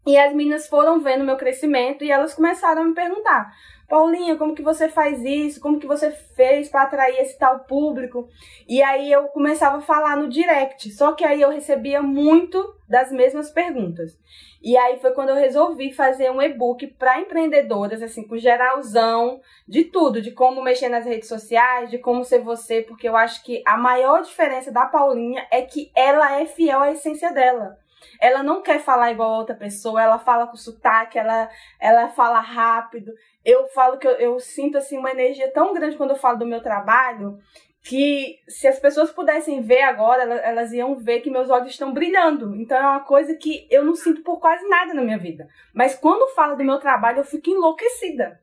E 0.05 0.17
as 0.17 0.33
meninas 0.33 0.67
foram 0.67 0.99
vendo 0.99 1.25
meu 1.25 1.35
crescimento 1.35 2.03
e 2.03 2.11
elas 2.11 2.33
começaram 2.33 2.83
a 2.83 2.85
me 2.85 2.93
perguntar: 2.93 3.51
Paulinha, 3.87 4.35
como 4.35 4.55
que 4.55 4.63
você 4.63 4.89
faz 4.89 5.23
isso? 5.23 5.61
Como 5.61 5.79
que 5.79 5.85
você 5.85 6.11
fez 6.11 6.69
para 6.69 6.83
atrair 6.83 7.19
esse 7.19 7.37
tal 7.37 7.59
público? 7.61 8.27
E 8.67 8.81
aí 8.81 9.11
eu 9.11 9.27
começava 9.27 9.77
a 9.77 9.81
falar 9.81 10.17
no 10.17 10.27
direct, 10.27 10.89
só 10.91 11.13
que 11.13 11.23
aí 11.23 11.41
eu 11.41 11.51
recebia 11.51 12.01
muito 12.01 12.75
das 12.89 13.11
mesmas 13.11 13.51
perguntas. 13.51 14.17
E 14.61 14.75
aí 14.75 14.99
foi 14.99 15.11
quando 15.11 15.29
eu 15.29 15.35
resolvi 15.35 15.93
fazer 15.93 16.31
um 16.31 16.41
e-book 16.41 16.87
para 16.87 17.19
empreendedoras, 17.19 18.01
assim, 18.01 18.23
com 18.23 18.35
geralzão 18.35 19.39
de 19.67 19.83
tudo, 19.83 20.19
de 20.19 20.31
como 20.31 20.63
mexer 20.63 20.89
nas 20.89 21.05
redes 21.05 21.29
sociais, 21.29 21.91
de 21.91 21.99
como 21.99 22.23
ser 22.23 22.39
você, 22.39 22.81
porque 22.81 23.07
eu 23.07 23.15
acho 23.15 23.43
que 23.43 23.61
a 23.65 23.77
maior 23.77 24.23
diferença 24.23 24.71
da 24.71 24.87
Paulinha 24.87 25.45
é 25.51 25.61
que 25.61 25.91
ela 25.95 26.41
é 26.41 26.47
fiel 26.47 26.79
à 26.79 26.91
essência 26.91 27.31
dela. 27.31 27.77
Ela 28.19 28.43
não 28.43 28.61
quer 28.61 28.79
falar 28.79 29.11
igual 29.11 29.33
a 29.33 29.37
outra 29.39 29.55
pessoa, 29.55 30.01
ela 30.01 30.19
fala 30.19 30.47
com 30.47 30.55
sotaque, 30.55 31.17
ela, 31.17 31.49
ela 31.79 32.09
fala 32.09 32.39
rápido. 32.39 33.11
Eu 33.43 33.67
falo 33.67 33.97
que 33.97 34.07
eu, 34.07 34.11
eu 34.11 34.39
sinto 34.39 34.77
assim 34.77 34.97
uma 34.97 35.11
energia 35.11 35.51
tão 35.51 35.73
grande 35.73 35.97
quando 35.97 36.11
eu 36.11 36.15
falo 36.15 36.37
do 36.37 36.45
meu 36.45 36.61
trabalho 36.61 37.39
que 37.85 38.39
se 38.47 38.67
as 38.67 38.79
pessoas 38.79 39.11
pudessem 39.11 39.61
ver 39.61 39.83
agora, 39.83 40.23
elas 40.23 40.73
iam 40.73 40.95
ver 40.95 41.19
que 41.19 41.29
meus 41.29 41.51
olhos 41.51 41.69
estão 41.69 41.93
brilhando. 41.93 42.55
Então 42.55 42.75
é 42.75 42.81
uma 42.81 43.01
coisa 43.01 43.35
que 43.35 43.67
eu 43.69 43.85
não 43.85 43.93
sinto 43.93 44.23
por 44.23 44.39
quase 44.39 44.67
nada 44.67 44.91
na 44.91 45.03
minha 45.03 45.19
vida. 45.19 45.47
Mas 45.71 45.93
quando 45.93 46.33
falo 46.33 46.55
do 46.55 46.63
meu 46.63 46.79
trabalho, 46.79 47.19
eu 47.19 47.23
fico 47.23 47.47
enlouquecida. 47.47 48.41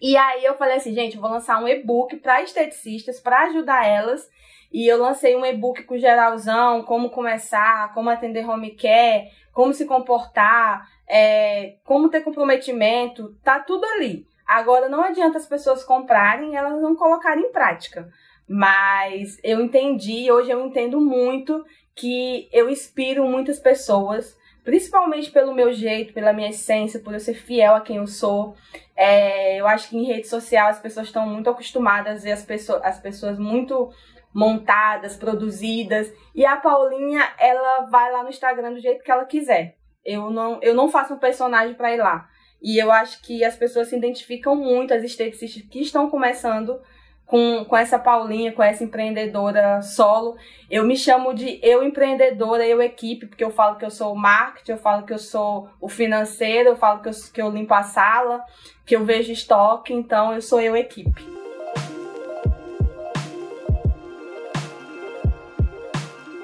E 0.00 0.16
aí 0.16 0.42
eu 0.42 0.56
falei 0.56 0.76
assim, 0.76 0.94
gente, 0.94 1.16
eu 1.16 1.20
vou 1.20 1.30
lançar 1.30 1.62
um 1.62 1.68
e-book 1.68 2.16
para 2.16 2.42
esteticistas 2.42 3.20
para 3.20 3.42
ajudar 3.44 3.86
elas 3.86 4.26
e 4.72 4.86
eu 4.86 5.00
lancei 5.00 5.36
um 5.36 5.44
e-book 5.44 5.84
com 5.84 5.98
geralzão, 5.98 6.82
como 6.82 7.10
começar, 7.10 7.92
como 7.94 8.10
atender 8.10 8.48
home 8.48 8.72
care, 8.72 9.30
como 9.52 9.72
se 9.72 9.86
comportar, 9.86 10.88
é, 11.08 11.76
como 11.84 12.08
ter 12.08 12.20
comprometimento, 12.20 13.34
tá 13.42 13.60
tudo 13.60 13.84
ali. 13.84 14.26
Agora 14.46 14.88
não 14.88 15.02
adianta 15.02 15.38
as 15.38 15.46
pessoas 15.46 15.82
comprarem 15.82 16.52
e 16.52 16.56
elas 16.56 16.80
não 16.80 16.94
colocarem 16.94 17.44
em 17.44 17.52
prática. 17.52 18.08
Mas 18.48 19.38
eu 19.42 19.60
entendi, 19.60 20.30
hoje 20.30 20.50
eu 20.50 20.64
entendo 20.64 21.00
muito 21.00 21.64
que 21.94 22.48
eu 22.52 22.70
inspiro 22.70 23.24
muitas 23.24 23.58
pessoas, 23.58 24.38
principalmente 24.62 25.30
pelo 25.30 25.54
meu 25.54 25.72
jeito, 25.72 26.12
pela 26.12 26.32
minha 26.32 26.50
essência, 26.50 27.00
por 27.00 27.14
eu 27.14 27.20
ser 27.20 27.34
fiel 27.34 27.74
a 27.74 27.80
quem 27.80 27.96
eu 27.96 28.06
sou. 28.06 28.54
É, 28.94 29.58
eu 29.60 29.66
acho 29.66 29.88
que 29.88 29.96
em 29.96 30.04
rede 30.04 30.28
social 30.28 30.68
as 30.68 30.78
pessoas 30.78 31.06
estão 31.06 31.26
muito 31.26 31.50
acostumadas 31.50 32.20
a 32.20 32.24
ver 32.24 32.32
as 32.32 32.44
pessoas, 32.44 32.82
as 32.84 33.00
pessoas 33.00 33.38
muito 33.38 33.90
montadas, 34.36 35.16
produzidas. 35.16 36.12
E 36.34 36.44
a 36.44 36.56
Paulinha, 36.58 37.26
ela 37.38 37.86
vai 37.86 38.12
lá 38.12 38.22
no 38.22 38.28
Instagram 38.28 38.74
do 38.74 38.80
jeito 38.80 39.02
que 39.02 39.10
ela 39.10 39.24
quiser. 39.24 39.78
Eu 40.04 40.30
não, 40.30 40.60
eu 40.60 40.74
não 40.74 40.90
faço 40.90 41.14
um 41.14 41.18
personagem 41.18 41.74
para 41.74 41.94
ir 41.94 41.96
lá. 41.96 42.28
E 42.60 42.76
eu 42.76 42.92
acho 42.92 43.22
que 43.22 43.42
as 43.42 43.56
pessoas 43.56 43.88
se 43.88 43.96
identificam 43.96 44.54
muito, 44.54 44.92
as 44.92 45.02
esteticistas 45.02 45.62
que 45.62 45.80
estão 45.80 46.10
começando 46.10 46.78
com, 47.24 47.64
com 47.64 47.74
essa 47.74 47.98
Paulinha, 47.98 48.52
com 48.52 48.62
essa 48.62 48.84
empreendedora 48.84 49.80
solo. 49.80 50.36
Eu 50.70 50.84
me 50.84 50.98
chamo 50.98 51.32
de 51.32 51.58
eu 51.62 51.82
empreendedora, 51.82 52.66
eu 52.66 52.82
equipe, 52.82 53.26
porque 53.26 53.42
eu 53.42 53.50
falo 53.50 53.76
que 53.76 53.86
eu 53.86 53.90
sou 53.90 54.12
o 54.12 54.18
marketing, 54.18 54.72
eu 54.72 54.78
falo 54.78 55.06
que 55.06 55.14
eu 55.14 55.18
sou 55.18 55.70
o 55.80 55.88
financeiro, 55.88 56.68
eu 56.68 56.76
falo 56.76 57.00
que 57.00 57.08
eu, 57.08 57.12
que 57.32 57.40
eu 57.40 57.48
limpo 57.48 57.72
a 57.72 57.82
sala, 57.82 58.44
que 58.84 58.94
eu 58.94 59.02
vejo 59.02 59.32
estoque, 59.32 59.94
então 59.94 60.34
eu 60.34 60.42
sou 60.42 60.60
eu 60.60 60.76
equipe. 60.76 61.45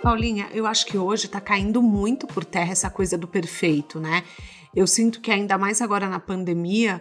Paulinha, 0.02 0.48
eu 0.52 0.66
acho 0.66 0.84
que 0.84 0.98
hoje 0.98 1.26
está 1.26 1.40
caindo 1.40 1.80
muito 1.80 2.26
por 2.26 2.44
terra 2.44 2.72
essa 2.72 2.90
coisa 2.90 3.16
do 3.16 3.28
perfeito, 3.28 4.00
né? 4.00 4.24
Eu 4.74 4.84
sinto 4.84 5.20
que 5.20 5.30
ainda 5.30 5.56
mais 5.56 5.80
agora 5.80 6.08
na 6.08 6.18
pandemia, 6.18 7.00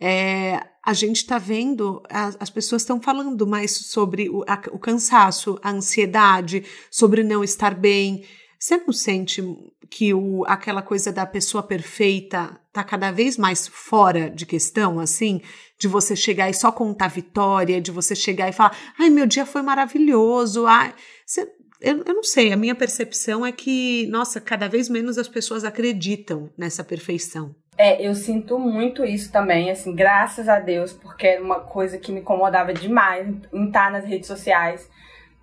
é, 0.00 0.60
a 0.84 0.92
gente 0.92 1.18
está 1.18 1.38
vendo, 1.38 2.02
as, 2.10 2.36
as 2.40 2.50
pessoas 2.50 2.82
estão 2.82 3.00
falando 3.00 3.46
mais 3.46 3.70
sobre 3.70 4.28
o, 4.28 4.42
a, 4.48 4.60
o 4.72 4.80
cansaço, 4.80 5.60
a 5.62 5.70
ansiedade, 5.70 6.64
sobre 6.90 7.22
não 7.22 7.44
estar 7.44 7.72
bem. 7.72 8.24
Você 8.58 8.78
não 8.78 8.92
sente 8.92 9.42
que 9.88 10.12
o, 10.12 10.44
aquela 10.46 10.82
coisa 10.82 11.12
da 11.12 11.24
pessoa 11.26 11.62
perfeita 11.62 12.60
tá 12.72 12.82
cada 12.82 13.12
vez 13.12 13.36
mais 13.36 13.68
fora 13.68 14.28
de 14.28 14.44
questão, 14.44 14.98
assim? 14.98 15.40
De 15.78 15.86
você 15.86 16.16
chegar 16.16 16.50
e 16.50 16.54
só 16.54 16.72
contar 16.72 17.08
vitória, 17.08 17.80
de 17.80 17.92
você 17.92 18.16
chegar 18.16 18.48
e 18.48 18.52
falar, 18.52 18.76
ai, 18.98 19.08
meu 19.08 19.26
dia 19.26 19.46
foi 19.46 19.62
maravilhoso, 19.62 20.66
ai. 20.66 20.92
Você, 21.24 21.48
eu, 21.80 22.02
eu 22.04 22.14
não 22.14 22.22
sei, 22.22 22.52
a 22.52 22.56
minha 22.56 22.74
percepção 22.74 23.44
é 23.44 23.50
que, 23.50 24.06
nossa, 24.08 24.40
cada 24.40 24.68
vez 24.68 24.88
menos 24.88 25.16
as 25.16 25.28
pessoas 25.28 25.64
acreditam 25.64 26.50
nessa 26.56 26.84
perfeição. 26.84 27.54
É, 27.78 28.06
eu 28.06 28.14
sinto 28.14 28.58
muito 28.58 29.04
isso 29.04 29.32
também, 29.32 29.70
assim, 29.70 29.94
graças 29.94 30.48
a 30.48 30.58
Deus, 30.58 30.92
porque 30.92 31.26
era 31.26 31.42
uma 31.42 31.60
coisa 31.60 31.96
que 31.96 32.12
me 32.12 32.20
incomodava 32.20 32.74
demais 32.74 33.26
em 33.50 33.66
estar 33.66 33.90
nas 33.90 34.04
redes 34.04 34.26
sociais, 34.26 34.90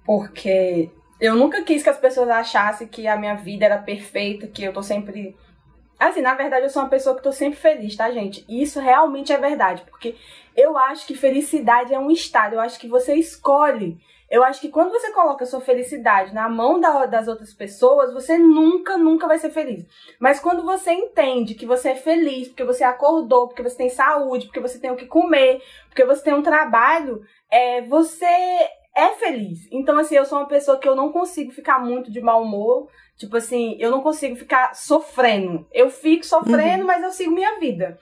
porque 0.06 0.92
eu 1.20 1.36
nunca 1.36 1.64
quis 1.64 1.82
que 1.82 1.90
as 1.90 1.98
pessoas 1.98 2.30
achassem 2.30 2.88
que 2.88 3.08
a 3.08 3.18
minha 3.18 3.34
vida 3.34 3.66
era 3.66 3.80
perfeita, 3.80 4.46
que 4.46 4.64
eu 4.64 4.72
tô 4.72 4.84
sempre. 4.84 5.36
Assim, 6.00 6.22
na 6.22 6.36
verdade, 6.36 6.66
eu 6.66 6.70
sou 6.70 6.84
uma 6.84 6.90
pessoa 6.90 7.16
que 7.16 7.24
tô 7.24 7.32
sempre 7.32 7.58
feliz, 7.58 7.96
tá, 7.96 8.12
gente? 8.12 8.46
E 8.48 8.62
isso 8.62 8.80
realmente 8.80 9.34
é 9.34 9.38
verdade, 9.40 9.84
porque 9.90 10.16
eu 10.56 10.78
acho 10.78 11.08
que 11.08 11.16
felicidade 11.16 11.92
é 11.92 11.98
um 11.98 12.12
estado, 12.12 12.54
eu 12.54 12.60
acho 12.60 12.80
que 12.80 12.88
você 12.88 13.16
escolhe 13.16 13.98
eu 14.30 14.44
acho 14.44 14.60
que 14.60 14.70
quando 14.70 14.92
você 14.92 15.12
coloca 15.12 15.44
a 15.44 15.48
sua 15.48 15.62
felicidade 15.62 16.34
na 16.34 16.50
mão 16.50 16.80
da, 16.80 17.06
das 17.06 17.28
outras 17.28 17.54
pessoas, 17.54 18.14
você 18.14 18.38
nunca, 18.38 18.98
nunca 18.98 19.28
vai 19.28 19.38
ser 19.38 19.50
feliz. 19.50 19.86
Mas 20.20 20.40
quando 20.40 20.64
você 20.64 20.92
entende 20.92 21.56
que 21.56 21.66
você 21.66 21.90
é 21.90 21.96
feliz, 21.96 22.48
porque 22.50 22.64
você 22.64 22.84
acordou, 22.84 23.48
porque 23.48 23.64
você 23.64 23.78
tem 23.78 23.90
saúde, 23.90 24.46
porque 24.48 24.60
você 24.60 24.80
tem 24.80 24.92
o 24.92 24.98
que 24.98 25.06
comer, 25.06 25.62
porque 25.88 26.04
você 26.04 26.24
tem 26.24 26.34
um 26.34 26.44
trabalho, 26.44 27.22
é, 27.50 27.82
você 27.84 28.26
é 28.98 29.10
feliz. 29.20 29.68
Então, 29.72 29.98
assim, 29.98 30.16
eu 30.16 30.26
sou 30.26 30.40
uma 30.40 30.48
pessoa 30.48 30.80
que 30.80 30.90
eu 30.90 30.96
não 30.96 31.12
consigo 31.12 31.52
ficar 31.52 31.80
muito 31.80 32.12
de 32.12 32.20
mau 32.20 32.42
humor. 32.42 32.90
Tipo 33.16 33.38
assim, 33.38 33.78
eu 33.80 33.90
não 33.90 34.02
consigo 34.02 34.36
ficar 34.36 34.76
sofrendo. 34.76 35.68
Eu 35.72 35.90
fico 35.90 36.26
sofrendo, 36.26 36.82
uhum. 36.82 36.88
mas 36.88 37.04
eu 37.04 37.12
sigo 37.12 37.32
minha 37.32 37.60
vida. 37.60 37.98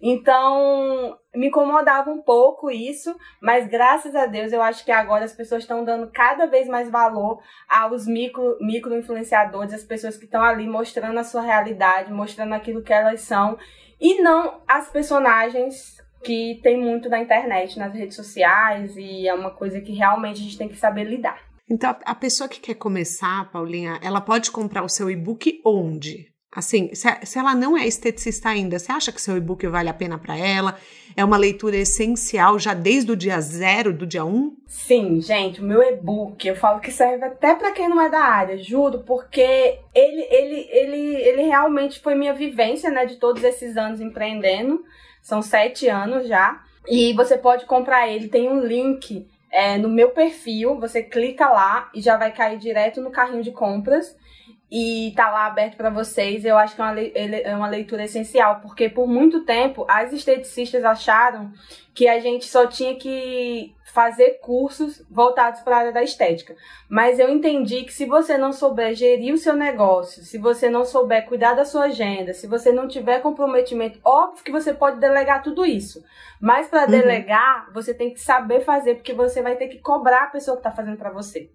Então, 0.00 1.16
me 1.34 1.48
incomodava 1.48 2.10
um 2.10 2.20
pouco 2.20 2.70
isso, 2.70 3.14
mas 3.40 3.66
graças 3.66 4.14
a 4.14 4.26
Deus 4.26 4.52
eu 4.52 4.60
acho 4.62 4.84
que 4.84 4.92
agora 4.92 5.24
as 5.24 5.32
pessoas 5.32 5.62
estão 5.62 5.84
dando 5.84 6.10
cada 6.12 6.46
vez 6.46 6.68
mais 6.68 6.90
valor 6.90 7.40
aos 7.68 8.06
micro, 8.06 8.58
micro 8.60 8.96
influenciadores, 8.96 9.72
as 9.72 9.84
pessoas 9.84 10.16
que 10.16 10.26
estão 10.26 10.42
ali 10.42 10.68
mostrando 10.68 11.18
a 11.18 11.24
sua 11.24 11.40
realidade, 11.40 12.12
mostrando 12.12 12.54
aquilo 12.54 12.82
que 12.82 12.92
elas 12.92 13.20
são, 13.22 13.58
e 14.00 14.20
não 14.20 14.60
as 14.68 14.90
personagens 14.90 15.96
que 16.22 16.60
tem 16.62 16.78
muito 16.78 17.08
na 17.08 17.20
internet, 17.20 17.78
nas 17.78 17.94
redes 17.94 18.16
sociais, 18.16 18.96
e 18.96 19.26
é 19.26 19.34
uma 19.34 19.50
coisa 19.50 19.80
que 19.80 19.92
realmente 19.92 20.40
a 20.40 20.44
gente 20.44 20.58
tem 20.58 20.68
que 20.68 20.76
saber 20.76 21.04
lidar. 21.04 21.40
Então, 21.68 21.96
a 22.04 22.14
pessoa 22.14 22.48
que 22.48 22.60
quer 22.60 22.74
começar, 22.74 23.50
Paulinha, 23.50 23.98
ela 24.02 24.20
pode 24.20 24.50
comprar 24.50 24.82
o 24.82 24.88
seu 24.88 25.10
e-book 25.10 25.60
onde? 25.64 26.32
Assim, 26.56 26.88
se, 26.94 27.38
ela 27.38 27.54
não 27.54 27.76
é 27.76 27.86
esteticista 27.86 28.48
ainda, 28.48 28.78
você 28.78 28.90
acha 28.90 29.12
que 29.12 29.20
seu 29.20 29.36
e-book 29.36 29.66
vale 29.66 29.90
a 29.90 29.94
pena 29.94 30.16
para 30.16 30.38
ela? 30.38 30.78
É 31.14 31.22
uma 31.22 31.36
leitura 31.36 31.76
essencial 31.76 32.58
já 32.58 32.72
desde 32.72 33.12
o 33.12 33.16
dia 33.16 33.38
zero, 33.42 33.92
do 33.92 34.06
dia 34.06 34.24
um? 34.24 34.56
Sim, 34.66 35.20
gente, 35.20 35.60
o 35.60 35.64
meu 35.64 35.82
e-book, 35.82 36.48
eu 36.48 36.56
falo 36.56 36.80
que 36.80 36.90
serve 36.90 37.26
até 37.26 37.54
para 37.54 37.72
quem 37.72 37.90
não 37.90 38.00
é 38.00 38.08
da 38.08 38.20
área, 38.20 38.56
juro, 38.56 39.00
porque 39.00 39.80
ele, 39.94 40.26
ele, 40.30 40.68
ele, 40.70 41.14
ele 41.16 41.42
realmente 41.42 42.00
foi 42.00 42.14
minha 42.14 42.32
vivência, 42.32 42.90
né, 42.90 43.04
de 43.04 43.16
todos 43.16 43.44
esses 43.44 43.76
anos 43.76 44.00
empreendendo. 44.00 44.82
São 45.20 45.42
sete 45.42 45.88
anos 45.88 46.26
já. 46.26 46.62
E 46.88 47.12
você 47.12 47.36
pode 47.36 47.66
comprar 47.66 48.08
ele, 48.08 48.28
tem 48.28 48.48
um 48.48 48.60
link 48.60 49.28
é, 49.52 49.76
no 49.76 49.90
meu 49.90 50.08
perfil, 50.08 50.80
você 50.80 51.02
clica 51.02 51.50
lá 51.50 51.90
e 51.94 52.00
já 52.00 52.16
vai 52.16 52.32
cair 52.32 52.58
direto 52.58 53.02
no 53.02 53.10
carrinho 53.10 53.42
de 53.42 53.50
compras 53.50 54.16
e 54.70 55.12
tá 55.14 55.30
lá 55.30 55.46
aberto 55.46 55.76
para 55.76 55.90
vocês. 55.90 56.44
Eu 56.44 56.58
acho 56.58 56.74
que 56.74 56.80
é 56.80 56.84
uma, 56.84 57.00
é 57.00 57.56
uma 57.56 57.68
leitura 57.68 58.04
essencial, 58.04 58.60
porque 58.60 58.88
por 58.88 59.06
muito 59.06 59.44
tempo 59.44 59.84
as 59.88 60.12
esteticistas 60.12 60.84
acharam 60.84 61.52
que 61.94 62.08
a 62.08 62.18
gente 62.18 62.46
só 62.46 62.66
tinha 62.66 62.94
que 62.96 63.74
fazer 63.94 64.40
cursos 64.42 65.02
voltados 65.10 65.60
para 65.60 65.76
a 65.76 65.78
área 65.78 65.92
da 65.92 66.02
estética. 66.02 66.54
Mas 66.88 67.18
eu 67.18 67.30
entendi 67.30 67.84
que 67.84 67.92
se 67.92 68.04
você 68.04 68.36
não 68.36 68.52
souber 68.52 68.94
gerir 68.94 69.32
o 69.32 69.38
seu 69.38 69.54
negócio, 69.54 70.22
se 70.22 70.36
você 70.36 70.68
não 70.68 70.84
souber 70.84 71.26
cuidar 71.26 71.54
da 71.54 71.64
sua 71.64 71.84
agenda, 71.84 72.34
se 72.34 72.46
você 72.46 72.70
não 72.70 72.88
tiver 72.88 73.22
comprometimento, 73.22 73.98
óbvio 74.04 74.44
que 74.44 74.52
você 74.52 74.74
pode 74.74 75.00
delegar 75.00 75.42
tudo 75.42 75.64
isso. 75.64 76.04
Mas 76.38 76.68
para 76.68 76.84
uhum. 76.84 76.90
delegar, 76.90 77.70
você 77.72 77.94
tem 77.94 78.12
que 78.12 78.20
saber 78.20 78.60
fazer, 78.60 78.96
porque 78.96 79.14
você 79.14 79.40
vai 79.40 79.56
ter 79.56 79.68
que 79.68 79.78
cobrar 79.78 80.24
a 80.24 80.30
pessoa 80.30 80.56
que 80.56 80.60
está 80.60 80.70
fazendo 80.70 80.98
para 80.98 81.10
você. 81.10 81.50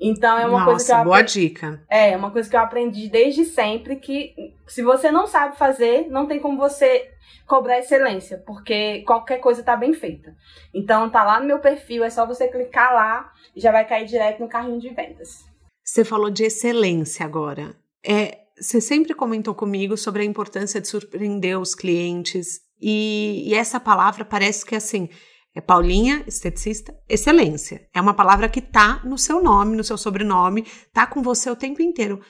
Então 0.00 0.38
é 0.38 0.46
uma 0.46 0.60
Nossa, 0.60 0.70
coisa 0.70 0.86
que 0.86 0.92
eu 0.92 1.04
boa 1.04 1.16
aprendi, 1.18 1.40
dica. 1.48 1.82
É, 1.88 2.16
uma 2.16 2.30
coisa 2.30 2.50
que 2.50 2.56
eu 2.56 2.60
aprendi 2.60 3.08
desde 3.08 3.44
sempre 3.44 3.96
que 3.96 4.34
se 4.66 4.82
você 4.82 5.10
não 5.10 5.26
sabe 5.26 5.56
fazer, 5.56 6.06
não 6.08 6.26
tem 6.26 6.38
como 6.38 6.58
você 6.58 7.10
cobrar 7.46 7.78
excelência, 7.78 8.42
porque 8.46 9.02
qualquer 9.06 9.38
coisa 9.38 9.62
tá 9.62 9.76
bem 9.76 9.94
feita. 9.94 10.34
Então 10.74 11.08
tá 11.08 11.24
lá 11.24 11.40
no 11.40 11.46
meu 11.46 11.60
perfil, 11.60 12.04
é 12.04 12.10
só 12.10 12.26
você 12.26 12.48
clicar 12.48 12.92
lá 12.92 13.32
e 13.54 13.60
já 13.60 13.70
vai 13.70 13.86
cair 13.86 14.06
direto 14.06 14.40
no 14.40 14.48
carrinho 14.48 14.80
de 14.80 14.90
vendas. 14.90 15.44
Você 15.82 16.04
falou 16.04 16.30
de 16.30 16.44
excelência 16.44 17.24
agora. 17.24 17.74
É, 18.04 18.38
você 18.58 18.80
sempre 18.80 19.14
comentou 19.14 19.54
comigo 19.54 19.96
sobre 19.96 20.22
a 20.22 20.24
importância 20.24 20.80
de 20.80 20.88
surpreender 20.88 21.58
os 21.58 21.74
clientes 21.74 22.60
e, 22.80 23.44
e 23.46 23.54
essa 23.54 23.78
palavra 23.78 24.24
parece 24.24 24.64
que 24.64 24.74
assim 24.74 25.08
é 25.56 25.60
Paulinha, 25.62 26.22
esteticista, 26.26 26.94
excelência. 27.08 27.88
É 27.94 27.98
uma 27.98 28.12
palavra 28.12 28.46
que 28.46 28.60
tá 28.60 29.00
no 29.02 29.16
seu 29.16 29.42
nome, 29.42 29.74
no 29.74 29.82
seu 29.82 29.96
sobrenome, 29.96 30.66
tá 30.92 31.06
com 31.06 31.22
você 31.22 31.48
o 31.48 31.56
tempo 31.56 31.80
inteiro. 31.80 32.20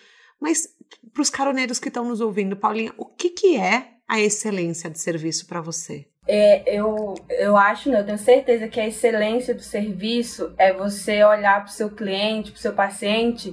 Mas 0.40 0.68
para 1.12 1.22
os 1.22 1.28
caroneiros 1.28 1.80
que 1.80 1.88
estão 1.88 2.04
nos 2.04 2.20
ouvindo, 2.20 2.56
Paulinha, 2.56 2.94
o 2.96 3.04
que, 3.04 3.30
que 3.30 3.56
é 3.56 3.88
a 4.06 4.20
excelência 4.20 4.88
de 4.88 5.00
serviço 5.00 5.48
para 5.48 5.60
você? 5.60 6.06
É, 6.28 6.72
eu, 6.72 7.14
eu 7.28 7.56
acho, 7.56 7.90
né, 7.90 7.98
eu 7.98 8.06
tenho 8.06 8.18
certeza 8.18 8.68
que 8.68 8.78
a 8.78 8.86
excelência 8.86 9.52
do 9.52 9.62
serviço 9.62 10.54
é 10.56 10.72
você 10.72 11.24
olhar 11.24 11.64
para 11.64 11.70
o 11.70 11.74
seu 11.74 11.90
cliente, 11.90 12.52
para 12.52 12.58
o 12.58 12.62
seu 12.62 12.74
paciente 12.74 13.52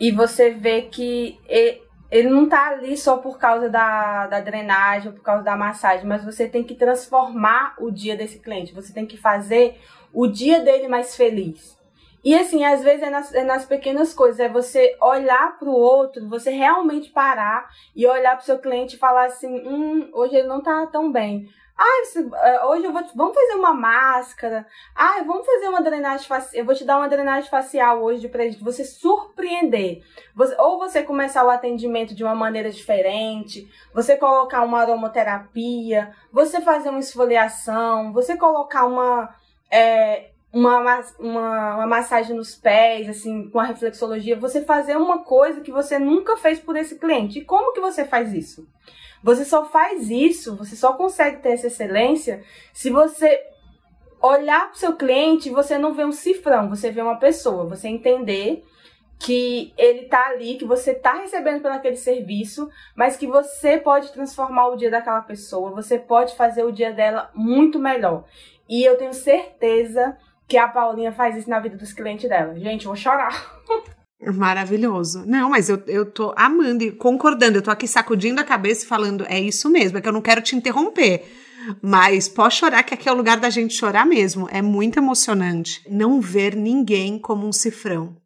e 0.00 0.10
você 0.10 0.48
ver 0.50 0.88
que 0.88 1.38
ele 2.12 2.28
não 2.28 2.46
tá 2.46 2.68
ali 2.68 2.94
só 2.94 3.16
por 3.16 3.38
causa 3.38 3.70
da, 3.70 4.26
da 4.26 4.38
drenagem 4.38 5.08
ou 5.08 5.14
por 5.14 5.22
causa 5.22 5.42
da 5.42 5.56
massagem, 5.56 6.06
mas 6.06 6.22
você 6.22 6.46
tem 6.46 6.62
que 6.62 6.74
transformar 6.74 7.74
o 7.78 7.90
dia 7.90 8.14
desse 8.14 8.38
cliente, 8.38 8.74
você 8.74 8.92
tem 8.92 9.06
que 9.06 9.16
fazer 9.16 9.80
o 10.12 10.26
dia 10.26 10.60
dele 10.60 10.88
mais 10.88 11.16
feliz. 11.16 11.80
E 12.22 12.34
assim, 12.34 12.64
às 12.66 12.82
vezes 12.84 13.02
é 13.02 13.08
nas, 13.08 13.34
é 13.34 13.42
nas 13.42 13.64
pequenas 13.64 14.12
coisas, 14.12 14.38
é 14.38 14.48
você 14.48 14.94
olhar 15.00 15.58
para 15.58 15.68
o 15.68 15.72
outro, 15.72 16.28
você 16.28 16.50
realmente 16.50 17.10
parar 17.10 17.68
e 17.96 18.06
olhar 18.06 18.32
para 18.36 18.44
seu 18.44 18.58
cliente 18.58 18.96
e 18.96 18.98
falar 18.98 19.24
assim: 19.24 19.66
hum, 19.66 20.10
hoje 20.12 20.36
ele 20.36 20.46
não 20.46 20.62
tá 20.62 20.86
tão 20.86 21.10
bem. 21.10 21.48
Ah, 21.84 22.66
hoje 22.68 22.84
eu 22.84 22.92
vou 22.92 23.02
vamos 23.12 23.34
fazer 23.34 23.54
uma 23.54 23.74
máscara. 23.74 24.64
Ah, 24.94 25.20
vamos 25.26 25.44
fazer 25.44 25.66
uma 25.66 25.82
drenagem 25.82 26.28
facial. 26.28 26.60
Eu 26.60 26.64
vou 26.64 26.76
te 26.76 26.84
dar 26.84 26.96
uma 26.96 27.08
drenagem 27.08 27.50
facial 27.50 28.00
hoje 28.00 28.28
presente. 28.28 28.62
Você 28.62 28.84
surpreender. 28.84 30.04
Você, 30.32 30.54
ou 30.60 30.78
você 30.78 31.02
começar 31.02 31.44
o 31.44 31.50
atendimento 31.50 32.14
de 32.14 32.22
uma 32.22 32.36
maneira 32.36 32.70
diferente, 32.70 33.68
você 33.92 34.16
colocar 34.16 34.62
uma 34.62 34.80
aromaterapia, 34.80 36.14
você 36.32 36.60
fazer 36.60 36.90
uma 36.90 37.00
esfoliação, 37.00 38.12
você 38.12 38.36
colocar 38.36 38.84
uma. 38.84 39.34
É, 39.68 40.30
uma, 40.52 41.00
uma, 41.18 41.74
uma 41.76 41.86
massagem 41.86 42.36
nos 42.36 42.54
pés, 42.54 43.08
assim, 43.08 43.48
com 43.48 43.58
a 43.58 43.64
reflexologia, 43.64 44.38
você 44.38 44.62
fazer 44.62 44.98
uma 44.98 45.20
coisa 45.24 45.62
que 45.62 45.72
você 45.72 45.98
nunca 45.98 46.36
fez 46.36 46.60
por 46.60 46.76
esse 46.76 46.98
cliente. 46.98 47.38
E 47.38 47.44
como 47.44 47.72
que 47.72 47.80
você 47.80 48.04
faz 48.04 48.34
isso? 48.34 48.68
Você 49.22 49.44
só 49.44 49.64
faz 49.64 50.10
isso, 50.10 50.56
você 50.56 50.74
só 50.74 50.94
consegue 50.94 51.38
ter 51.38 51.50
essa 51.50 51.68
excelência 51.68 52.42
se 52.72 52.90
você 52.90 53.40
olhar 54.20 54.68
para 54.68 54.74
o 54.74 54.78
seu 54.78 54.96
cliente 54.96 55.48
e 55.48 55.52
você 55.52 55.78
não 55.78 55.92
vê 55.92 56.04
um 56.04 56.12
cifrão, 56.12 56.68
você 56.68 56.90
vê 56.90 57.00
uma 57.00 57.18
pessoa, 57.18 57.66
você 57.66 57.88
entender 57.88 58.64
que 59.18 59.72
ele 59.76 60.06
tá 60.06 60.26
ali, 60.28 60.56
que 60.56 60.64
você 60.64 60.94
tá 60.94 61.14
recebendo 61.14 61.62
pelo 61.62 61.74
aquele 61.74 61.96
serviço, 61.96 62.68
mas 62.96 63.16
que 63.16 63.26
você 63.26 63.78
pode 63.78 64.12
transformar 64.12 64.68
o 64.68 64.76
dia 64.76 64.90
daquela 64.90 65.20
pessoa, 65.20 65.70
você 65.70 65.96
pode 65.98 66.34
fazer 66.34 66.64
o 66.64 66.72
dia 66.72 66.92
dela 66.92 67.30
muito 67.32 67.78
melhor. 67.78 68.24
E 68.68 68.82
eu 68.82 68.96
tenho 68.96 69.14
certeza 69.14 70.16
que 70.48 70.56
a 70.56 70.66
Paulinha 70.66 71.12
faz 71.12 71.36
isso 71.36 71.48
na 71.48 71.60
vida 71.60 71.76
dos 71.76 71.92
clientes 71.92 72.28
dela. 72.28 72.58
Gente, 72.58 72.86
vou 72.86 72.96
chorar. 72.96 73.62
Maravilhoso. 74.30 75.24
Não, 75.26 75.50
mas 75.50 75.68
eu, 75.68 75.82
eu 75.86 76.06
tô 76.06 76.32
amando 76.36 76.84
e 76.84 76.92
concordando. 76.92 77.58
Eu 77.58 77.62
tô 77.62 77.70
aqui 77.70 77.88
sacudindo 77.88 78.40
a 78.40 78.44
cabeça 78.44 78.84
e 78.84 78.88
falando, 78.88 79.24
é 79.28 79.40
isso 79.40 79.68
mesmo, 79.68 79.98
é 79.98 80.00
que 80.00 80.08
eu 80.08 80.12
não 80.12 80.20
quero 80.20 80.40
te 80.40 80.54
interromper. 80.54 81.24
Mas 81.80 82.28
pode 82.28 82.54
chorar, 82.54 82.82
que 82.82 82.94
aqui 82.94 83.08
é 83.08 83.12
o 83.12 83.16
lugar 83.16 83.38
da 83.38 83.50
gente 83.50 83.74
chorar 83.74 84.06
mesmo. 84.06 84.48
É 84.50 84.60
muito 84.62 84.98
emocionante 84.98 85.82
não 85.88 86.20
ver 86.20 86.54
ninguém 86.54 87.18
como 87.18 87.46
um 87.46 87.52
cifrão. 87.52 88.16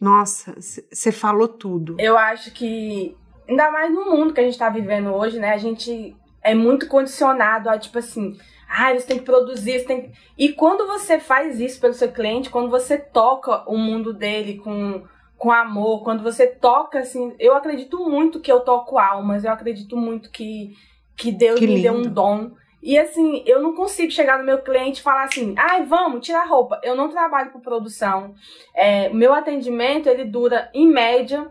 Nossa, 0.00 0.54
você 0.60 1.10
falou 1.10 1.48
tudo. 1.48 1.96
Eu 1.98 2.18
acho 2.18 2.52
que, 2.52 3.16
ainda 3.48 3.70
mais 3.70 3.92
no 3.92 4.04
mundo 4.06 4.34
que 4.34 4.40
a 4.40 4.44
gente 4.44 4.58
tá 4.58 4.68
vivendo 4.68 5.08
hoje, 5.12 5.38
né? 5.38 5.52
A 5.52 5.58
gente 5.58 6.14
é 6.42 6.54
muito 6.54 6.86
condicionado 6.86 7.68
a, 7.68 7.78
tipo 7.78 7.98
assim, 7.98 8.36
ah, 8.68 8.92
você 8.92 9.06
tem 9.06 9.18
que 9.18 9.24
produzir, 9.24 9.80
você 9.80 9.84
tem 9.84 10.02
que... 10.02 10.12
E 10.36 10.52
quando 10.52 10.86
você 10.86 11.18
faz 11.18 11.60
isso 11.60 11.80
pelo 11.80 11.94
seu 11.94 12.10
cliente, 12.10 12.50
quando 12.50 12.70
você 12.70 12.98
toca 12.98 13.62
o 13.70 13.76
mundo 13.76 14.12
dele 14.12 14.58
com, 14.58 15.04
com 15.38 15.52
amor, 15.52 16.02
quando 16.02 16.22
você 16.22 16.46
toca, 16.46 16.98
assim, 16.98 17.34
eu 17.38 17.54
acredito 17.54 17.98
muito 18.08 18.40
que 18.40 18.50
eu 18.50 18.60
toco 18.60 18.98
almas, 18.98 19.44
eu 19.44 19.52
acredito 19.52 19.96
muito 19.96 20.30
que, 20.30 20.74
que 21.16 21.30
Deus 21.30 21.58
que 21.58 21.66
me 21.66 21.82
deu 21.82 21.92
um 21.92 22.02
dom. 22.02 22.50
E 22.82 22.98
assim, 22.98 23.42
eu 23.46 23.60
não 23.60 23.74
consigo 23.74 24.12
chegar 24.12 24.38
no 24.38 24.44
meu 24.44 24.58
cliente 24.58 25.00
e 25.00 25.02
falar 25.02 25.24
assim, 25.24 25.54
ai, 25.56 25.82
ah, 25.82 25.84
vamos, 25.84 26.24
tirar 26.24 26.42
a 26.42 26.46
roupa. 26.46 26.80
Eu 26.82 26.94
não 26.94 27.08
trabalho 27.08 27.50
com 27.50 27.60
produção. 27.60 28.34
É, 28.74 29.08
meu 29.08 29.34
atendimento, 29.34 30.08
ele 30.08 30.24
dura, 30.24 30.70
em 30.72 30.86
média, 30.86 31.50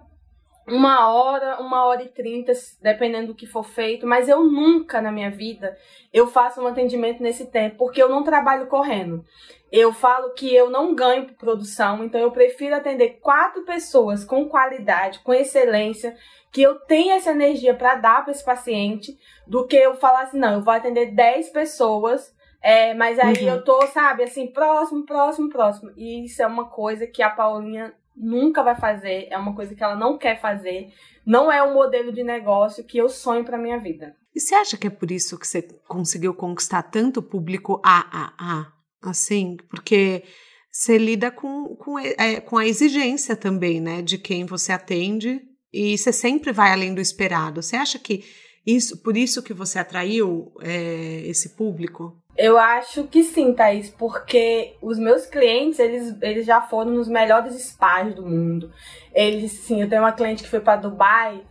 uma 0.67 1.09
hora, 1.13 1.59
uma 1.59 1.85
hora 1.85 2.03
e 2.03 2.09
trinta, 2.09 2.51
dependendo 2.81 3.27
do 3.27 3.35
que 3.35 3.45
for 3.45 3.63
feito, 3.63 4.07
mas 4.07 4.27
eu 4.27 4.43
nunca 4.43 4.99
na 5.01 5.11
minha 5.11 5.29
vida 5.29 5.77
eu 6.11 6.27
faço 6.27 6.61
um 6.61 6.67
atendimento 6.67 7.21
nesse 7.21 7.45
tempo, 7.47 7.77
porque 7.77 8.01
eu 8.01 8.09
não 8.09 8.23
trabalho 8.23 8.67
correndo. 8.67 9.23
Eu 9.71 9.91
falo 9.93 10.33
que 10.33 10.53
eu 10.55 10.69
não 10.69 10.95
ganho 10.95 11.25
por 11.25 11.35
produção, 11.35 12.03
então 12.03 12.19
eu 12.19 12.31
prefiro 12.31 12.75
atender 12.75 13.19
quatro 13.21 13.63
pessoas 13.63 14.23
com 14.23 14.47
qualidade, 14.47 15.19
com 15.19 15.33
excelência, 15.33 16.15
que 16.51 16.61
eu 16.61 16.75
tenha 16.79 17.15
essa 17.15 17.31
energia 17.31 17.73
para 17.73 17.95
dar 17.95 18.23
para 18.23 18.31
esse 18.31 18.43
paciente, 18.43 19.17
do 19.45 19.67
que 19.67 19.75
eu 19.75 19.95
falar 19.95 20.21
assim, 20.21 20.39
não, 20.39 20.53
eu 20.53 20.63
vou 20.63 20.73
atender 20.73 21.13
dez 21.13 21.49
pessoas, 21.49 22.33
é, 22.61 22.93
mas 22.93 23.19
aí 23.19 23.43
uhum. 23.43 23.55
eu 23.55 23.63
tô, 23.63 23.85
sabe, 23.87 24.23
assim, 24.23 24.47
próximo, 24.47 25.05
próximo, 25.05 25.49
próximo. 25.49 25.91
E 25.97 26.25
isso 26.25 26.41
é 26.41 26.47
uma 26.47 26.69
coisa 26.69 27.05
que 27.05 27.21
a 27.21 27.29
Paulinha 27.29 27.93
nunca 28.15 28.63
vai 28.63 28.75
fazer, 28.75 29.27
é 29.29 29.37
uma 29.37 29.55
coisa 29.55 29.75
que 29.75 29.83
ela 29.83 29.95
não 29.95 30.17
quer 30.17 30.39
fazer, 30.39 30.93
não 31.25 31.51
é 31.51 31.61
um 31.63 31.73
modelo 31.73 32.11
de 32.11 32.23
negócio 32.23 32.83
que 32.83 32.97
eu 32.97 33.09
sonho 33.09 33.43
para 33.43 33.57
minha 33.57 33.79
vida. 33.79 34.15
E 34.33 34.39
você 34.39 34.55
acha 34.55 34.77
que 34.77 34.87
é 34.87 34.89
por 34.89 35.11
isso 35.11 35.39
que 35.39 35.47
você 35.47 35.61
conseguiu 35.87 36.33
conquistar 36.33 36.83
tanto 36.83 37.21
público 37.21 37.81
AAA? 37.83 38.73
Assim, 39.01 39.55
porque 39.69 40.23
você 40.71 40.97
lida 40.97 41.31
com, 41.31 41.75
com, 41.75 41.97
é, 41.97 42.41
com 42.41 42.57
a 42.57 42.65
exigência 42.65 43.35
também, 43.35 43.79
né, 43.79 44.01
de 44.01 44.17
quem 44.17 44.45
você 44.45 44.71
atende 44.71 45.41
e 45.71 45.97
você 45.97 46.11
sempre 46.11 46.51
vai 46.51 46.71
além 46.71 46.93
do 46.93 46.99
esperado. 46.99 47.61
Você 47.61 47.75
acha 47.75 47.99
que 47.99 48.25
Isso, 48.65 48.97
por 48.97 49.15
isso 49.15 49.43
que 49.43 49.53
você 49.53 49.77
atraiu 49.77 50.51
é, 50.61 51.21
esse 51.25 51.49
público? 51.49 52.17
Eu 52.37 52.57
acho 52.57 53.05
que 53.05 53.23
sim, 53.23 53.53
Thaís, 53.53 53.89
porque 53.89 54.75
os 54.81 54.99
meus 54.99 55.25
clientes, 55.25 55.79
eles, 55.79 56.15
eles 56.21 56.45
já 56.45 56.61
foram 56.61 56.91
nos 56.91 57.07
melhores 57.07 57.55
spas 57.55 58.13
do 58.13 58.25
mundo. 58.25 58.71
Eles, 59.13 59.51
sim, 59.51 59.81
eu 59.81 59.87
tenho 59.87 60.01
uma 60.01 60.11
cliente 60.11 60.43
que 60.43 60.49
foi 60.49 60.59
para 60.59 60.81
Dubai 60.81 61.41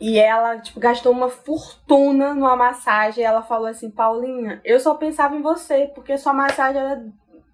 e 0.00 0.16
ela, 0.16 0.58
tipo, 0.58 0.78
gastou 0.78 1.12
uma 1.12 1.28
fortuna 1.28 2.34
numa 2.34 2.54
massagem 2.54 3.22
e 3.22 3.26
ela 3.26 3.42
falou 3.42 3.66
assim, 3.66 3.90
Paulinha, 3.90 4.60
eu 4.64 4.78
só 4.78 4.94
pensava 4.94 5.34
em 5.34 5.42
você, 5.42 5.90
porque 5.92 6.16
sua 6.16 6.32
massagem 6.32 6.80
era 6.80 7.04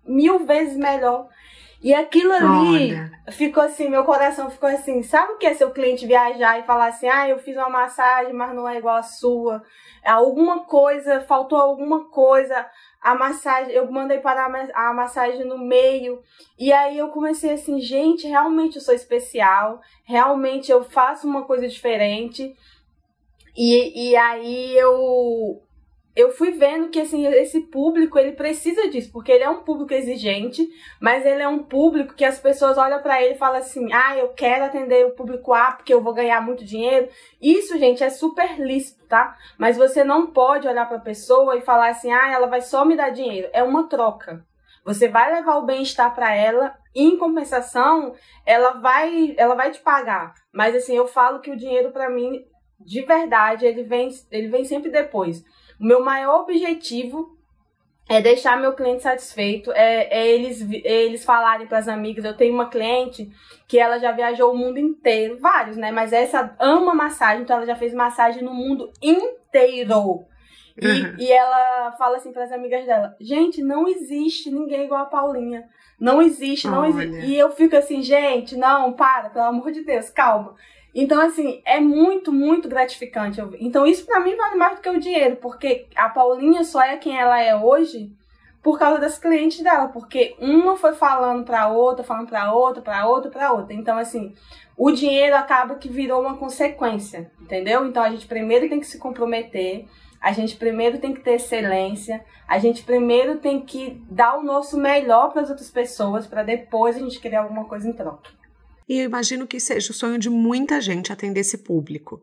mil 0.06 0.44
vezes 0.44 0.76
melhor. 0.76 1.28
E 1.84 1.92
aquilo 1.92 2.32
ali 2.32 2.94
Olha. 2.94 3.12
ficou 3.32 3.62
assim, 3.62 3.90
meu 3.90 4.04
coração 4.04 4.48
ficou 4.48 4.70
assim, 4.70 5.02
sabe 5.02 5.34
o 5.34 5.36
que 5.36 5.44
é 5.44 5.52
seu 5.52 5.70
cliente 5.70 6.06
viajar 6.06 6.58
e 6.58 6.62
falar 6.62 6.86
assim, 6.86 7.06
ah, 7.06 7.28
eu 7.28 7.38
fiz 7.38 7.54
uma 7.58 7.68
massagem, 7.68 8.32
mas 8.32 8.54
não 8.54 8.66
é 8.66 8.78
igual 8.78 8.96
a 8.96 9.02
sua. 9.02 9.62
Alguma 10.02 10.64
coisa, 10.64 11.20
faltou 11.20 11.58
alguma 11.58 12.06
coisa, 12.06 12.66
a 13.02 13.14
massagem, 13.14 13.70
eu 13.74 13.92
mandei 13.92 14.16
parar 14.16 14.50
a 14.74 14.94
massagem 14.94 15.44
no 15.44 15.58
meio. 15.58 16.22
E 16.58 16.72
aí 16.72 16.96
eu 16.96 17.08
comecei 17.08 17.52
assim, 17.52 17.78
gente, 17.82 18.26
realmente 18.26 18.76
eu 18.76 18.82
sou 18.82 18.94
especial, 18.94 19.78
realmente 20.06 20.72
eu 20.72 20.82
faço 20.82 21.28
uma 21.28 21.44
coisa 21.44 21.68
diferente. 21.68 22.56
E, 23.54 24.08
e 24.08 24.16
aí 24.16 24.74
eu 24.74 25.60
eu 26.16 26.30
fui 26.30 26.52
vendo 26.52 26.90
que 26.90 27.00
assim, 27.00 27.26
esse 27.26 27.60
público 27.62 28.18
ele 28.18 28.32
precisa 28.32 28.88
disso, 28.88 29.10
porque 29.12 29.32
ele 29.32 29.42
é 29.42 29.48
um 29.50 29.62
público 29.62 29.92
exigente, 29.92 30.68
mas 31.00 31.26
ele 31.26 31.42
é 31.42 31.48
um 31.48 31.64
público 31.64 32.14
que 32.14 32.24
as 32.24 32.38
pessoas 32.38 32.78
olham 32.78 33.02
para 33.02 33.20
ele 33.20 33.34
e 33.34 33.38
falam 33.38 33.58
assim: 33.58 33.92
"Ah, 33.92 34.16
eu 34.16 34.28
quero 34.28 34.64
atender 34.64 35.04
o 35.04 35.10
público 35.10 35.52
A 35.52 35.72
porque 35.72 35.92
eu 35.92 36.00
vou 36.00 36.14
ganhar 36.14 36.40
muito 36.40 36.64
dinheiro". 36.64 37.08
Isso, 37.42 37.76
gente, 37.78 38.04
é 38.04 38.10
super 38.10 38.60
lícito, 38.60 39.04
tá? 39.06 39.36
Mas 39.58 39.76
você 39.76 40.04
não 40.04 40.28
pode 40.28 40.68
olhar 40.68 40.86
para 40.86 40.98
a 40.98 41.00
pessoa 41.00 41.56
e 41.56 41.62
falar 41.62 41.88
assim: 41.88 42.12
"Ah, 42.12 42.30
ela 42.32 42.46
vai 42.46 42.60
só 42.60 42.84
me 42.84 42.96
dar 42.96 43.10
dinheiro". 43.10 43.48
É 43.52 43.62
uma 43.62 43.88
troca. 43.88 44.44
Você 44.84 45.08
vai 45.08 45.34
levar 45.34 45.56
o 45.56 45.66
bem-estar 45.66 46.14
para 46.14 46.34
ela 46.34 46.76
e 46.94 47.02
em 47.02 47.16
compensação, 47.16 48.14
ela 48.46 48.72
vai 48.74 49.34
ela 49.36 49.54
vai 49.54 49.70
te 49.72 49.80
pagar. 49.80 50.34
Mas 50.52 50.76
assim, 50.76 50.96
eu 50.96 51.08
falo 51.08 51.40
que 51.40 51.50
o 51.50 51.56
dinheiro 51.56 51.90
para 51.90 52.08
mim 52.08 52.44
de 52.78 53.02
verdade, 53.02 53.64
ele 53.66 53.82
vem 53.82 54.10
ele 54.30 54.48
vem 54.48 54.64
sempre 54.64 54.90
depois. 54.90 55.42
O 55.80 55.84
meu 55.84 56.04
maior 56.04 56.42
objetivo 56.42 57.36
é 58.08 58.20
deixar 58.20 58.60
meu 58.60 58.74
cliente 58.74 59.02
satisfeito, 59.02 59.72
é, 59.72 60.06
é 60.10 60.28
eles, 60.28 60.60
é 60.84 61.04
eles 61.04 61.24
falarem 61.24 61.66
para 61.66 61.78
as 61.78 61.88
amigas. 61.88 62.24
Eu 62.24 62.36
tenho 62.36 62.54
uma 62.54 62.68
cliente 62.68 63.30
que 63.66 63.78
ela 63.78 63.98
já 63.98 64.12
viajou 64.12 64.52
o 64.52 64.56
mundo 64.56 64.78
inteiro, 64.78 65.38
vários, 65.38 65.76
né? 65.76 65.90
Mas 65.90 66.12
essa 66.12 66.54
ama 66.60 66.94
massagem, 66.94 67.42
então 67.42 67.56
ela 67.56 67.66
já 67.66 67.74
fez 67.74 67.94
massagem 67.94 68.42
no 68.42 68.52
mundo 68.52 68.92
inteiro. 69.02 70.26
E, 70.76 70.86
uhum. 70.86 71.16
e 71.18 71.32
ela 71.32 71.92
fala 71.92 72.16
assim 72.16 72.32
para 72.32 72.44
as 72.44 72.52
amigas 72.52 72.84
dela: 72.84 73.16
gente, 73.20 73.62
não 73.62 73.88
existe 73.88 74.50
ninguém 74.50 74.84
igual 74.84 75.02
a 75.02 75.06
Paulinha. 75.06 75.68
Não 75.98 76.20
existe, 76.20 76.68
não 76.68 76.84
existe. 76.84 77.24
E 77.24 77.38
eu 77.38 77.50
fico 77.52 77.76
assim, 77.76 78.02
gente, 78.02 78.56
não, 78.56 78.92
para, 78.92 79.30
pelo 79.30 79.46
amor 79.46 79.70
de 79.70 79.84
Deus, 79.84 80.10
calma. 80.10 80.54
Então, 80.94 81.20
assim, 81.20 81.60
é 81.64 81.80
muito, 81.80 82.32
muito 82.32 82.68
gratificante. 82.68 83.40
Então, 83.58 83.84
isso 83.84 84.06
para 84.06 84.20
mim 84.20 84.36
vale 84.36 84.54
mais 84.54 84.76
do 84.76 84.80
que 84.80 84.88
o 84.88 85.00
dinheiro, 85.00 85.36
porque 85.36 85.86
a 85.96 86.08
Paulinha 86.08 86.62
só 86.62 86.80
é 86.82 86.96
quem 86.96 87.18
ela 87.18 87.40
é 87.40 87.56
hoje 87.56 88.12
por 88.62 88.78
causa 88.78 88.98
das 88.98 89.18
clientes 89.18 89.62
dela, 89.62 89.88
porque 89.88 90.36
uma 90.38 90.76
foi 90.76 90.94
falando 90.94 91.44
para 91.44 91.68
outra, 91.68 92.02
falando 92.02 92.28
para 92.28 92.52
outra, 92.52 92.80
para 92.80 93.06
outra, 93.06 93.30
para 93.30 93.52
outra. 93.52 93.74
Então, 93.74 93.98
assim, 93.98 94.34
o 94.76 94.90
dinheiro 94.90 95.36
acaba 95.36 95.74
que 95.74 95.88
virou 95.88 96.22
uma 96.22 96.36
consequência, 96.36 97.30
entendeu? 97.40 97.84
Então, 97.86 98.02
a 98.02 98.08
gente 98.08 98.26
primeiro 98.26 98.68
tem 98.68 98.80
que 98.80 98.86
se 98.86 98.98
comprometer, 98.98 99.86
a 100.20 100.32
gente 100.32 100.56
primeiro 100.56 100.98
tem 100.98 101.12
que 101.12 101.20
ter 101.20 101.32
excelência, 101.32 102.24
a 102.48 102.58
gente 102.58 102.82
primeiro 102.84 103.36
tem 103.36 103.60
que 103.60 104.02
dar 104.08 104.38
o 104.38 104.42
nosso 104.42 104.78
melhor 104.78 105.30
para 105.30 105.42
as 105.42 105.50
outras 105.50 105.70
pessoas, 105.70 106.26
para 106.26 106.42
depois 106.42 106.96
a 106.96 107.00
gente 107.00 107.20
criar 107.20 107.42
alguma 107.42 107.66
coisa 107.66 107.86
em 107.86 107.92
troca. 107.92 108.30
E 108.88 108.98
eu 108.98 109.04
imagino 109.04 109.46
que 109.46 109.58
seja 109.58 109.90
o 109.90 109.94
sonho 109.94 110.18
de 110.18 110.28
muita 110.28 110.80
gente 110.80 111.12
atender 111.12 111.40
esse 111.40 111.58
público. 111.58 112.22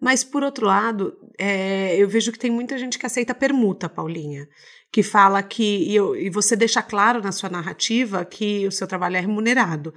Mas, 0.00 0.24
por 0.24 0.42
outro 0.42 0.66
lado, 0.66 1.14
é, 1.38 1.94
eu 1.96 2.08
vejo 2.08 2.32
que 2.32 2.38
tem 2.38 2.50
muita 2.50 2.78
gente 2.78 2.98
que 2.98 3.04
aceita 3.04 3.34
permuta, 3.34 3.88
Paulinha, 3.88 4.48
que 4.90 5.02
fala 5.02 5.42
que, 5.42 5.62
e, 5.62 5.94
eu, 5.94 6.16
e 6.16 6.30
você 6.30 6.56
deixa 6.56 6.82
claro 6.82 7.20
na 7.20 7.32
sua 7.32 7.50
narrativa 7.50 8.24
que 8.24 8.66
o 8.66 8.72
seu 8.72 8.86
trabalho 8.86 9.16
é 9.16 9.20
remunerado. 9.20 9.92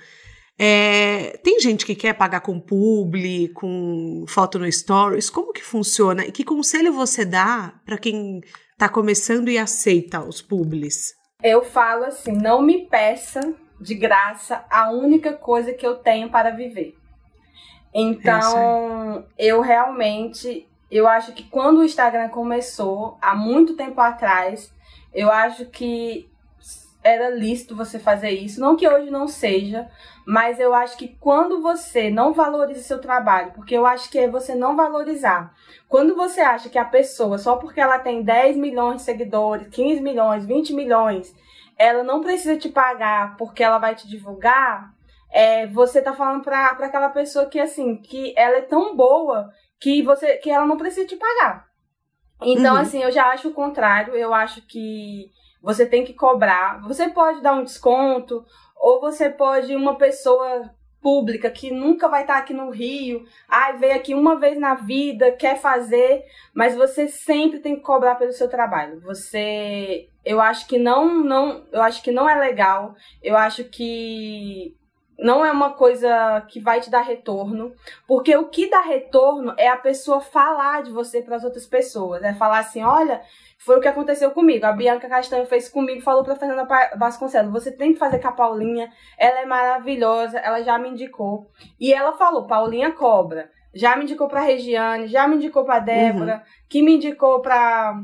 É, 0.59 1.37
tem 1.41 1.59
gente 1.59 1.85
que 1.85 1.95
quer 1.95 2.13
pagar 2.13 2.41
com 2.41 2.59
publi, 2.59 3.47
com 3.53 4.25
foto 4.27 4.59
no 4.59 4.71
stories, 4.71 5.29
como 5.29 5.53
que 5.53 5.63
funciona? 5.63 6.25
E 6.25 6.31
que 6.31 6.43
conselho 6.43 6.91
você 6.93 7.23
dá 7.23 7.73
para 7.85 7.97
quem 7.97 8.41
está 8.73 8.89
começando 8.89 9.49
e 9.49 9.57
aceita 9.57 10.23
os 10.23 10.41
publis? 10.41 11.13
Eu 11.41 11.63
falo 11.63 12.05
assim, 12.05 12.33
não 12.33 12.61
me 12.61 12.87
peça 12.87 13.55
de 13.83 13.95
graça 13.95 14.65
a 14.69 14.89
única 14.89 15.33
coisa 15.33 15.73
que 15.73 15.85
eu 15.85 15.95
tenho 15.95 16.29
para 16.29 16.49
viver. 16.51 16.97
Então, 17.93 19.25
é 19.37 19.45
eu 19.45 19.61
realmente, 19.61 20.67
eu 20.89 21.07
acho 21.07 21.33
que 21.33 21.43
quando 21.43 21.79
o 21.79 21.83
Instagram 21.83 22.29
começou, 22.29 23.17
há 23.21 23.35
muito 23.35 23.75
tempo 23.75 24.01
atrás, 24.01 24.73
eu 25.13 25.31
acho 25.31 25.65
que 25.67 26.27
era 27.03 27.29
lícito 27.29 27.75
você 27.75 27.99
fazer 27.99 28.31
isso. 28.31 28.61
Não 28.61 28.75
que 28.75 28.87
hoje 28.87 29.11
não 29.11 29.27
seja, 29.27 29.89
mas 30.25 30.59
eu 30.59 30.73
acho 30.73 30.97
que 30.97 31.09
quando 31.19 31.61
você 31.61 32.09
não 32.09 32.33
valoriza 32.33 32.81
seu 32.81 32.99
trabalho, 32.99 33.51
porque 33.53 33.75
eu 33.75 33.85
acho 33.85 34.09
que 34.09 34.17
é 34.17 34.27
você 34.27 34.55
não 34.55 34.75
valorizar. 34.75 35.53
Quando 35.89 36.15
você 36.15 36.39
acha 36.41 36.69
que 36.69 36.77
a 36.79 36.85
pessoa, 36.85 37.37
só 37.37 37.57
porque 37.57 37.81
ela 37.81 37.99
tem 37.99 38.23
10 38.23 38.55
milhões 38.57 38.97
de 38.97 39.01
seguidores, 39.03 39.67
15 39.67 40.01
milhões, 40.01 40.45
20 40.45 40.73
milhões, 40.73 41.35
ela 41.77 42.03
não 42.03 42.21
precisa 42.21 42.57
te 42.57 42.69
pagar 42.69 43.35
porque 43.37 43.63
ela 43.63 43.77
vai 43.77 43.95
te 43.95 44.07
divulgar, 44.07 44.93
é, 45.31 45.65
você 45.67 46.01
tá 46.01 46.13
falando 46.13 46.43
pra, 46.43 46.75
pra 46.75 46.85
aquela 46.85 47.09
pessoa 47.09 47.47
que, 47.47 47.59
assim, 47.59 47.97
que 47.97 48.33
ela 48.37 48.57
é 48.57 48.61
tão 48.61 48.95
boa 48.95 49.49
que, 49.79 50.03
você, 50.03 50.37
que 50.37 50.49
ela 50.49 50.65
não 50.65 50.77
precisa 50.77 51.07
te 51.07 51.15
pagar. 51.15 51.67
Então, 52.41 52.75
uhum. 52.75 52.81
assim, 52.81 53.01
eu 53.01 53.11
já 53.11 53.29
acho 53.29 53.49
o 53.49 53.53
contrário. 53.53 54.15
Eu 54.15 54.33
acho 54.33 54.61
que 54.61 55.31
você 55.61 55.85
tem 55.85 56.03
que 56.03 56.13
cobrar. 56.13 56.81
Você 56.83 57.09
pode 57.09 57.41
dar 57.41 57.53
um 57.53 57.63
desconto, 57.63 58.45
ou 58.75 59.01
você 59.01 59.29
pode, 59.29 59.75
uma 59.75 59.97
pessoa 59.97 60.69
pública 61.03 61.51
que 61.51 61.69
nunca 61.69 62.07
vai 62.07 62.21
estar 62.21 62.37
aqui 62.37 62.53
no 62.53 62.71
Rio, 62.71 63.25
ai, 63.47 63.77
veio 63.77 63.95
aqui 63.95 64.15
uma 64.15 64.39
vez 64.39 64.57
na 64.57 64.73
vida, 64.73 65.31
quer 65.33 65.59
fazer, 65.59 66.23
mas 66.53 66.75
você 66.75 67.07
sempre 67.07 67.59
tem 67.59 67.75
que 67.75 67.81
cobrar 67.81 68.15
pelo 68.15 68.31
seu 68.31 68.49
trabalho. 68.49 69.01
Você, 69.01 70.07
eu 70.25 70.39
acho 70.41 70.65
que 70.65 70.79
não, 70.79 71.13
não, 71.13 71.65
eu 71.71 71.81
acho 71.81 72.01
que 72.01 72.11
não 72.11 72.27
é 72.27 72.39
legal. 72.39 72.95
Eu 73.21 73.37
acho 73.37 73.65
que 73.65 74.75
não 75.19 75.45
é 75.45 75.51
uma 75.51 75.71
coisa 75.71 76.41
que 76.49 76.59
vai 76.59 76.81
te 76.81 76.89
dar 76.89 77.01
retorno, 77.01 77.73
porque 78.07 78.35
o 78.35 78.49
que 78.49 78.69
dá 78.69 78.81
retorno 78.81 79.53
é 79.57 79.67
a 79.67 79.77
pessoa 79.77 80.19
falar 80.19 80.83
de 80.83 80.91
você 80.91 81.21
para 81.21 81.35
as 81.35 81.43
outras 81.43 81.65
pessoas, 81.67 82.23
é 82.23 82.33
falar 82.33 82.59
assim, 82.59 82.83
olha, 82.83 83.21
foi 83.65 83.77
o 83.77 83.81
que 83.81 83.87
aconteceu 83.87 84.31
comigo. 84.31 84.65
A 84.65 84.73
Bianca 84.73 85.07
Castanho 85.07 85.45
fez 85.45 85.69
comigo, 85.69 86.01
falou 86.01 86.23
pra 86.23 86.35
Fernanda 86.35 86.67
Vasconcelos: 86.97 87.51
você 87.51 87.71
tem 87.71 87.93
que 87.93 87.99
fazer 87.99 88.19
com 88.19 88.27
a 88.27 88.33
Paulinha, 88.33 88.89
ela 89.17 89.39
é 89.39 89.45
maravilhosa, 89.45 90.37
ela 90.39 90.61
já 90.61 90.77
me 90.77 90.89
indicou. 90.89 91.47
E 91.79 91.93
ela 91.93 92.13
falou: 92.13 92.45
Paulinha 92.45 92.91
cobra. 92.91 93.49
Já 93.73 93.95
me 93.95 94.03
indicou 94.03 94.27
pra 94.27 94.41
Regiane, 94.41 95.07
já 95.07 95.27
me 95.27 95.37
indicou 95.37 95.65
pra 95.65 95.79
Débora, 95.79 96.35
uhum. 96.35 96.41
que 96.69 96.83
me 96.83 96.95
indicou 96.95 97.41
pra, 97.41 97.99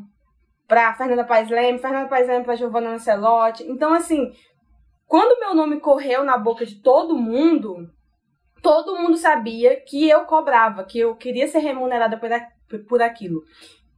pra 0.67 0.95
Fernanda 0.95 1.23
Paes 1.23 1.47
Leme, 1.47 1.77
Fernanda 1.77 2.07
Paes 2.09 2.27
Leme 2.27 2.43
pra 2.43 2.55
Giovanna 2.55 2.89
Ancelotti. 2.89 3.63
Então, 3.69 3.93
assim, 3.93 4.31
quando 5.05 5.39
meu 5.39 5.53
nome 5.53 5.79
correu 5.79 6.23
na 6.23 6.39
boca 6.39 6.65
de 6.65 6.81
todo 6.81 7.15
mundo, 7.15 7.87
todo 8.63 8.97
mundo 8.97 9.15
sabia 9.15 9.79
que 9.79 10.09
eu 10.09 10.25
cobrava, 10.25 10.83
que 10.83 10.99
eu 10.99 11.15
queria 11.15 11.47
ser 11.47 11.59
remunerada 11.59 12.17
por, 12.17 12.29
por 12.87 13.01
aquilo. 13.01 13.41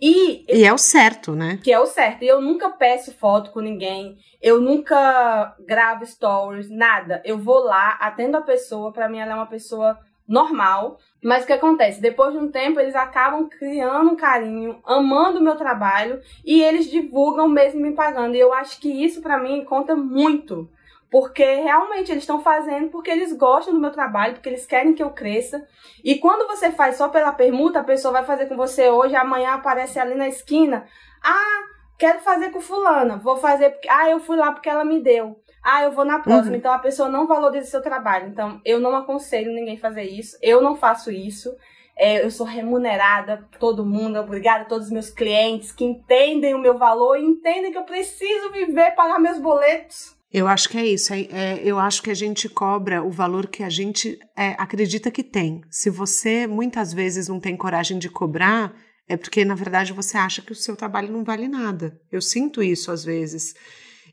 E, 0.02 0.46
e 0.50 0.66
é 0.66 0.74
o 0.74 0.78
certo, 0.80 1.34
né? 1.34 1.60
Que 1.64 1.72
é 1.72 1.80
o 1.80 1.86
certo. 1.86 2.24
E 2.24 2.28
eu 2.28 2.42
nunca 2.42 2.70
peço 2.70 3.14
foto 3.14 3.52
com 3.52 3.60
ninguém, 3.60 4.18
eu 4.42 4.60
nunca 4.60 5.56
gravo 5.60 6.06
stories, 6.06 6.70
nada. 6.72 7.22
Eu 7.24 7.38
vou 7.38 7.60
lá, 7.60 7.98
atendo 8.02 8.38
a 8.38 8.42
pessoa, 8.42 8.92
para 8.92 9.08
mim 9.08 9.20
ela 9.20 9.34
é 9.34 9.36
uma 9.36 9.46
pessoa 9.46 10.00
normal. 10.28 10.98
Mas 11.24 11.44
o 11.44 11.48
que 11.48 11.54
acontece? 11.54 12.02
Depois 12.02 12.34
de 12.34 12.40
um 12.40 12.50
tempo, 12.50 12.80
eles 12.80 12.96
acabam 12.96 13.48
criando 13.48 14.10
um 14.10 14.16
carinho, 14.16 14.82
amando 14.86 15.40
o 15.40 15.44
meu 15.44 15.56
trabalho 15.56 16.20
e 16.44 16.64
eles 16.64 16.90
divulgam 16.90 17.48
mesmo 17.48 17.80
me 17.80 17.92
pagando. 17.92 18.36
E 18.36 18.40
eu 18.40 18.52
acho 18.54 18.80
que 18.80 18.90
isso 18.90 19.22
para 19.22 19.38
mim 19.38 19.64
conta 19.64 19.96
muito. 19.96 20.68
Porque 21.12 21.43
realmente 21.43 22.10
eles 22.10 22.24
estão 22.24 22.41
fazendo 22.41 22.89
porque 22.89 23.12
eles 23.12 23.34
gostam 23.34 23.74
do 23.74 23.82
meu 23.82 23.91
trabalho, 23.91 24.34
porque 24.34 24.47
eles 24.47 24.65
querem 24.65 24.93
que 24.93 25.04
eu 25.04 25.10
cresça. 25.10 25.67
E 26.02 26.17
quando 26.17 26.47
você 26.47 26.71
faz 26.71 26.95
só 26.95 27.10
pela 27.10 27.34
permuta, 27.34 27.82
a 27.82 27.84
pessoa 27.84 28.13
vai 28.13 28.24
fazer 28.24 28.45
com 28.45 28.56
você 28.56 28.89
hoje, 28.89 29.13
amanhã 29.13 29.56
aparece 29.56 30.00
ali 30.00 30.15
na 30.15 30.30
esquina. 30.30 30.88
Ah, 31.21 31.63
quero 32.00 32.19
fazer 32.19 32.52
com 32.52 32.62
fulana, 32.62 33.17
vou 33.17 33.36
fazer 33.36 33.71
porque 33.71 33.89
ah, 33.89 34.10
eu 34.10 34.21
fui 34.21 34.38
lá 34.38 34.54
porque 34.54 34.69
ela 34.69 34.86
me 34.86 35.04
deu. 35.04 35.38
Ah, 35.62 35.84
eu 35.84 35.91
vou 35.91 36.06
na 36.06 36.19
próxima. 36.19 36.52
Uhum. 36.52 36.56
Então 36.56 36.74
a 36.74 36.80
pessoa 36.80 37.10
não 37.10 37.28
valoriza 37.28 37.67
o 37.67 37.71
seu 37.71 37.82
trabalho. 37.82 38.30
Então 38.30 38.62
eu 38.63 38.80
não 38.80 38.95
aconselho 38.95 39.54
ninguém 39.54 39.78
fazer 39.78 40.04
isso. 40.04 40.38
Eu 40.41 40.62
não 40.62 40.78
faço 40.78 41.12
isso. 41.12 41.53
é, 41.97 42.24
eu 42.24 42.32
sou 42.32 42.45
remunerada 42.45 43.45
por 43.51 43.59
todo 43.59 43.86
mundo, 43.86 44.18
obrigada 44.18 44.64
a 44.64 44.66
todos 44.66 44.88
os 44.88 44.91
meus 44.91 45.09
clientes 45.09 45.72
que 45.72 45.84
entendem 45.84 46.55
o 46.55 46.59
meu 46.59 46.78
valor 46.78 47.18
e 47.18 47.24
entendem 47.24 47.72
que 47.72 47.78
eu 47.78 47.84
preciso 47.84 48.49
viver, 48.51 48.95
pagar 48.95 49.20
meus 49.20 49.38
boletos. 49.38 50.20
Eu 50.34 50.47
acho 50.47 50.69
que 50.69 50.77
é 50.77 50.86
isso. 50.86 51.13
É, 51.13 51.21
é, 51.32 51.61
eu 51.63 51.77
acho 51.77 52.01
que 52.01 52.09
a 52.09 52.15
gente 52.15 52.47
cobra 52.47 53.03
o 53.03 53.11
valor 53.11 53.47
que 53.47 53.63
a 53.63 53.69
gente 53.69 54.17
é, 54.38 54.55
acredita 54.57 55.11
que 55.11 55.23
tem. 55.23 55.61
Se 55.69 55.89
você 55.89 56.47
muitas 56.47 56.93
vezes 56.93 57.27
não 57.27 57.39
tem 57.39 57.57
coragem 57.57 57.99
de 57.99 58.09
cobrar, 58.09 58.73
é 59.07 59.17
porque 59.17 59.43
na 59.43 59.55
verdade 59.55 59.91
você 59.91 60.17
acha 60.17 60.41
que 60.41 60.53
o 60.53 60.55
seu 60.55 60.75
trabalho 60.75 61.11
não 61.11 61.23
vale 61.23 61.47
nada. 61.47 61.99
Eu 62.09 62.21
sinto 62.21 62.63
isso 62.63 62.91
às 62.91 63.03
vezes. 63.03 63.53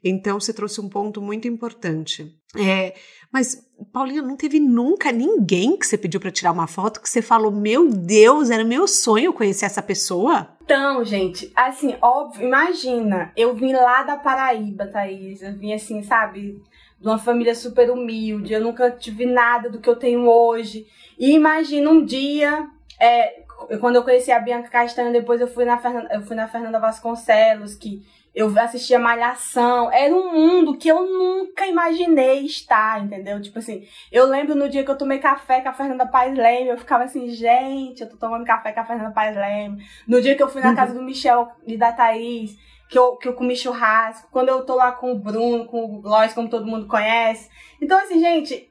Então 0.03 0.41
você 0.41 0.53
trouxe 0.53 0.81
um 0.81 0.89
ponto 0.89 1.21
muito 1.23 1.47
importante. 1.47 2.33
É, 2.57 2.95
mas, 3.33 3.63
Paulinha, 3.93 4.23
não 4.23 4.37
teve 4.37 4.59
nunca 4.59 5.13
ninguém 5.13 5.77
que 5.77 5.87
você 5.87 5.99
pediu 5.99 6.19
para 6.19 6.31
tirar 6.31 6.51
uma 6.51 6.67
foto 6.67 7.01
que 7.01 7.09
você 7.09 7.21
falou: 7.21 7.53
Meu 7.53 7.91
Deus, 7.91 8.51
era 8.51 8.65
meu 8.65 8.89
sonho 8.89 9.33
conhecer 9.33 9.67
essa 9.67 9.83
pessoa? 9.83 10.57
Então, 10.63 11.05
gente, 11.05 11.51
assim, 11.55 11.97
óbvio, 12.01 12.47
imagina, 12.47 13.33
eu 13.37 13.55
vim 13.55 13.73
lá 13.73 14.03
da 14.03 14.17
Paraíba, 14.17 14.87
Thaís. 14.87 15.43
Eu 15.43 15.55
vim 15.55 15.73
assim, 15.73 16.03
sabe, 16.03 16.61
de 17.01 17.07
uma 17.07 17.19
família 17.19 17.55
super 17.55 17.91
humilde. 17.91 18.53
Eu 18.53 18.63
nunca 18.63 18.91
tive 18.91 19.27
nada 19.27 19.69
do 19.69 19.81
que 19.81 19.89
eu 19.89 19.97
tenho 19.97 20.29
hoje. 20.29 20.87
E 21.19 21.33
imagina 21.33 21.91
um 21.91 22.05
dia. 22.05 22.67
É, 23.01 23.45
quando 23.81 23.97
eu 23.97 24.03
conheci 24.03 24.31
a 24.31 24.41
Bianca 24.41 24.71
Castanho, 24.71 25.13
depois 25.13 25.41
eu 25.41 25.49
fui 25.49 25.65
na 25.65 25.79
Fernanda, 25.79 26.09
eu 26.13 26.23
fui 26.23 26.35
na 26.35 26.49
Fernanda 26.49 26.79
Vasconcelos, 26.79 27.75
que 27.75 28.03
eu 28.39 28.57
assistia 28.57 29.01
Malhação, 29.01 29.91
era 29.91 30.15
um 30.15 30.33
mundo 30.33 30.79
que 30.79 30.89
eu 30.89 31.05
nunca 31.05 31.67
imaginei 31.67 32.45
estar, 32.45 33.05
entendeu? 33.05 33.43
Tipo 33.43 33.59
assim, 33.59 33.85
eu 34.13 34.27
lembro 34.27 34.55
no 34.55 34.69
dia 34.69 34.85
que 34.85 34.91
eu 34.93 34.97
tomei 34.97 35.19
café 35.19 35.61
com 35.61 35.71
a 35.71 35.73
Fernanda 35.73 36.07
Paes 36.07 36.39
Leme, 36.39 36.69
eu 36.69 36.79
ficava 36.79 37.03
assim, 37.03 37.29
gente, 37.31 38.01
eu 38.01 38.09
tô 38.09 38.17
tomando 38.17 38.45
café 38.45 38.71
com 38.71 38.79
a 38.79 38.85
Fernanda 38.85 39.11
Paes 39.11 39.35
Leme. 39.35 39.85
No 40.07 40.23
dia 40.23 40.37
que 40.37 40.43
eu 40.43 40.49
fui 40.49 40.63
na 40.63 40.73
casa 40.73 40.95
do 40.95 41.03
Michel 41.03 41.51
e 41.67 41.77
da 41.77 41.93
Thaís, 41.93 42.57
que 42.89 42.97
eu, 42.97 43.17
que 43.17 43.27
eu 43.27 43.33
comi 43.33 43.57
churrasco, 43.57 44.29
quando 44.31 44.51
eu 44.51 44.65
tô 44.65 44.77
lá 44.77 44.93
com 44.93 45.11
o 45.11 45.19
Bruno, 45.19 45.67
com 45.67 45.85
o 45.87 46.01
Gloss, 46.01 46.33
como 46.33 46.49
todo 46.49 46.65
mundo 46.65 46.87
conhece. 46.87 47.51
Então, 47.83 47.99
assim, 47.99 48.21
gente, 48.21 48.71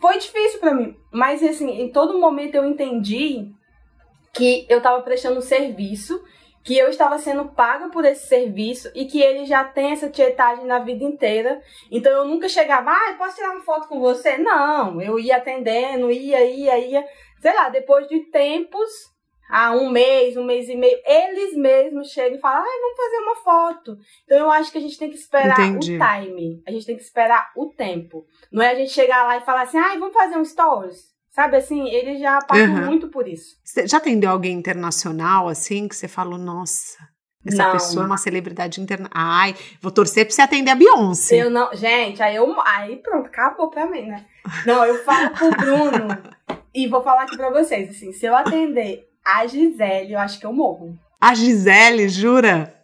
foi 0.00 0.18
difícil 0.18 0.60
para 0.60 0.72
mim, 0.72 0.96
mas 1.10 1.42
assim, 1.42 1.68
em 1.68 1.90
todo 1.90 2.20
momento 2.20 2.54
eu 2.54 2.64
entendi 2.64 3.50
que 4.32 4.66
eu 4.68 4.80
tava 4.80 5.02
prestando 5.02 5.38
um 5.38 5.42
serviço 5.42 6.22
que 6.62 6.76
eu 6.76 6.88
estava 6.88 7.18
sendo 7.18 7.46
paga 7.48 7.88
por 7.88 8.04
esse 8.04 8.26
serviço 8.26 8.90
e 8.94 9.06
que 9.06 9.20
ele 9.20 9.46
já 9.46 9.64
tem 9.64 9.92
essa 9.92 10.10
tietagem 10.10 10.66
na 10.66 10.78
vida 10.78 11.04
inteira. 11.04 11.60
Então 11.90 12.12
eu 12.12 12.24
nunca 12.26 12.48
chegava, 12.48 12.90
ah, 12.90 13.14
posso 13.16 13.36
tirar 13.36 13.52
uma 13.52 13.62
foto 13.62 13.88
com 13.88 13.98
você? 13.98 14.36
Não, 14.36 15.00
eu 15.00 15.18
ia 15.18 15.36
atendendo, 15.36 16.10
ia, 16.10 16.44
ia, 16.44 16.78
ia. 16.78 17.04
Sei 17.40 17.54
lá, 17.54 17.70
depois 17.70 18.06
de 18.08 18.20
tempos, 18.30 18.90
há 19.48 19.72
um 19.72 19.88
mês, 19.88 20.36
um 20.36 20.44
mês 20.44 20.68
e 20.68 20.76
meio, 20.76 20.98
eles 21.04 21.56
mesmos 21.56 22.08
chegam 22.08 22.36
e 22.36 22.40
falam, 22.40 22.62
ah, 22.62 22.80
vamos 22.80 22.96
fazer 22.96 23.16
uma 23.16 23.36
foto. 23.36 23.98
Então 24.24 24.38
eu 24.38 24.50
acho 24.50 24.70
que 24.70 24.78
a 24.78 24.82
gente 24.82 24.98
tem 24.98 25.08
que 25.08 25.16
esperar 25.16 25.60
Entendi. 25.60 25.96
o 25.96 25.98
time. 25.98 26.62
A 26.66 26.70
gente 26.70 26.86
tem 26.86 26.96
que 26.96 27.02
esperar 27.02 27.50
o 27.56 27.66
tempo. 27.70 28.26
Não 28.52 28.62
é 28.62 28.70
a 28.70 28.74
gente 28.74 28.90
chegar 28.90 29.26
lá 29.26 29.38
e 29.38 29.44
falar 29.44 29.62
assim, 29.62 29.78
ah, 29.78 29.96
vamos 29.98 30.12
fazer 30.12 30.36
um 30.36 30.44
stories. 30.44 31.10
Sabe 31.40 31.56
assim, 31.56 31.88
ele 31.88 32.18
já 32.18 32.38
passou 32.42 32.66
uhum. 32.66 32.84
muito 32.84 33.08
por 33.08 33.26
isso. 33.26 33.56
Você 33.64 33.88
já 33.88 33.96
atendeu 33.96 34.30
alguém 34.30 34.52
internacional 34.52 35.48
assim 35.48 35.88
que 35.88 35.96
você 35.96 36.06
falou, 36.06 36.38
nossa, 36.38 36.98
essa 37.46 37.64
não. 37.64 37.72
pessoa 37.72 38.02
é 38.02 38.06
uma 38.06 38.18
celebridade 38.18 38.78
internacional. 38.78 39.10
Ai, 39.14 39.54
vou 39.80 39.90
torcer 39.90 40.26
pra 40.26 40.34
você 40.34 40.42
atender 40.42 40.70
a 40.70 40.74
Beyoncé. 40.74 41.36
Eu 41.36 41.48
não, 41.48 41.74
gente, 41.74 42.22
aí 42.22 42.36
eu 42.36 42.54
aí 42.60 42.96
pronto, 42.96 43.28
acabou 43.28 43.70
pra 43.70 43.86
mim, 43.86 44.02
né? 44.02 44.26
Não, 44.66 44.84
eu 44.84 45.02
falo 45.02 45.30
pro 45.30 45.50
Bruno 45.50 46.08
e 46.74 46.86
vou 46.86 47.02
falar 47.02 47.22
aqui 47.22 47.38
pra 47.38 47.48
vocês, 47.48 47.88
assim, 47.88 48.12
se 48.12 48.26
eu 48.26 48.36
atender 48.36 49.08
a 49.24 49.46
Gisele, 49.46 50.12
eu 50.12 50.18
acho 50.18 50.38
que 50.38 50.44
eu 50.44 50.52
morro. 50.52 50.94
A 51.18 51.32
Gisele, 51.32 52.06
jura? 52.10 52.74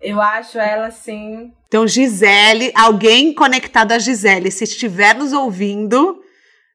Eu 0.00 0.20
acho 0.20 0.58
ela 0.58 0.88
assim. 0.88 1.52
Então, 1.68 1.86
Gisele, 1.86 2.72
alguém 2.74 3.32
conectado 3.32 3.92
a 3.92 4.00
Gisele, 4.00 4.50
se 4.50 4.64
estiver 4.64 5.14
nos 5.14 5.32
ouvindo, 5.32 6.20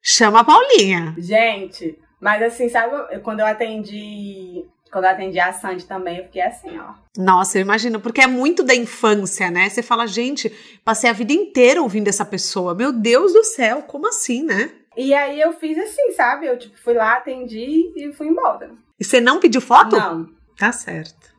Chama 0.07 0.41
a 0.41 0.43
Paulinha. 0.43 1.15
Gente, 1.17 1.97
mas 2.21 2.39
assim, 2.43 2.69
sabe, 2.69 3.19
quando 3.23 3.39
eu 3.39 3.45
atendi. 3.47 4.63
Quando 4.91 5.05
eu 5.05 5.09
atendi 5.09 5.39
a 5.39 5.51
Sandy 5.51 5.83
também, 5.85 6.19
eu 6.19 6.25
fiquei 6.25 6.43
assim, 6.43 6.77
ó. 6.77 6.93
Nossa, 7.17 7.57
eu 7.57 7.63
imagino, 7.63 7.99
porque 7.99 8.21
é 8.21 8.27
muito 8.27 8.61
da 8.61 8.75
infância, 8.75 9.49
né? 9.49 9.67
Você 9.67 9.81
fala, 9.81 10.05
gente, 10.05 10.53
passei 10.85 11.09
a 11.09 11.13
vida 11.13 11.33
inteira 11.33 11.81
ouvindo 11.81 12.07
essa 12.07 12.23
pessoa. 12.23 12.75
Meu 12.75 12.93
Deus 12.93 13.33
do 13.33 13.43
céu, 13.43 13.81
como 13.81 14.07
assim, 14.07 14.43
né? 14.43 14.71
E 14.95 15.11
aí 15.13 15.41
eu 15.41 15.51
fiz 15.53 15.75
assim, 15.77 16.11
sabe? 16.11 16.45
Eu 16.45 16.57
tipo, 16.57 16.77
fui 16.79 16.93
lá, 16.93 17.13
atendi 17.13 17.91
e 17.95 18.13
fui 18.13 18.27
embora. 18.27 18.71
E 18.99 19.03
você 19.03 19.19
não 19.19 19.39
pediu 19.39 19.59
foto? 19.59 19.97
Não. 19.97 20.29
Tá 20.55 20.71
certo. 20.71 21.33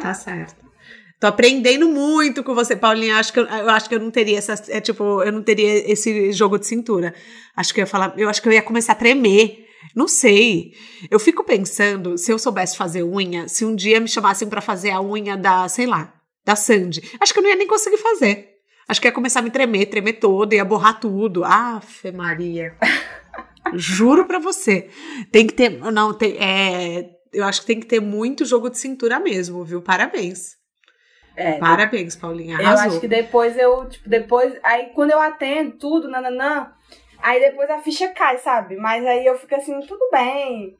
Tá 0.00 0.14
certo. 0.14 0.59
Tô 1.20 1.26
aprendendo 1.26 1.86
muito 1.86 2.42
com 2.42 2.54
você, 2.54 2.74
Paulinha. 2.74 3.18
Acho 3.18 3.30
que 3.30 3.40
eu, 3.40 3.44
eu, 3.44 3.68
acho 3.68 3.86
que 3.86 3.94
eu 3.94 4.00
não 4.00 4.10
teria 4.10 4.38
essa, 4.38 4.54
é 4.68 4.80
tipo, 4.80 5.22
eu 5.22 5.30
não 5.30 5.42
teria 5.42 5.92
esse 5.92 6.32
jogo 6.32 6.58
de 6.58 6.66
cintura. 6.66 7.14
Acho 7.54 7.74
que 7.74 7.80
eu 7.80 7.82
ia 7.82 7.86
falar, 7.86 8.14
eu 8.16 8.26
acho 8.26 8.40
que 8.40 8.48
eu 8.48 8.52
ia 8.52 8.62
começar 8.62 8.92
a 8.92 8.96
tremer. 8.96 9.66
Não 9.94 10.08
sei. 10.08 10.72
Eu 11.10 11.20
fico 11.20 11.44
pensando, 11.44 12.16
se 12.16 12.32
eu 12.32 12.38
soubesse 12.38 12.74
fazer 12.74 13.02
unha, 13.02 13.48
se 13.48 13.66
um 13.66 13.76
dia 13.76 14.00
me 14.00 14.08
chamassem 14.08 14.48
para 14.48 14.62
fazer 14.62 14.90
a 14.90 15.02
unha 15.02 15.36
da, 15.36 15.68
sei 15.68 15.84
lá, 15.84 16.14
da 16.42 16.56
Sandy, 16.56 17.02
acho 17.20 17.34
que 17.34 17.38
eu 17.38 17.42
não 17.42 17.50
ia 17.50 17.56
nem 17.56 17.66
conseguir 17.66 17.98
fazer. 17.98 18.48
Acho 18.88 18.98
que 18.98 19.06
ia 19.06 19.12
começar 19.12 19.40
a 19.40 19.42
me 19.42 19.50
tremer, 19.50 19.86
tremer 19.86 20.14
todo, 20.14 20.54
ia 20.54 20.64
borrar 20.64 20.98
tudo. 20.98 21.44
Afe 21.44 22.10
Maria. 22.12 22.74
Juro 23.74 24.24
pra 24.24 24.38
você. 24.38 24.88
Tem 25.30 25.46
que 25.46 25.52
ter, 25.52 25.70
não, 25.92 26.14
tem, 26.14 26.36
é, 26.38 27.10
eu 27.30 27.44
acho 27.44 27.60
que 27.60 27.66
tem 27.66 27.78
que 27.78 27.86
ter 27.86 28.00
muito 28.00 28.46
jogo 28.46 28.70
de 28.70 28.78
cintura 28.78 29.20
mesmo, 29.20 29.62
viu? 29.64 29.82
Parabéns. 29.82 30.59
É, 31.40 31.58
Parabéns, 31.58 32.14
Paulinha. 32.14 32.58
Arrasou. 32.58 32.84
Eu 32.84 32.90
acho 32.90 33.00
que 33.00 33.08
depois 33.08 33.56
eu, 33.56 33.88
tipo, 33.88 34.06
depois. 34.06 34.54
Aí 34.62 34.90
quando 34.94 35.12
eu 35.12 35.18
atendo 35.18 35.78
tudo, 35.78 36.06
nananã, 36.06 36.70
aí 37.18 37.40
depois 37.40 37.70
a 37.70 37.78
ficha 37.78 38.08
cai, 38.08 38.36
sabe? 38.36 38.76
Mas 38.76 39.06
aí 39.06 39.24
eu 39.24 39.38
fico 39.38 39.54
assim, 39.54 39.80
tudo 39.80 40.06
bem. 40.12 40.76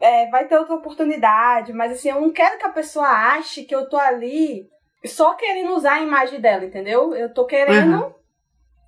É, 0.00 0.30
vai 0.30 0.46
ter 0.46 0.56
outra 0.56 0.76
oportunidade, 0.76 1.72
mas 1.72 1.92
assim, 1.92 2.10
eu 2.10 2.20
não 2.20 2.30
quero 2.30 2.58
que 2.58 2.66
a 2.66 2.70
pessoa 2.70 3.08
ache 3.08 3.64
que 3.64 3.74
eu 3.74 3.88
tô 3.88 3.96
ali 3.96 4.68
só 5.04 5.34
querendo 5.34 5.74
usar 5.74 5.94
a 5.94 6.02
imagem 6.02 6.40
dela, 6.40 6.64
entendeu? 6.64 7.12
Eu 7.16 7.34
tô 7.34 7.44
querendo 7.44 8.04
uhum. 8.04 8.12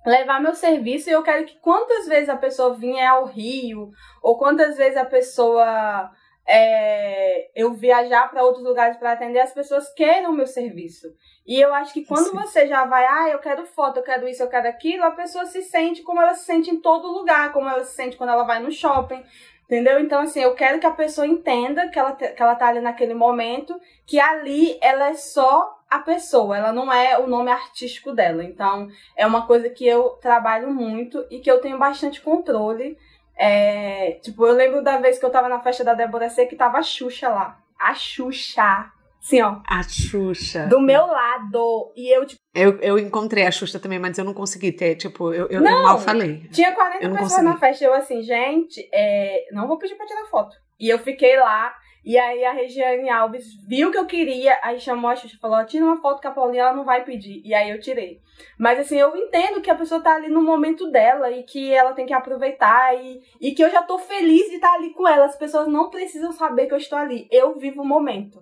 levar 0.05 0.39
meu 0.39 0.55
serviço 0.55 1.09
e 1.09 1.13
eu 1.13 1.23
quero 1.23 1.43
que 1.45 1.59
quantas 1.59 2.07
vezes 2.07 2.29
a 2.29 2.37
pessoa 2.37 2.73
vinha 2.73 3.09
ao 3.09 3.25
Rio, 3.25 3.89
ou 4.21 4.37
quantas 4.37 4.77
vezes 4.77 4.95
a 4.95 5.03
pessoa 5.03 6.09
é, 6.47 7.49
eu 7.55 7.73
viajar 7.73 8.29
para 8.29 8.43
outros 8.43 8.63
lugares 8.63 8.97
para 8.97 9.13
atender, 9.13 9.39
as 9.39 9.53
pessoas 9.53 9.91
queiram 9.93 10.31
o 10.31 10.33
meu 10.33 10.47
serviço. 10.47 11.07
E 11.45 11.59
eu 11.59 11.73
acho 11.73 11.93
que 11.93 12.05
quando 12.05 12.29
Sim. 12.29 12.37
você 12.37 12.67
já 12.67 12.85
vai, 12.85 13.05
ah, 13.05 13.29
eu 13.29 13.39
quero 13.39 13.65
foto, 13.65 13.97
eu 13.97 14.03
quero 14.03 14.27
isso, 14.27 14.43
eu 14.43 14.49
quero 14.49 14.67
aquilo, 14.67 15.03
a 15.03 15.11
pessoa 15.11 15.45
se 15.45 15.61
sente 15.61 16.01
como 16.01 16.21
ela 16.21 16.33
se 16.33 16.45
sente 16.45 16.69
em 16.69 16.79
todo 16.79 17.11
lugar, 17.11 17.51
como 17.53 17.69
ela 17.69 17.83
se 17.83 17.95
sente 17.95 18.17
quando 18.17 18.31
ela 18.31 18.43
vai 18.43 18.59
no 18.59 18.71
shopping. 18.71 19.23
Entendeu? 19.65 19.99
Então, 19.99 20.21
assim, 20.21 20.41
eu 20.41 20.53
quero 20.53 20.79
que 20.79 20.85
a 20.85 20.91
pessoa 20.91 21.25
entenda 21.25 21.89
que 21.89 21.97
ela, 21.97 22.15
que 22.15 22.41
ela 22.41 22.53
tá 22.53 22.67
ali 22.67 22.79
naquele 22.79 23.15
momento, 23.15 23.79
que 24.05 24.19
ali 24.19 24.77
ela 24.79 25.09
é 25.09 25.15
só 25.15 25.75
a 25.89 25.99
pessoa, 25.99 26.55
ela 26.55 26.71
não 26.71 26.91
é 26.93 27.17
o 27.17 27.25
nome 27.25 27.49
artístico 27.49 28.13
dela. 28.13 28.43
Então, 28.43 28.87
é 29.15 29.25
uma 29.25 29.47
coisa 29.47 29.67
que 29.67 29.85
eu 29.87 30.09
trabalho 30.21 30.71
muito 30.71 31.25
e 31.31 31.39
que 31.39 31.49
eu 31.49 31.59
tenho 31.59 31.79
bastante 31.79 32.21
controle 32.21 32.95
é, 33.37 34.19
tipo, 34.21 34.45
eu 34.45 34.53
lembro 34.53 34.83
da 34.83 34.97
vez 34.97 35.19
que 35.19 35.25
eu 35.25 35.29
tava 35.29 35.49
na 35.49 35.59
festa 35.59 35.83
da 35.83 35.93
Débora 35.93 36.29
C 36.29 36.45
que 36.45 36.55
tava 36.55 36.77
a 36.77 36.83
Xuxa 36.83 37.29
lá. 37.29 37.59
A 37.79 37.93
Xuxa. 37.93 38.91
Sim, 39.19 39.41
ó. 39.41 39.57
A 39.67 39.81
Xuxa. 39.81 40.67
Do 40.67 40.79
meu 40.79 41.05
lado. 41.07 41.91
E 41.95 42.15
eu, 42.15 42.25
tipo. 42.25 42.39
Eu, 42.53 42.79
eu 42.79 42.99
encontrei 42.99 43.45
a 43.45 43.51
Xuxa 43.51 43.79
também, 43.79 43.97
mas 43.97 44.17
eu 44.17 44.23
não 44.23 44.33
consegui 44.33 44.71
ter, 44.71 44.95
tipo, 44.95 45.33
eu, 45.33 45.47
eu, 45.47 45.61
não, 45.61 45.77
eu 45.77 45.83
mal 45.83 45.99
falei. 45.99 46.47
Tinha 46.51 46.73
40 46.73 46.99
pessoas 46.99 47.19
consegui. 47.19 47.43
na 47.43 47.57
festa. 47.57 47.85
Eu 47.85 47.93
assim, 47.93 48.21
gente, 48.21 48.87
é, 48.93 49.47
não 49.51 49.67
vou 49.67 49.77
pedir 49.77 49.95
pra 49.95 50.05
tirar 50.05 50.25
foto. 50.27 50.55
E 50.79 50.89
eu 50.89 50.99
fiquei 50.99 51.37
lá. 51.37 51.73
E 52.05 52.19
aí 52.19 52.45
a 52.45 52.51
Regiane 52.51 53.09
Alves 53.09 53.55
viu 53.67 53.89
que 53.89 53.97
eu 53.97 54.05
queria, 54.05 54.59
aí 54.61 54.79
chamou 54.79 55.09
a 55.09 55.15
Xuxa 55.15 55.35
e 55.35 55.39
falou: 55.39 55.65
tira 55.65 55.83
uma 55.83 55.99
foto 55.99 56.21
com 56.21 56.27
a 56.27 56.31
Paulinha, 56.31 56.61
ela 56.61 56.75
não 56.75 56.85
vai 56.85 57.03
pedir. 57.03 57.41
E 57.43 57.51
aí 57.51 57.71
eu 57.71 57.79
tirei. 57.79 58.21
Mas 58.59 58.79
assim, 58.79 58.97
eu 58.97 59.17
entendo 59.17 59.59
que 59.59 59.71
a 59.71 59.75
pessoa 59.75 59.99
tá 59.99 60.13
ali 60.13 60.29
no 60.29 60.43
momento 60.43 60.91
dela 60.91 61.31
e 61.31 61.41
que 61.41 61.73
ela 61.73 61.93
tem 61.93 62.05
que 62.05 62.13
aproveitar 62.13 62.95
e, 62.95 63.23
e 63.41 63.53
que 63.53 63.63
eu 63.63 63.71
já 63.71 63.81
tô 63.81 63.97
feliz 63.97 64.47
de 64.49 64.55
estar 64.55 64.69
tá 64.69 64.75
ali 64.75 64.91
com 64.91 65.07
ela. 65.07 65.25
As 65.25 65.35
pessoas 65.35 65.67
não 65.67 65.89
precisam 65.89 66.31
saber 66.31 66.67
que 66.67 66.75
eu 66.75 66.77
estou 66.77 66.99
ali. 66.99 67.27
Eu 67.31 67.57
vivo 67.57 67.81
o 67.81 67.87
momento. 67.87 68.39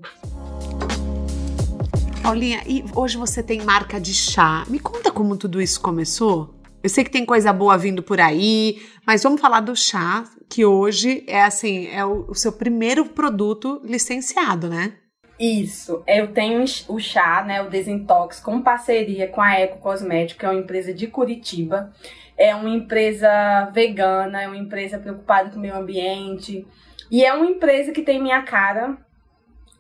Paulinha, 2.22 2.62
e 2.68 2.84
hoje 2.94 3.18
você 3.18 3.42
tem 3.42 3.62
marca 3.62 3.98
de 3.98 4.14
chá. 4.14 4.66
Me 4.68 4.80
conta 4.80 5.10
como 5.10 5.38
tudo 5.38 5.62
isso 5.62 5.82
começou? 5.82 6.54
Eu 6.84 6.90
sei 6.90 7.06
que 7.06 7.10
tem 7.10 7.26
coisa 7.26 7.54
boa 7.54 7.78
vindo 7.78 8.04
por 8.04 8.20
aí, 8.20 8.82
mas 9.08 9.24
vamos 9.24 9.40
falar 9.40 9.62
do 9.62 9.74
chá, 9.74 10.26
que 10.50 10.66
hoje 10.66 11.24
é 11.28 11.42
assim, 11.42 11.88
é 11.88 12.04
o, 12.04 12.26
o 12.28 12.36
seu 12.36 12.52
primeiro 12.52 13.06
produto 13.06 13.80
licenciado, 13.86 14.68
né? 14.68 14.94
Isso, 15.40 16.04
eu 16.06 16.34
tenho 16.34 16.64
o 16.90 17.00
chá, 17.00 17.44
né, 17.44 17.62
o 17.62 17.70
Desintox, 17.70 18.40
com 18.40 18.62
parceria 18.62 19.30
com 19.30 19.42
a 19.42 19.54
Eco 19.54 19.80
Cosmético, 19.80 20.42
que 20.42 20.46
é 20.46 20.50
uma 20.50 20.60
empresa 20.60 20.94
de 20.94 21.08
Curitiba. 21.08 21.92
É 22.38 22.54
uma 22.54 22.70
empresa 22.70 23.30
vegana, 23.74 24.42
é 24.42 24.48
uma 24.48 24.58
empresa 24.58 25.00
preocupada 25.00 25.50
com 25.50 25.58
o 25.58 25.62
meio 25.62 25.76
ambiente. 25.76 26.68
E 27.10 27.24
é 27.24 27.34
uma 27.34 27.46
empresa 27.46 27.92
que 27.92 28.02
tem 28.02 28.22
minha 28.22 28.42
cara, 28.44 28.98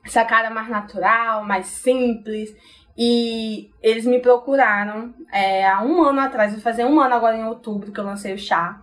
essa 0.05 0.23
cara 0.23 0.49
mais 0.49 0.69
natural, 0.69 1.43
mais 1.43 1.65
simples. 1.67 2.55
E 2.97 3.71
eles 3.81 4.05
me 4.05 4.19
procuraram 4.19 5.13
é, 5.31 5.67
há 5.67 5.81
um 5.81 6.01
ano 6.03 6.19
atrás, 6.19 6.51
vou 6.51 6.61
fazer 6.61 6.85
um 6.85 6.99
ano 6.99 7.15
agora 7.15 7.35
em 7.35 7.45
outubro 7.45 7.91
que 7.91 7.99
eu 7.99 8.05
lancei 8.05 8.33
o 8.33 8.37
chá. 8.37 8.81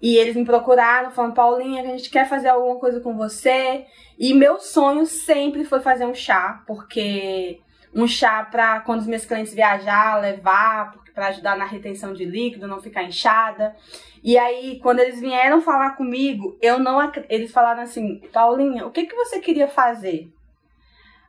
E 0.00 0.16
eles 0.16 0.34
me 0.34 0.44
procuraram, 0.44 1.12
falando, 1.12 1.34
Paulinha, 1.34 1.82
a 1.82 1.86
gente 1.86 2.10
quer 2.10 2.28
fazer 2.28 2.48
alguma 2.48 2.76
coisa 2.76 2.98
com 3.00 3.16
você. 3.16 3.86
E 4.18 4.34
meu 4.34 4.58
sonho 4.58 5.06
sempre 5.06 5.64
foi 5.64 5.80
fazer 5.80 6.04
um 6.06 6.14
chá, 6.14 6.62
porque 6.66 7.60
um 7.94 8.08
chá 8.08 8.42
para 8.42 8.80
quando 8.80 9.00
os 9.00 9.06
meus 9.06 9.24
clientes 9.24 9.54
viajar, 9.54 10.20
levar, 10.20 10.94
para 11.14 11.28
ajudar 11.28 11.56
na 11.56 11.66
retenção 11.66 12.12
de 12.12 12.24
líquido, 12.24 12.66
não 12.66 12.80
ficar 12.80 13.04
inchada. 13.04 13.76
E 14.24 14.36
aí, 14.38 14.80
quando 14.82 15.00
eles 15.00 15.20
vieram 15.20 15.60
falar 15.60 15.90
comigo, 15.90 16.56
eu 16.60 16.78
não 16.78 16.98
eles 17.28 17.52
falaram 17.52 17.82
assim, 17.82 18.20
Paulinha, 18.32 18.86
o 18.86 18.90
que 18.90 19.06
que 19.06 19.14
você 19.14 19.38
queria 19.40 19.68
fazer? 19.68 20.32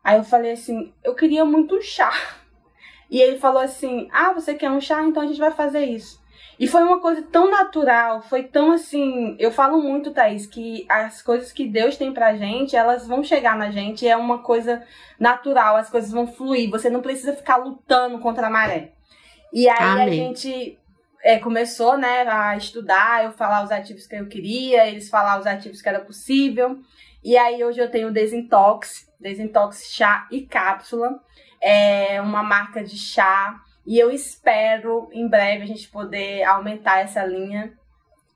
Aí 0.03 0.17
eu 0.17 0.23
falei 0.23 0.51
assim, 0.51 0.93
eu 1.03 1.15
queria 1.15 1.45
muito 1.45 1.75
um 1.75 1.81
chá. 1.81 2.11
E 3.09 3.21
ele 3.21 3.37
falou 3.37 3.61
assim: 3.61 4.09
"Ah, 4.11 4.33
você 4.33 4.55
quer 4.55 4.71
um 4.71 4.81
chá? 4.81 5.03
Então 5.03 5.21
a 5.21 5.27
gente 5.27 5.39
vai 5.39 5.51
fazer 5.51 5.85
isso". 5.85 6.21
E 6.59 6.67
foi 6.67 6.83
uma 6.83 6.99
coisa 6.99 7.21
tão 7.21 7.49
natural, 7.49 8.21
foi 8.21 8.43
tão 8.43 8.71
assim. 8.71 9.35
Eu 9.39 9.51
falo 9.51 9.81
muito, 9.81 10.11
Thaís, 10.11 10.45
que 10.45 10.85
as 10.89 11.21
coisas 11.21 11.51
que 11.51 11.67
Deus 11.67 11.97
tem 11.97 12.11
pra 12.11 12.35
gente, 12.35 12.75
elas 12.75 13.07
vão 13.07 13.23
chegar 13.23 13.55
na 13.57 13.71
gente, 13.71 14.07
é 14.07 14.15
uma 14.15 14.39
coisa 14.39 14.83
natural, 15.19 15.75
as 15.75 15.89
coisas 15.89 16.11
vão 16.11 16.27
fluir. 16.27 16.69
Você 16.69 16.89
não 16.89 17.01
precisa 17.01 17.33
ficar 17.33 17.57
lutando 17.57 18.19
contra 18.19 18.47
a 18.47 18.49
maré. 18.49 18.91
E 19.51 19.67
aí 19.67 20.01
Amém. 20.01 20.03
a 20.03 20.09
gente 20.09 20.79
é, 21.23 21.37
começou, 21.39 21.97
né, 21.97 22.27
a 22.27 22.55
estudar, 22.57 23.25
eu 23.25 23.31
falar 23.31 23.63
os 23.63 23.71
ativos 23.71 24.07
que 24.07 24.15
eu 24.15 24.27
queria, 24.27 24.87
eles 24.87 25.09
falar 25.09 25.39
os 25.39 25.45
ativos 25.47 25.81
que 25.81 25.89
era 25.89 25.99
possível. 25.99 26.79
E 27.23 27.37
aí 27.37 27.63
hoje 27.63 27.79
eu 27.79 27.89
tenho 27.89 28.09
o 28.09 28.13
Desintox, 28.13 29.07
Desintox 29.19 29.91
chá 29.91 30.27
e 30.31 30.41
cápsula. 30.41 31.19
É 31.61 32.19
uma 32.21 32.43
marca 32.43 32.83
de 32.83 32.97
chá 32.97 33.59
e 33.85 33.97
eu 33.97 34.11
espero 34.11 35.09
em 35.11 35.27
breve 35.27 35.63
a 35.63 35.67
gente 35.67 35.89
poder 35.89 36.43
aumentar 36.43 36.99
essa 36.99 37.23
linha. 37.25 37.73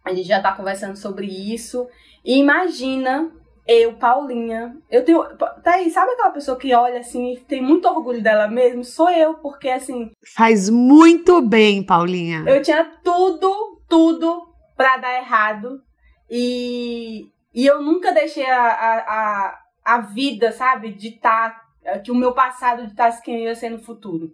A 0.03 0.13
gente 0.13 0.27
já 0.27 0.41
tá 0.41 0.53
conversando 0.53 0.95
sobre 0.95 1.27
isso. 1.27 1.87
E 2.23 2.37
imagina 2.37 3.31
eu, 3.67 3.93
Paulinha. 3.93 4.77
Eu 4.89 5.03
tenho. 5.03 5.21
Tá 5.35 5.73
aí, 5.73 5.91
sabe 5.91 6.11
aquela 6.11 6.31
pessoa 6.31 6.57
que 6.57 6.73
olha 6.73 7.01
assim 7.01 7.33
e 7.33 7.39
tem 7.41 7.61
muito 7.61 7.87
orgulho 7.87 8.23
dela 8.23 8.47
mesmo? 8.47 8.83
Sou 8.83 9.09
eu, 9.09 9.33
porque 9.35 9.67
assim. 9.67 10.11
Faz 10.35 10.69
muito 10.69 11.41
bem, 11.41 11.83
Paulinha. 11.83 12.45
Eu 12.47 12.61
tinha 12.61 12.85
tudo, 13.03 13.81
tudo 13.89 14.47
pra 14.75 14.95
dar 14.95 15.17
errado. 15.17 15.81
E, 16.29 17.29
e 17.57 17.65
eu 17.65 17.81
nunca 17.81 18.11
deixei 18.11 18.45
a, 18.45 18.67
a, 18.67 19.59
a, 19.83 20.01
vida, 20.01 20.51
sabe, 20.51 20.91
de 20.93 21.07
estar 21.07 21.49
tá 21.49 21.67
é 21.83 21.97
que 21.97 22.11
o 22.11 22.15
meu 22.15 22.31
passado 22.31 22.83
de 22.83 22.91
estar 22.91 23.09
quem 23.23 23.45
ia 23.45 23.55
ser 23.55 23.71
no 23.71 23.79
futuro. 23.79 24.31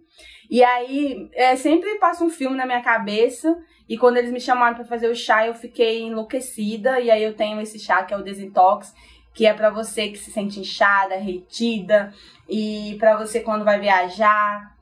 E 0.50 0.62
aí, 0.62 1.30
é, 1.32 1.56
sempre 1.56 1.98
passa 1.98 2.22
um 2.22 2.28
filme 2.28 2.54
na 2.54 2.66
minha 2.66 2.82
cabeça, 2.82 3.56
e 3.88 3.96
quando 3.96 4.18
eles 4.18 4.30
me 4.30 4.40
chamaram 4.40 4.74
para 4.74 4.84
fazer 4.84 5.08
o 5.08 5.14
chá, 5.14 5.46
eu 5.46 5.54
fiquei 5.54 6.02
enlouquecida, 6.02 7.00
e 7.00 7.10
aí 7.10 7.22
eu 7.22 7.34
tenho 7.34 7.62
esse 7.62 7.78
chá 7.78 8.02
que 8.04 8.12
é 8.12 8.16
o 8.18 8.22
Desintox, 8.22 8.94
que 9.32 9.46
é 9.46 9.54
para 9.54 9.70
você 9.70 10.08
que 10.08 10.18
se 10.18 10.30
sente 10.30 10.60
inchada, 10.60 11.16
retida, 11.16 12.12
e 12.46 12.94
para 13.00 13.16
você 13.16 13.40
quando 13.40 13.64
vai 13.64 13.80
viajar, 13.80 14.76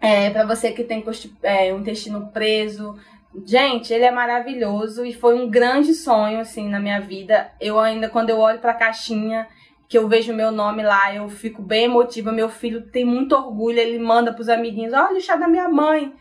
é, 0.00 0.30
para 0.30 0.46
você 0.46 0.70
que 0.70 0.84
tem 0.84 1.02
é, 1.42 1.70
intestino 1.70 2.30
preso. 2.30 2.94
Gente, 3.44 3.92
ele 3.92 4.04
é 4.04 4.10
maravilhoso 4.10 5.04
e 5.04 5.12
foi 5.12 5.34
um 5.34 5.50
grande 5.50 5.92
sonho 5.92 6.38
assim 6.38 6.68
na 6.68 6.78
minha 6.78 7.00
vida. 7.00 7.50
Eu 7.60 7.80
ainda 7.80 8.08
quando 8.08 8.30
eu 8.30 8.38
olho 8.38 8.60
para 8.60 8.70
a 8.70 8.76
caixinha, 8.76 9.48
que 9.88 9.98
eu 9.98 10.08
vejo 10.08 10.32
meu 10.32 10.52
nome 10.52 10.82
lá, 10.82 11.14
eu 11.14 11.28
fico 11.28 11.62
bem 11.62 11.84
emotiva. 11.84 12.30
Meu 12.30 12.48
filho 12.48 12.90
tem 12.90 13.04
muito 13.04 13.34
orgulho, 13.34 13.78
ele 13.78 13.98
manda 13.98 14.32
pros 14.32 14.48
amiguinhos: 14.48 14.92
olha 14.92 15.18
o 15.18 15.20
chá 15.20 15.36
da 15.36 15.48
minha 15.48 15.68
mãe. 15.68 16.12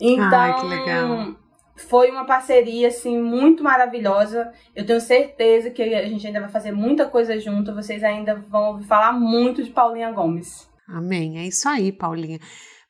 Então, 0.00 1.36
foi 1.76 2.10
uma 2.10 2.24
parceria 2.24 2.88
assim 2.88 3.20
muito 3.20 3.62
maravilhosa. 3.62 4.52
Eu 4.74 4.84
tenho 4.84 5.00
certeza 5.00 5.70
que 5.70 5.82
a 5.82 6.06
gente 6.06 6.26
ainda 6.26 6.40
vai 6.40 6.48
fazer 6.48 6.72
muita 6.72 7.06
coisa 7.06 7.38
junto. 7.38 7.74
Vocês 7.74 8.02
ainda 8.02 8.34
vão 8.34 8.72
ouvir 8.72 8.86
falar 8.86 9.12
muito 9.12 9.62
de 9.62 9.70
Paulinha 9.70 10.10
Gomes. 10.10 10.68
Amém. 10.88 11.38
É 11.38 11.46
isso 11.46 11.68
aí, 11.68 11.92
Paulinha. 11.92 12.38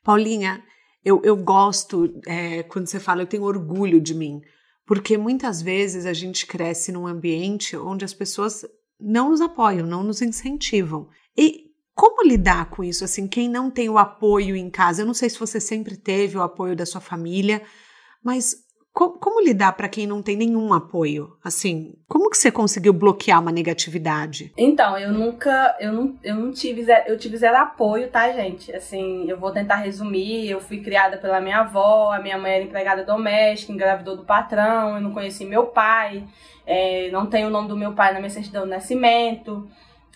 Paulinha, 0.03 0.63
eu, 1.07 1.21
eu 1.23 1.37
gosto 1.37 2.13
é, 2.27 2.63
quando 2.63 2.87
você 2.87 2.99
fala, 2.99 3.21
eu 3.21 3.27
tenho 3.27 3.43
orgulho 3.43 4.01
de 4.01 4.13
mim. 4.13 4.41
Porque 4.85 5.17
muitas 5.17 5.61
vezes 5.61 6.05
a 6.05 6.11
gente 6.11 6.45
cresce 6.45 6.91
num 6.91 7.07
ambiente 7.07 7.77
onde 7.77 8.03
as 8.03 8.13
pessoas 8.13 8.65
não 8.99 9.29
nos 9.29 9.39
apoiam, 9.39 9.87
não 9.87 10.03
nos 10.03 10.21
incentivam. 10.21 11.07
E 11.37 11.67
como 11.95 12.27
lidar 12.27 12.69
com 12.69 12.83
isso? 12.83 13.05
Assim, 13.05 13.25
quem 13.25 13.47
não 13.47 13.71
tem 13.71 13.89
o 13.89 13.97
apoio 13.97 14.53
em 14.53 14.69
casa, 14.69 15.01
eu 15.01 15.05
não 15.05 15.13
sei 15.13 15.29
se 15.29 15.39
você 15.39 15.61
sempre 15.61 15.95
teve 15.95 16.37
o 16.37 16.41
apoio 16.41 16.75
da 16.75 16.85
sua 16.85 16.99
família, 16.99 17.63
mas 18.21 18.66
como, 18.97 19.19
como 19.19 19.41
lidar 19.41 19.73
para 19.73 19.87
quem 19.87 20.07
não 20.07 20.21
tem 20.21 20.35
nenhum 20.35 20.73
apoio? 20.73 21.37
Assim, 21.43 21.93
como 22.07 22.29
que 22.29 22.37
você 22.37 22.51
conseguiu 22.51 22.93
bloquear 22.93 23.39
uma 23.39 23.51
negatividade? 23.51 24.51
Então, 24.57 24.97
eu 24.97 25.11
nunca, 25.11 25.75
eu 25.79 25.93
não, 25.93 26.15
eu 26.23 26.35
não 26.35 26.51
tive, 26.51 26.83
zero, 26.83 27.03
eu 27.07 27.17
tive 27.17 27.37
zero 27.37 27.57
apoio, 27.57 28.09
tá, 28.09 28.31
gente? 28.31 28.75
Assim, 28.75 29.29
eu 29.29 29.37
vou 29.37 29.51
tentar 29.51 29.75
resumir. 29.75 30.49
Eu 30.49 30.59
fui 30.59 30.81
criada 30.81 31.17
pela 31.17 31.39
minha 31.39 31.59
avó, 31.59 32.11
a 32.11 32.19
minha 32.19 32.37
mãe 32.37 32.53
era 32.53 32.63
empregada 32.63 33.03
doméstica, 33.03 33.71
engravidou 33.71 34.17
do 34.17 34.25
patrão, 34.25 34.95
eu 34.95 35.01
não 35.01 35.11
conheci 35.11 35.45
meu 35.45 35.67
pai 35.67 36.23
é, 36.67 37.09
não 37.11 37.25
tenho 37.25 37.47
o 37.47 37.49
nome 37.49 37.69
do 37.69 37.77
meu 37.77 37.93
pai 37.93 38.11
na 38.11 38.19
minha 38.19 38.29
certidão 38.29 38.65
de 38.65 38.71
nascimento. 38.71 39.65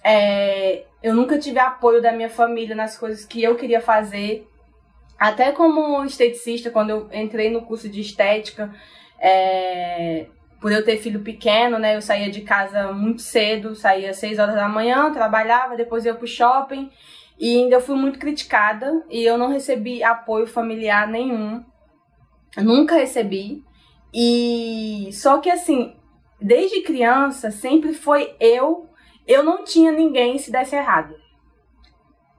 É, 0.03 0.84
eu 1.01 1.15
nunca 1.15 1.39
tive 1.39 1.57
apoio 1.57 2.01
da 2.01 2.11
minha 2.11 2.29
família 2.29 2.75
nas 2.75 2.97
coisas 2.97 3.25
que 3.25 3.41
eu 3.41 3.55
queria 3.55 3.79
fazer. 3.79 4.45
Até 5.22 5.51
como 5.51 6.03
esteticista, 6.03 6.72
quando 6.72 6.89
eu 6.89 7.09
entrei 7.13 7.51
no 7.51 7.61
curso 7.61 7.88
de 7.88 8.01
estética, 8.01 8.74
é, 9.19 10.26
por 10.59 10.72
eu 10.72 10.84
ter 10.84 10.97
filho 10.97 11.19
pequeno, 11.19 11.78
né? 11.78 11.95
Eu 11.95 12.01
saía 12.01 12.28
de 12.32 12.41
casa 12.41 12.91
muito 12.91 13.22
cedo, 13.22 13.76
saía 13.76 14.09
às 14.09 14.17
6 14.17 14.39
horas 14.39 14.55
da 14.55 14.67
manhã, 14.67 15.13
trabalhava, 15.13 15.78
depois 15.78 16.05
ia 16.05 16.15
pro 16.15 16.26
shopping. 16.26 16.89
E 17.38 17.55
ainda 17.55 17.80
fui 17.80 17.95
muito 17.95 18.17
criticada 18.17 19.05
e 19.11 19.24
eu 19.24 19.38
não 19.38 19.49
recebi 19.49 20.01
apoio 20.03 20.47
familiar 20.47 21.07
nenhum. 21.07 21.63
nunca 22.57 22.95
recebi. 22.95 23.63
E 24.11 25.07
só 25.13 25.38
que 25.38 25.51
assim, 25.51 25.95
desde 26.41 26.82
criança, 26.82 27.51
sempre 27.51 27.93
foi 27.93 28.36
eu. 28.39 28.89
Eu 29.28 29.43
não 29.43 29.63
tinha 29.63 29.91
ninguém 29.91 30.39
se 30.39 30.51
desse 30.51 30.76
errado. 30.76 31.20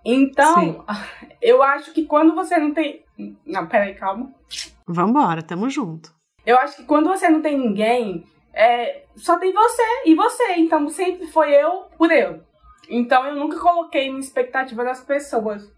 Então, 0.05 0.61
Sim. 0.61 0.83
eu 1.41 1.63
acho 1.63 1.93
que 1.93 2.05
quando 2.05 2.35
você 2.35 2.59
não 2.59 2.73
tem. 2.73 3.05
Não, 3.47 3.67
peraí, 3.67 3.95
calma. 3.95 4.33
Vambora, 4.87 5.43
tamo 5.43 5.71
junto. 5.71 6.13
Eu 6.45 6.59
acho 6.59 6.77
que 6.77 6.85
quando 6.85 7.09
você 7.09 7.29
não 7.29 7.41
tem 7.41 7.57
ninguém, 7.57 8.25
é, 8.53 9.05
só 9.15 9.39
tem 9.39 9.53
você 9.53 9.83
e 10.07 10.15
você. 10.15 10.55
Então 10.57 10.89
sempre 10.89 11.27
foi 11.27 11.53
eu 11.53 11.87
por 11.97 12.11
eu. 12.11 12.43
Então 12.89 13.25
eu 13.27 13.37
nunca 13.37 13.59
coloquei 13.59 14.11
uma 14.11 14.19
expectativa 14.19 14.83
nas 14.83 15.01
pessoas. 15.01 15.71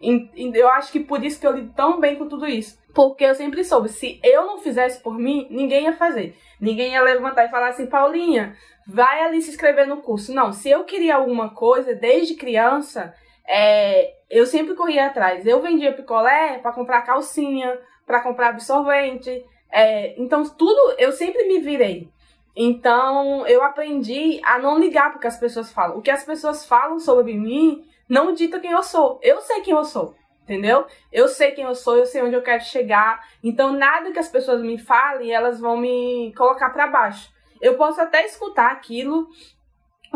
Eu 0.00 0.68
acho 0.70 0.92
que 0.92 1.00
por 1.00 1.24
isso 1.24 1.40
que 1.40 1.46
eu 1.46 1.52
lido 1.52 1.72
tão 1.74 1.98
bem 1.98 2.16
com 2.16 2.28
tudo 2.28 2.46
isso. 2.46 2.78
Porque 2.94 3.24
eu 3.24 3.34
sempre 3.34 3.64
soube, 3.64 3.88
se 3.88 4.20
eu 4.22 4.46
não 4.46 4.58
fizesse 4.58 5.02
por 5.02 5.18
mim, 5.18 5.48
ninguém 5.50 5.84
ia 5.84 5.96
fazer. 5.96 6.36
Ninguém 6.60 6.92
ia 6.92 7.02
levantar 7.02 7.44
e 7.44 7.50
falar 7.50 7.68
assim, 7.68 7.86
Paulinha, 7.86 8.56
vai 8.86 9.24
ali 9.24 9.42
se 9.42 9.50
inscrever 9.50 9.86
no 9.86 9.96
curso. 9.96 10.32
Não, 10.32 10.52
se 10.52 10.70
eu 10.70 10.84
queria 10.84 11.16
alguma 11.16 11.50
coisa 11.50 11.94
desde 11.94 12.34
criança, 12.34 13.12
é, 13.46 14.14
eu 14.30 14.46
sempre 14.46 14.74
corria 14.74 15.06
atrás. 15.06 15.46
Eu 15.46 15.60
vendia 15.60 15.92
picolé 15.92 16.58
para 16.58 16.72
comprar 16.72 17.02
calcinha, 17.02 17.78
para 18.06 18.20
comprar 18.20 18.48
absorvente. 18.50 19.44
É, 19.70 20.20
então, 20.20 20.44
tudo 20.44 20.94
eu 20.98 21.12
sempre 21.12 21.46
me 21.46 21.60
virei. 21.60 22.08
Então, 22.56 23.46
eu 23.46 23.62
aprendi 23.62 24.40
a 24.44 24.58
não 24.58 24.78
ligar 24.78 25.12
porque 25.12 25.26
as 25.26 25.38
pessoas 25.38 25.72
falam. 25.72 25.98
O 25.98 26.02
que 26.02 26.10
as 26.10 26.24
pessoas 26.24 26.64
falam 26.64 26.98
sobre 26.98 27.34
mim 27.34 27.84
não 28.08 28.32
dita 28.32 28.60
quem 28.60 28.70
eu 28.70 28.82
sou. 28.82 29.18
Eu 29.22 29.40
sei 29.40 29.60
quem 29.60 29.74
eu 29.74 29.84
sou 29.84 30.14
entendeu? 30.44 30.86
Eu 31.10 31.26
sei 31.26 31.52
quem 31.52 31.64
eu 31.64 31.74
sou, 31.74 31.96
eu 31.96 32.06
sei 32.06 32.22
onde 32.22 32.36
eu 32.36 32.42
quero 32.42 32.62
chegar. 32.62 33.26
Então, 33.42 33.72
nada 33.72 34.12
que 34.12 34.18
as 34.18 34.28
pessoas 34.28 34.60
me 34.60 34.78
falem, 34.78 35.32
elas 35.32 35.58
vão 35.58 35.76
me 35.76 36.32
colocar 36.36 36.70
para 36.70 36.86
baixo. 36.86 37.32
Eu 37.60 37.76
posso 37.76 38.00
até 38.00 38.24
escutar 38.26 38.70
aquilo, 38.70 39.28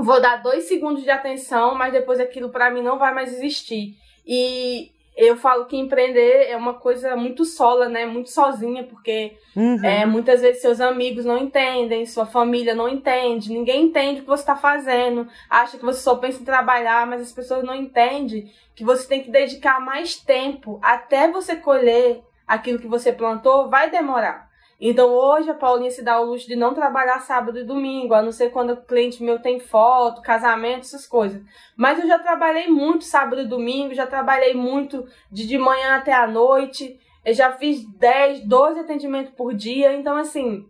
vou 0.02 0.20
dar 0.20 0.42
dois 0.42 0.64
segundos 0.64 1.02
de 1.02 1.10
atenção, 1.10 1.74
mas 1.74 1.92
depois 1.92 2.20
aquilo 2.20 2.50
para 2.50 2.70
mim 2.70 2.82
não 2.82 2.98
vai 2.98 3.12
mais 3.14 3.32
existir. 3.32 3.96
E 4.26 4.90
eu 5.18 5.36
falo 5.36 5.64
que 5.66 5.76
empreender 5.76 6.48
é 6.48 6.56
uma 6.56 6.74
coisa 6.74 7.16
muito 7.16 7.44
sola, 7.44 7.88
né? 7.88 8.06
Muito 8.06 8.30
sozinha, 8.30 8.84
porque 8.84 9.36
uhum. 9.56 9.84
é, 9.84 10.06
muitas 10.06 10.40
vezes 10.40 10.62
seus 10.62 10.80
amigos 10.80 11.24
não 11.24 11.36
entendem, 11.36 12.06
sua 12.06 12.24
família 12.24 12.72
não 12.72 12.88
entende, 12.88 13.52
ninguém 13.52 13.86
entende 13.86 14.20
o 14.20 14.22
que 14.22 14.28
você 14.28 14.42
está 14.42 14.54
fazendo, 14.54 15.26
acha 15.50 15.76
que 15.76 15.84
você 15.84 16.00
só 16.00 16.14
pensa 16.14 16.40
em 16.40 16.44
trabalhar, 16.44 17.04
mas 17.04 17.20
as 17.20 17.32
pessoas 17.32 17.64
não 17.64 17.74
entendem 17.74 18.48
que 18.76 18.84
você 18.84 19.08
tem 19.08 19.20
que 19.20 19.30
dedicar 19.30 19.80
mais 19.80 20.14
tempo 20.16 20.78
até 20.80 21.28
você 21.28 21.56
colher 21.56 22.22
aquilo 22.46 22.78
que 22.78 22.86
você 22.86 23.12
plantou, 23.12 23.68
vai 23.68 23.90
demorar. 23.90 24.47
Então 24.80 25.10
hoje 25.10 25.50
a 25.50 25.54
Paulinha 25.54 25.90
se 25.90 26.02
dá 26.02 26.20
o 26.20 26.26
luxo 26.26 26.46
de 26.46 26.54
não 26.54 26.72
trabalhar 26.72 27.18
sábado 27.20 27.58
e 27.58 27.64
domingo, 27.64 28.14
a 28.14 28.22
não 28.22 28.30
ser 28.30 28.50
quando 28.50 28.74
o 28.74 28.76
cliente 28.76 29.22
meu 29.22 29.40
tem 29.40 29.58
foto, 29.58 30.22
casamento, 30.22 30.80
essas 30.80 31.06
coisas. 31.06 31.42
Mas 31.76 31.98
eu 31.98 32.06
já 32.06 32.18
trabalhei 32.18 32.68
muito 32.68 33.04
sábado 33.04 33.42
e 33.42 33.46
domingo, 33.46 33.94
já 33.94 34.06
trabalhei 34.06 34.54
muito 34.54 35.06
de, 35.30 35.46
de 35.46 35.58
manhã 35.58 35.96
até 35.96 36.12
a 36.12 36.28
noite. 36.28 36.98
Eu 37.24 37.34
já 37.34 37.52
fiz 37.52 37.84
10, 37.84 38.46
12 38.46 38.80
atendimentos 38.80 39.32
por 39.34 39.52
dia. 39.52 39.92
Então, 39.94 40.16
assim, 40.16 40.64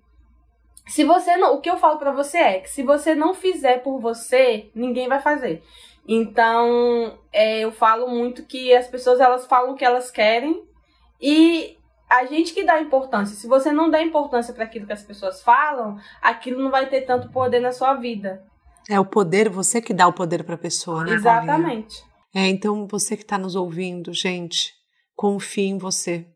se 0.86 1.04
você 1.04 1.36
não. 1.36 1.54
O 1.54 1.60
que 1.60 1.70
eu 1.70 1.76
falo 1.76 1.98
para 1.98 2.10
você 2.10 2.38
é 2.38 2.60
que 2.60 2.70
se 2.70 2.82
você 2.82 3.14
não 3.14 3.34
fizer 3.34 3.82
por 3.82 4.00
você, 4.00 4.70
ninguém 4.74 5.06
vai 5.06 5.20
fazer. 5.20 5.62
Então, 6.06 7.18
é, 7.30 7.60
eu 7.60 7.70
falo 7.70 8.08
muito 8.08 8.42
que 8.46 8.74
as 8.74 8.88
pessoas 8.88 9.20
elas 9.20 9.46
falam 9.46 9.72
o 9.72 9.74
que 9.74 9.84
elas 9.84 10.10
querem 10.10 10.64
e 11.20 11.77
a 12.08 12.24
gente 12.24 12.54
que 12.54 12.64
dá 12.64 12.80
importância. 12.80 13.36
Se 13.36 13.46
você 13.46 13.70
não 13.70 13.90
dá 13.90 14.02
importância 14.02 14.54
para 14.54 14.64
aquilo 14.64 14.86
que 14.86 14.92
as 14.92 15.02
pessoas 15.02 15.42
falam, 15.42 15.98
aquilo 16.22 16.62
não 16.62 16.70
vai 16.70 16.88
ter 16.88 17.02
tanto 17.02 17.30
poder 17.30 17.60
na 17.60 17.72
sua 17.72 17.94
vida. 17.94 18.44
É 18.88 18.98
o 18.98 19.04
poder, 19.04 19.48
você 19.50 19.82
que 19.82 19.92
dá 19.92 20.08
o 20.08 20.12
poder 20.12 20.42
para 20.44 20.54
a 20.54 20.58
pessoa, 20.58 21.04
né? 21.04 21.12
Exatamente. 21.12 22.02
É, 22.34 22.46
então 22.48 22.86
você 22.86 23.16
que 23.16 23.22
está 23.22 23.36
nos 23.36 23.54
ouvindo, 23.54 24.12
gente, 24.12 24.72
confie 25.14 25.66
em 25.66 25.78
você, 25.78 26.26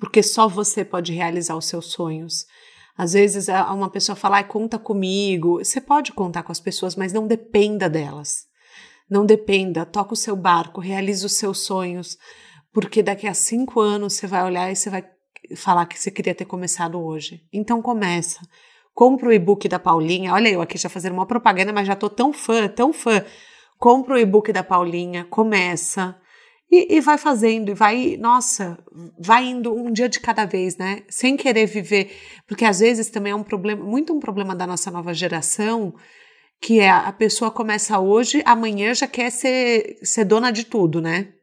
porque 0.00 0.22
só 0.22 0.48
você 0.48 0.84
pode 0.84 1.12
realizar 1.12 1.56
os 1.56 1.66
seus 1.66 1.92
sonhos. 1.92 2.46
Às 2.96 3.12
vezes 3.12 3.48
uma 3.48 3.90
pessoa 3.90 4.14
fala, 4.14 4.38
ah, 4.38 4.44
conta 4.44 4.78
comigo. 4.78 5.58
Você 5.58 5.80
pode 5.80 6.12
contar 6.12 6.42
com 6.42 6.52
as 6.52 6.60
pessoas, 6.60 6.94
mas 6.94 7.12
não 7.12 7.26
dependa 7.26 7.88
delas. 7.88 8.46
Não 9.10 9.26
dependa, 9.26 9.84
toca 9.84 10.14
o 10.14 10.16
seu 10.16 10.34
barco, 10.34 10.80
realize 10.80 11.26
os 11.26 11.36
seus 11.36 11.64
sonhos, 11.64 12.16
porque 12.74 13.04
daqui 13.04 13.28
a 13.28 13.32
cinco 13.32 13.80
anos 13.80 14.14
você 14.14 14.26
vai 14.26 14.44
olhar 14.44 14.70
e 14.70 14.74
você 14.74 14.90
vai 14.90 15.04
falar 15.56 15.86
que 15.86 15.98
você 15.98 16.10
queria 16.10 16.34
ter 16.34 16.44
começado 16.44 17.00
hoje. 17.00 17.46
Então 17.52 17.80
começa. 17.80 18.40
Compra 18.92 19.28
o 19.28 19.32
e-book 19.32 19.68
da 19.68 19.78
Paulinha. 19.78 20.32
Olha 20.34 20.48
eu 20.48 20.60
aqui 20.60 20.76
já 20.76 20.88
fazendo 20.88 21.12
uma 21.12 21.26
propaganda, 21.26 21.72
mas 21.72 21.86
já 21.86 21.94
tô 21.94 22.10
tão 22.10 22.32
fã, 22.32 22.66
tão 22.66 22.92
fã. 22.92 23.24
Compra 23.78 24.14
o 24.14 24.18
e-book 24.18 24.52
da 24.52 24.64
Paulinha, 24.64 25.24
começa. 25.24 26.16
E, 26.70 26.96
e, 26.96 27.00
vai 27.00 27.16
fazendo, 27.16 27.70
e 27.70 27.74
vai, 27.74 28.16
nossa, 28.16 28.76
vai 29.16 29.44
indo 29.44 29.72
um 29.72 29.92
dia 29.92 30.08
de 30.08 30.18
cada 30.18 30.44
vez, 30.44 30.76
né? 30.76 31.02
Sem 31.08 31.36
querer 31.36 31.66
viver. 31.66 32.10
Porque 32.48 32.64
às 32.64 32.80
vezes 32.80 33.08
também 33.08 33.32
é 33.32 33.36
um 33.36 33.44
problema, 33.44 33.84
muito 33.84 34.12
um 34.12 34.18
problema 34.18 34.56
da 34.56 34.66
nossa 34.66 34.90
nova 34.90 35.14
geração, 35.14 35.94
que 36.60 36.80
é 36.80 36.90
a 36.90 37.12
pessoa 37.12 37.52
começa 37.52 38.00
hoje, 38.00 38.42
amanhã 38.44 38.92
já 38.94 39.06
quer 39.06 39.30
ser, 39.30 39.98
ser 40.02 40.24
dona 40.24 40.50
de 40.50 40.64
tudo, 40.64 41.00
né? 41.00 41.33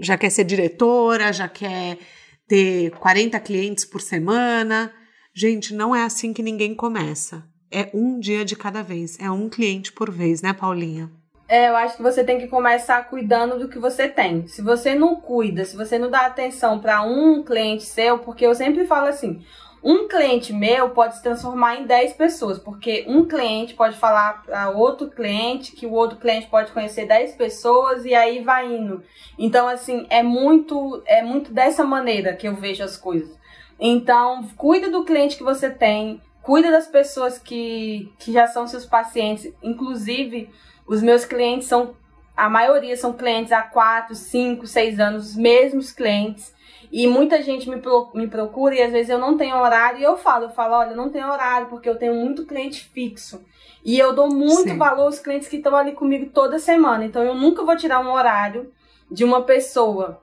Já 0.00 0.16
quer 0.16 0.30
ser 0.30 0.44
diretora, 0.44 1.32
já 1.32 1.48
quer 1.48 1.98
ter 2.46 2.90
40 2.92 3.38
clientes 3.40 3.84
por 3.84 4.00
semana. 4.00 4.92
Gente, 5.34 5.74
não 5.74 5.94
é 5.94 6.02
assim 6.02 6.32
que 6.32 6.42
ninguém 6.42 6.74
começa. 6.74 7.44
É 7.70 7.90
um 7.92 8.18
dia 8.18 8.44
de 8.44 8.56
cada 8.56 8.82
vez, 8.82 9.18
é 9.20 9.30
um 9.30 9.48
cliente 9.48 9.92
por 9.92 10.10
vez, 10.10 10.40
né, 10.40 10.52
Paulinha? 10.52 11.10
É, 11.48 11.68
eu 11.68 11.76
acho 11.76 11.96
que 11.96 12.02
você 12.02 12.22
tem 12.22 12.38
que 12.38 12.46
começar 12.46 13.08
cuidando 13.08 13.58
do 13.58 13.68
que 13.68 13.78
você 13.78 14.06
tem. 14.06 14.46
Se 14.46 14.60
você 14.60 14.94
não 14.94 15.16
cuida, 15.16 15.64
se 15.64 15.76
você 15.76 15.98
não 15.98 16.10
dá 16.10 16.26
atenção 16.26 16.78
para 16.78 17.02
um 17.02 17.42
cliente 17.42 17.84
seu, 17.84 18.18
porque 18.18 18.44
eu 18.44 18.54
sempre 18.54 18.84
falo 18.86 19.06
assim, 19.06 19.42
um 19.82 20.08
cliente 20.08 20.52
meu 20.52 20.90
pode 20.90 21.16
se 21.16 21.22
transformar 21.22 21.76
em 21.76 21.86
10 21.86 22.14
pessoas, 22.14 22.58
porque 22.58 23.04
um 23.08 23.24
cliente 23.24 23.74
pode 23.74 23.96
falar 23.96 24.42
para 24.42 24.70
outro 24.70 25.08
cliente, 25.08 25.72
que 25.72 25.86
o 25.86 25.92
outro 25.92 26.18
cliente 26.18 26.48
pode 26.48 26.72
conhecer 26.72 27.06
10 27.06 27.36
pessoas 27.36 28.04
e 28.04 28.14
aí 28.14 28.42
vai 28.42 28.66
indo. 28.66 29.02
Então, 29.38 29.68
assim, 29.68 30.06
é 30.10 30.22
muito, 30.22 31.02
é 31.06 31.22
muito 31.22 31.52
dessa 31.52 31.84
maneira 31.84 32.34
que 32.34 32.48
eu 32.48 32.54
vejo 32.54 32.82
as 32.82 32.96
coisas. 32.96 33.38
Então, 33.78 34.42
cuida 34.56 34.90
do 34.90 35.04
cliente 35.04 35.36
que 35.36 35.44
você 35.44 35.70
tem, 35.70 36.20
cuida 36.42 36.70
das 36.70 36.88
pessoas 36.88 37.38
que, 37.38 38.12
que 38.18 38.32
já 38.32 38.46
são 38.46 38.66
seus 38.66 38.84
pacientes, 38.84 39.52
inclusive 39.62 40.50
os 40.86 41.02
meus 41.02 41.24
clientes 41.24 41.68
são, 41.68 41.94
a 42.38 42.48
maioria 42.48 42.96
são 42.96 43.12
clientes 43.12 43.50
há 43.50 43.62
4, 43.62 44.14
5, 44.14 44.64
6 44.64 45.00
anos, 45.00 45.30
os 45.30 45.36
mesmos 45.36 45.90
clientes. 45.90 46.54
E 46.90 47.08
muita 47.08 47.42
gente 47.42 47.68
me, 47.68 47.82
me 48.14 48.28
procura 48.28 48.76
e 48.76 48.80
às 48.80 48.92
vezes 48.92 49.10
eu 49.10 49.18
não 49.18 49.36
tenho 49.36 49.56
horário 49.56 49.98
e 49.98 50.04
eu 50.04 50.16
falo, 50.16 50.44
eu 50.44 50.50
falo, 50.50 50.74
olha, 50.74 50.90
eu 50.90 50.96
não 50.96 51.10
tenho 51.10 51.26
horário 51.26 51.66
porque 51.66 51.88
eu 51.88 51.98
tenho 51.98 52.14
muito 52.14 52.46
cliente 52.46 52.88
fixo. 52.94 53.44
E 53.84 53.98
eu 53.98 54.14
dou 54.14 54.28
muito 54.28 54.70
Sim. 54.70 54.78
valor 54.78 55.06
aos 55.06 55.18
clientes 55.18 55.48
que 55.48 55.56
estão 55.56 55.74
ali 55.74 55.92
comigo 55.92 56.30
toda 56.32 56.60
semana. 56.60 57.04
Então 57.04 57.24
eu 57.24 57.34
nunca 57.34 57.64
vou 57.64 57.76
tirar 57.76 57.98
um 57.98 58.12
horário 58.12 58.72
de 59.10 59.24
uma 59.24 59.42
pessoa 59.42 60.22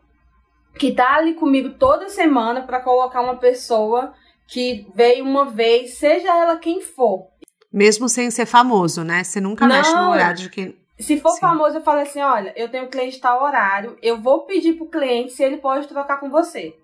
que 0.79 0.93
tá 0.93 1.15
ali 1.15 1.33
comigo 1.33 1.71
toda 1.71 2.07
semana 2.07 2.61
para 2.61 2.79
colocar 2.79 3.19
uma 3.21 3.35
pessoa 3.35 4.13
que 4.47 4.87
veio 4.95 5.25
uma 5.25 5.45
vez, 5.45 5.95
seja 5.95 6.29
ela 6.29 6.55
quem 6.55 6.81
for. 6.81 7.27
Mesmo 7.71 8.07
sem 8.07 8.31
ser 8.31 8.45
famoso, 8.45 9.03
né? 9.03 9.21
Você 9.21 9.41
nunca 9.41 9.67
não, 9.67 9.75
mexe 9.75 9.93
no 9.93 10.09
horário 10.11 10.37
de 10.37 10.49
quem. 10.49 10.84
Se 10.99 11.19
for 11.19 11.31
Sim. 11.31 11.41
famoso, 11.41 11.77
eu 11.77 11.83
falo 11.83 11.99
assim: 11.99 12.21
olha, 12.21 12.53
eu 12.55 12.69
tenho 12.69 12.89
cliente 12.89 13.19
tal 13.19 13.43
horário, 13.43 13.97
eu 14.01 14.19
vou 14.21 14.45
pedir 14.45 14.73
pro 14.73 14.87
cliente 14.87 15.33
se 15.33 15.43
ele 15.43 15.57
pode 15.57 15.87
trocar 15.87 16.19
com 16.19 16.29
você. 16.29 16.77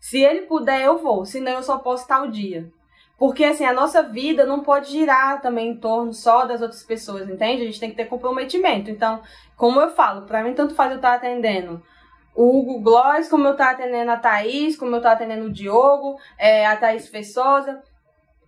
Se 0.00 0.18
ele 0.18 0.42
puder, 0.42 0.84
eu 0.84 0.98
vou, 0.98 1.24
senão 1.24 1.52
eu 1.52 1.62
só 1.62 1.78
posso 1.78 2.06
tal 2.06 2.28
dia. 2.28 2.70
Porque 3.18 3.44
assim, 3.44 3.64
a 3.64 3.72
nossa 3.72 4.02
vida 4.02 4.46
não 4.46 4.60
pode 4.62 4.90
girar 4.90 5.40
também 5.40 5.70
em 5.70 5.76
torno 5.76 6.12
só 6.12 6.46
das 6.46 6.62
outras 6.62 6.84
pessoas, 6.84 7.28
entende? 7.28 7.62
A 7.62 7.66
gente 7.66 7.80
tem 7.80 7.90
que 7.90 7.96
ter 7.96 8.04
comprometimento. 8.04 8.90
Então, 8.90 9.20
como 9.56 9.80
eu 9.80 9.90
falo, 9.90 10.22
para 10.22 10.42
mim 10.42 10.54
tanto 10.54 10.74
faz 10.74 10.92
eu 10.92 10.96
estar 10.96 11.14
atendendo 11.14 11.82
o 12.32 12.56
Hugo 12.56 12.80
Gloss, 12.80 13.28
como 13.28 13.48
eu 13.48 13.52
estar 13.52 13.72
atendendo 13.72 14.12
a 14.12 14.16
Thaís, 14.16 14.76
como 14.76 14.92
eu 14.92 14.98
estar 14.98 15.12
atendendo 15.12 15.46
o 15.46 15.52
Diogo, 15.52 16.16
é, 16.38 16.64
a 16.64 16.76
Thaís 16.76 17.08
Fessosa 17.08 17.82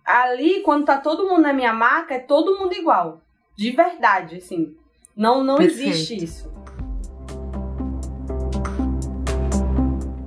ali, 0.05 0.61
quando 0.61 0.85
tá 0.85 0.97
todo 0.97 1.27
mundo 1.27 1.41
na 1.41 1.53
minha 1.53 1.73
marca, 1.73 2.15
é 2.15 2.19
todo 2.19 2.57
mundo 2.57 2.73
igual. 2.73 3.21
De 3.55 3.71
verdade, 3.71 4.37
assim. 4.37 4.75
Não, 5.15 5.43
não 5.43 5.61
existe 5.61 6.23
isso. 6.23 6.51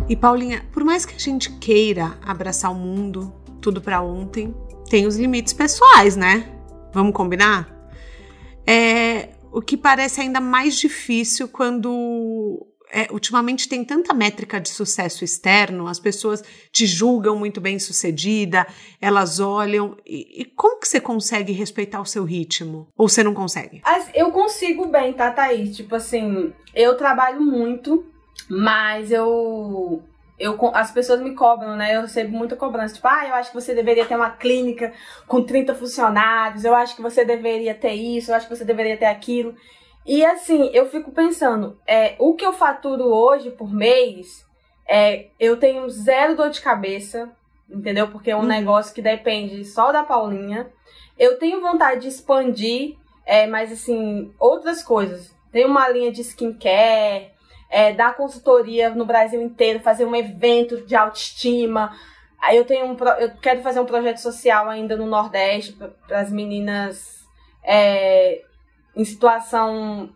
E 0.09 0.14
Paulinha, 0.14 0.64
por 0.72 0.85
mais 0.85 1.07
que 1.07 1.14
a 1.14 1.18
gente 1.18 1.51
queira 1.59 2.18
abraçar 2.22 2.70
o 2.70 2.74
mundo, 2.74 3.32
tudo 3.61 3.80
para 3.80 4.03
ontem, 4.03 4.55
tem 4.91 5.07
os 5.07 5.16
limites 5.16 5.53
pessoais, 5.53 6.14
né? 6.14 6.53
Vamos 6.93 7.14
combinar? 7.14 7.68
É 8.66 9.30
o 9.51 9.62
que 9.62 9.76
parece 9.76 10.20
ainda 10.20 10.41
mais 10.41 10.76
difícil 10.76 11.49
quando 11.49 12.66
é, 12.95 13.09
ultimamente 13.11 13.68
tem 13.68 13.84
tanta 13.84 14.14
métrica 14.14 14.61
de 14.61 14.68
sucesso 14.68 15.24
externo, 15.24 15.88
as 15.88 15.99
pessoas 15.99 16.45
te 16.70 16.86
julgam 16.86 17.36
muito 17.36 17.61
bem 17.61 17.76
sucedida, 17.80 18.64
elas 19.01 19.40
olham. 19.40 19.97
E, 20.07 20.42
e, 20.42 20.45
como 20.45 20.78
que 20.78 20.86
você 20.86 21.01
consegue 21.01 21.53
respeitar 21.53 22.01
o 22.01 22.07
seu 22.07 22.22
ritmo? 22.22 22.86
Ou 22.97 23.09
você 23.09 23.24
não 23.24 23.34
consegue? 23.34 23.82
Eu 24.14 24.30
consigo 24.30 24.86
bem, 24.86 25.12
tá, 25.12 25.32
Thaís? 25.32 25.76
Tipo 25.76 25.97
assim, 25.97 26.53
eu 26.72 26.97
trabalho 26.97 27.40
muito, 27.40 28.07
mas 28.49 29.11
eu 29.11 30.01
eu, 30.38 30.57
as 30.72 30.92
pessoas 30.92 31.20
me 31.20 31.34
cobram, 31.34 31.76
né? 31.76 31.97
Eu 31.97 32.03
recebo 32.03 32.36
muita 32.36 32.55
cobrança. 32.55 32.95
Tipo, 32.95 33.09
ah, 33.09 33.26
eu 33.26 33.34
acho 33.34 33.51
que 33.51 33.61
você 33.61 33.74
deveria 33.74 34.05
ter 34.07 34.14
uma 34.14 34.30
clínica 34.30 34.92
com 35.26 35.42
30 35.42 35.74
funcionários, 35.74 36.64
eu 36.64 36.74
acho 36.74 36.95
que 36.95 37.03
você 37.03 37.24
deveria 37.24 37.74
ter 37.74 37.92
isso, 37.92 38.30
eu 38.30 38.36
acho 38.36 38.49
que 38.49 38.55
você 38.55 38.64
deveria 38.64 38.97
ter 38.97 39.07
aquilo. 39.07 39.55
E 40.07 40.25
assim, 40.25 40.71
eu 40.73 40.87
fico 40.91 41.11
pensando, 41.13 41.79
é, 41.87 42.15
o 42.19 42.35
que 42.35 42.45
eu 42.45 42.53
faturo 42.53 43.05
hoje 43.05 43.51
por 43.51 43.73
mês, 43.73 44.45
é, 44.87 45.29
eu 45.41 45.57
tenho 45.57 45.89
zero 45.89 46.37
dor 46.37 46.51
de 46.51 46.61
cabeça, 46.61 47.31
entendeu? 47.69 48.09
Porque 48.09 48.31
é 48.31 48.37
um 48.37 48.41
uhum. 48.41 48.47
negócio 48.47 48.95
que 48.95 49.01
depende 49.01 49.65
só 49.65 49.93
da 49.93 50.03
Paulinha. 50.03 50.71
Eu 51.19 51.39
tenho 51.39 51.61
vontade 51.61 52.03
de 52.03 52.09
expandir, 52.09 52.97
é, 53.25 53.47
mas 53.47 53.73
assim, 53.73 54.33
outras 54.39 54.83
coisas. 54.83 55.35
Tem 55.51 55.65
uma 55.65 55.89
linha 55.89 56.13
de 56.13 56.21
skincare, 56.21 57.33
é, 57.71 57.93
dar 57.93 58.15
consultoria 58.15 58.91
no 58.91 59.07
Brasil 59.07 59.41
inteiro, 59.41 59.81
fazer 59.81 60.05
um 60.05 60.15
evento 60.15 60.85
de 60.85 60.95
autoestima. 60.95 61.97
Aí 62.41 62.59
eu 62.59 62.65
tenho 62.67 62.87
um, 62.87 62.97
eu 63.19 63.31
quero 63.41 63.63
fazer 63.63 63.81
um 63.81 63.87
projeto 63.87 64.19
social 64.19 64.69
ainda 64.69 64.97
no 64.97 65.07
Nordeste 65.07 65.73
para 65.73 66.21
as 66.21 66.31
meninas 66.31 67.25
é, 67.63 68.43
em 68.97 69.05
situação 69.05 70.11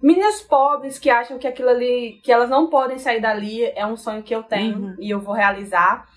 meninas 0.00 0.40
pobres 0.40 0.98
que 0.98 1.10
acham 1.10 1.38
que 1.38 1.46
aquilo 1.46 1.68
ali, 1.68 2.20
que 2.22 2.32
elas 2.32 2.48
não 2.48 2.68
podem 2.68 2.98
sair 2.98 3.20
dali, 3.20 3.64
é 3.64 3.84
um 3.84 3.96
sonho 3.96 4.22
que 4.22 4.34
eu 4.34 4.42
tenho 4.42 4.78
uhum. 4.78 4.96
e 4.98 5.10
eu 5.10 5.20
vou 5.20 5.34
realizar. 5.34 6.08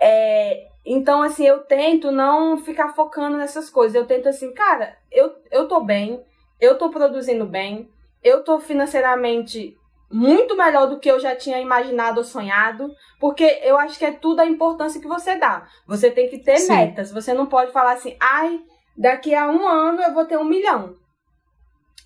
É, 0.00 0.68
então, 0.84 1.22
assim, 1.22 1.46
eu 1.46 1.60
tento 1.60 2.10
não 2.10 2.58
ficar 2.58 2.88
focando 2.90 3.36
nessas 3.36 3.70
coisas. 3.70 3.94
Eu 3.94 4.06
tento 4.06 4.28
assim, 4.28 4.52
cara, 4.52 4.96
eu, 5.10 5.34
eu 5.50 5.68
tô 5.68 5.80
bem, 5.80 6.22
eu 6.60 6.76
tô 6.76 6.90
produzindo 6.90 7.46
bem, 7.46 7.88
eu 8.22 8.42
tô 8.42 8.58
financeiramente 8.58 9.76
muito 10.10 10.56
melhor 10.56 10.86
do 10.88 10.98
que 10.98 11.10
eu 11.10 11.18
já 11.18 11.34
tinha 11.34 11.58
imaginado 11.58 12.18
ou 12.18 12.24
sonhado, 12.24 12.94
porque 13.18 13.60
eu 13.62 13.76
acho 13.78 13.98
que 13.98 14.04
é 14.04 14.12
tudo 14.12 14.40
a 14.40 14.46
importância 14.46 15.00
que 15.00 15.08
você 15.08 15.36
dá. 15.36 15.66
Você 15.86 16.10
tem 16.10 16.28
que 16.28 16.38
ter 16.38 16.58
Sim. 16.58 16.72
metas. 16.72 17.10
Você 17.10 17.32
não 17.32 17.46
pode 17.46 17.72
falar 17.72 17.92
assim, 17.92 18.16
ai, 18.20 18.60
daqui 18.96 19.34
a 19.34 19.48
um 19.48 19.66
ano 19.66 20.02
eu 20.02 20.12
vou 20.12 20.24
ter 20.24 20.36
um 20.36 20.44
milhão. 20.44 20.96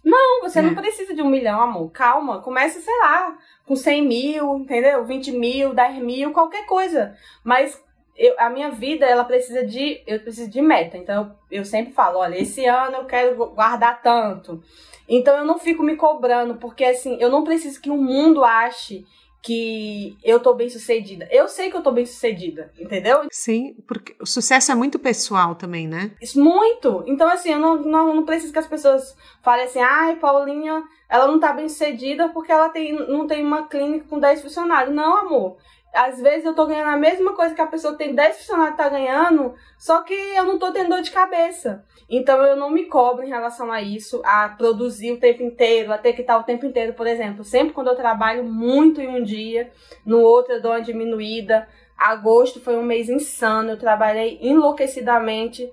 Não, 0.05 0.41
você 0.41 0.61
é. 0.61 0.63
não 0.63 0.75
precisa 0.75 1.15
de 1.15 1.23
um 1.23 1.29
milhão, 1.29 1.61
amor. 1.61 1.91
Calma. 1.91 2.41
Comece, 2.41 2.81
sei 2.81 2.99
lá, 2.99 3.37
com 3.67 3.77
100 3.77 4.07
mil, 4.07 4.59
entendeu? 4.59 5.05
20 5.05 5.33
mil, 5.33 5.75
10 5.75 5.99
mil, 6.03 6.33
qualquer 6.33 6.67
coisa. 6.67 7.17
Mas 7.45 7.83
eu, 8.17 8.35
a 8.39 8.51
minha 8.51 8.71
vida, 8.71 9.07
ela 9.07 9.25
precisa 9.25 9.65
de. 9.65 10.03
Eu 10.07 10.21
preciso 10.21 10.51
de 10.51 10.61
meta. 10.61 10.97
Então, 10.97 11.37
eu, 11.51 11.61
eu 11.61 11.65
sempre 11.65 11.93
falo: 11.93 12.19
olha, 12.19 12.41
esse 12.41 12.65
ano 12.67 12.97
eu 12.97 13.05
quero 13.05 13.37
guardar 13.55 14.03
tanto. 14.03 14.63
Então, 15.09 15.37
eu 15.37 15.45
não 15.45 15.59
fico 15.59 15.83
me 15.83 15.97
cobrando, 15.97 16.57
porque 16.57 16.85
assim, 16.85 17.17
eu 17.21 17.31
não 17.31 17.45
preciso 17.45 17.81
que 17.81 17.91
o 17.91 17.97
mundo 17.97 18.45
ache 18.45 19.07
que 19.43 20.17
eu 20.25 20.41
tô 20.41 20.55
bem 20.55 20.69
sucedida. 20.69 21.29
Eu 21.31 21.49
sei 21.49 21.71
que 21.71 21.77
eu 21.77 21.83
tô 21.83 21.93
bem 21.93 22.05
sucedida, 22.05 22.73
entendeu? 22.79 23.23
Sim, 23.31 23.75
porque 23.87 24.17
o 24.21 24.27
sucesso 24.27 24.73
é 24.73 24.75
muito 24.75 24.99
pessoal 24.99 25.55
também, 25.55 25.87
né? 25.87 26.11
Muito. 26.35 27.05
Então, 27.07 27.29
assim, 27.29 27.53
eu 27.53 27.59
não, 27.59 27.77
não, 27.83 28.15
não 28.15 28.25
preciso 28.25 28.53
que 28.53 28.59
as 28.59 28.67
pessoas 28.67 29.17
falem 29.43 29.65
assim, 29.65 29.81
ai, 29.81 30.17
Paulinha, 30.17 30.83
ela 31.09 31.27
não 31.27 31.39
tá 31.39 31.53
bem 31.53 31.69
sucedida 31.69 32.29
porque 32.29 32.53
ela 32.53 32.69
tem, 32.69 32.93
não 32.93 33.27
tem 33.27 33.45
uma 33.45 33.67
clínica 33.67 34.07
com 34.09 34.19
10 34.19 34.43
funcionários. 34.43 34.95
Não, 34.95 35.17
amor. 35.17 35.57
Às 35.93 36.21
vezes 36.21 36.45
eu 36.45 36.55
tô 36.55 36.67
ganhando 36.67 36.91
a 36.91 36.97
mesma 36.97 37.35
coisa 37.35 37.55
que 37.55 37.61
a 37.61 37.67
pessoa 37.67 37.95
que 37.95 38.05
tem 38.05 38.15
10 38.15 38.39
funcionários 38.39 38.77
tá 38.77 38.89
ganhando, 38.89 39.55
só 39.79 40.03
que 40.03 40.15
eu 40.15 40.45
não 40.45 40.59
tô 40.59 40.71
tendo 40.71 40.91
dor 40.91 41.01
de 41.01 41.11
cabeça. 41.11 41.85
Então 42.09 42.43
eu 42.43 42.57
não 42.57 42.71
me 42.71 42.85
cobro 42.87 43.25
em 43.25 43.29
relação 43.29 43.73
a 43.73 43.81
isso, 43.81 44.21
a 44.25 44.49
produzir 44.51 45.13
o 45.13 45.21
tempo 45.21 45.43
inteiro, 45.43 45.93
a 45.93 45.99
ter 45.99 46.13
que 46.13 46.21
estar 46.21 46.39
o 46.39 46.43
tempo 46.43 46.67
inteiro, 46.67 46.93
por 46.93 47.07
exemplo. 47.07 47.43
Sempre 47.43 47.73
quando 47.73 47.89
eu 47.89 47.97
trabalho 47.97 48.45
muito 48.45 49.01
em 49.01 49.09
um 49.09 49.23
dia, 49.23 49.71
no 50.05 50.21
outro 50.21 50.55
eu 50.55 50.63
dou 50.63 50.73
uma 50.73 50.81
diminuída. 50.81 51.69
Agosto 51.97 52.61
foi 52.61 52.77
um 52.77 52.83
mês 52.83 53.09
insano, 53.09 53.71
eu 53.71 53.79
trabalhei 53.79 54.39
enlouquecidamente. 54.41 55.73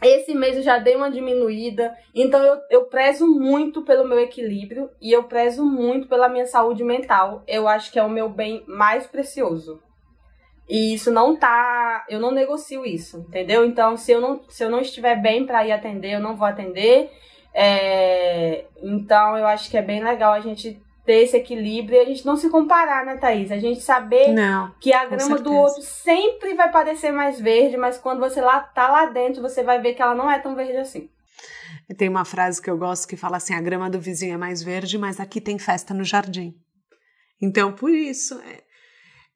Esse 0.00 0.32
mês 0.32 0.56
eu 0.56 0.62
já 0.62 0.78
dei 0.78 0.94
uma 0.94 1.10
diminuída, 1.10 1.96
então 2.14 2.40
eu, 2.40 2.60
eu 2.70 2.84
prezo 2.84 3.26
muito 3.26 3.82
pelo 3.82 4.06
meu 4.06 4.20
equilíbrio 4.20 4.88
e 5.00 5.12
eu 5.12 5.24
prezo 5.24 5.64
muito 5.64 6.06
pela 6.06 6.28
minha 6.28 6.46
saúde 6.46 6.84
mental. 6.84 7.42
Eu 7.48 7.66
acho 7.66 7.90
que 7.90 7.98
é 7.98 8.02
o 8.02 8.10
meu 8.10 8.28
bem 8.28 8.62
mais 8.66 9.06
precioso. 9.06 9.82
E 10.68 10.94
isso 10.94 11.10
não 11.10 11.34
tá. 11.34 12.04
Eu 12.08 12.20
não 12.20 12.30
negocio 12.30 12.84
isso, 12.84 13.24
entendeu? 13.28 13.64
Então, 13.64 13.96
se 13.96 14.12
eu 14.12 14.20
não, 14.20 14.40
se 14.48 14.62
eu 14.62 14.70
não 14.70 14.80
estiver 14.80 15.20
bem 15.20 15.46
para 15.46 15.66
ir 15.66 15.72
atender, 15.72 16.12
eu 16.12 16.20
não 16.20 16.36
vou 16.36 16.46
atender. 16.46 17.10
É, 17.54 18.66
então, 18.82 19.36
eu 19.36 19.46
acho 19.46 19.70
que 19.70 19.78
é 19.78 19.82
bem 19.82 20.04
legal 20.04 20.32
a 20.32 20.40
gente 20.40 20.80
ter 21.08 21.22
esse 21.22 21.38
equilíbrio 21.38 21.96
e 21.96 22.00
a 22.00 22.04
gente 22.04 22.26
não 22.26 22.36
se 22.36 22.50
comparar, 22.50 23.06
né, 23.06 23.16
Thaís? 23.16 23.50
A 23.50 23.58
gente 23.58 23.80
saber 23.80 24.28
não, 24.28 24.70
que 24.78 24.92
a 24.92 25.06
grama 25.06 25.38
do 25.38 25.54
outro 25.54 25.80
sempre 25.80 26.52
vai 26.52 26.70
parecer 26.70 27.10
mais 27.10 27.40
verde, 27.40 27.78
mas 27.78 27.96
quando 27.96 28.20
você 28.20 28.42
lá 28.42 28.60
tá 28.60 28.90
lá 28.90 29.06
dentro, 29.06 29.40
você 29.40 29.62
vai 29.62 29.80
ver 29.80 29.94
que 29.94 30.02
ela 30.02 30.14
não 30.14 30.30
é 30.30 30.38
tão 30.38 30.54
verde 30.54 30.76
assim. 30.76 31.08
Tem 31.96 32.10
uma 32.10 32.26
frase 32.26 32.60
que 32.60 32.68
eu 32.68 32.76
gosto 32.76 33.08
que 33.08 33.16
fala 33.16 33.38
assim: 33.38 33.54
a 33.54 33.60
grama 33.62 33.88
do 33.88 33.98
vizinho 33.98 34.34
é 34.34 34.36
mais 34.36 34.62
verde, 34.62 34.98
mas 34.98 35.18
aqui 35.18 35.40
tem 35.40 35.58
festa 35.58 35.94
no 35.94 36.04
jardim. 36.04 36.54
Então, 37.40 37.72
por 37.72 37.90
isso, 37.90 38.38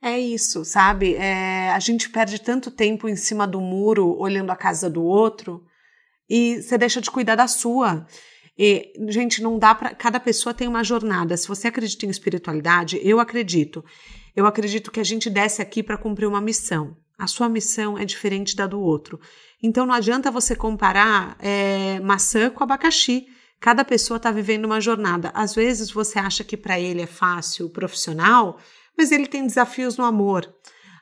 é, 0.03 0.11
é 0.11 0.21
isso, 0.21 0.67
sabe? 0.67 1.15
É, 1.15 1.71
a 1.71 1.79
gente 1.79 2.11
perde 2.11 2.39
tanto 2.39 2.71
tempo 2.71 3.09
em 3.09 3.17
cima 3.17 3.47
do 3.47 3.63
muro 3.63 4.15
olhando 4.19 4.51
a 4.51 4.57
casa 4.57 4.91
do 4.91 5.03
outro 5.03 5.65
e 6.29 6.61
você 6.61 6.77
deixa 6.77 7.01
de 7.01 7.11
cuidar 7.11 7.37
da 7.37 7.49
sua. 7.49 8.07
E, 8.59 8.93
gente, 9.09 9.43
não 9.43 9.59
dá 9.59 9.75
para. 9.75 9.95
Cada 9.95 10.21
pessoa 10.21 10.55
tem 10.55 10.69
uma 10.69 10.85
jornada. 10.85 11.37
Se 11.37 11.49
você 11.49 11.69
acredita 11.69 12.07
em 12.07 12.11
espiritualidade, 12.11 13.01
eu 13.03 13.19
acredito. 13.19 13.85
Eu 14.35 14.47
acredito 14.47 14.91
que 14.91 15.01
a 15.01 15.05
gente 15.05 15.31
desce 15.31 15.61
aqui 15.63 15.83
para 15.83 15.99
cumprir 15.99 16.27
uma 16.27 16.41
missão. 16.41 16.97
A 17.19 17.27
sua 17.27 17.49
missão 17.49 17.99
é 17.99 18.05
diferente 18.05 18.57
da 18.57 18.67
do 18.67 18.81
outro. 18.81 19.21
Então 19.63 19.87
não 19.87 19.95
adianta 19.95 20.31
você 20.31 20.57
comparar 20.57 21.37
é, 21.39 22.01
maçã 22.01 22.51
com 22.51 22.65
abacaxi. 22.65 23.27
Cada 23.61 23.85
pessoa 23.85 24.17
está 24.17 24.31
vivendo 24.31 24.65
uma 24.65 24.81
jornada. 24.81 25.31
Às 25.35 25.55
vezes 25.55 25.91
você 25.91 26.19
acha 26.19 26.43
que 26.43 26.57
para 26.57 26.81
ele 26.81 27.01
é 27.01 27.07
fácil, 27.07 27.71
profissional, 27.71 28.59
mas 28.99 29.13
ele 29.13 29.27
tem 29.27 29.47
desafios 29.47 29.97
no 29.97 30.05
amor. 30.05 30.53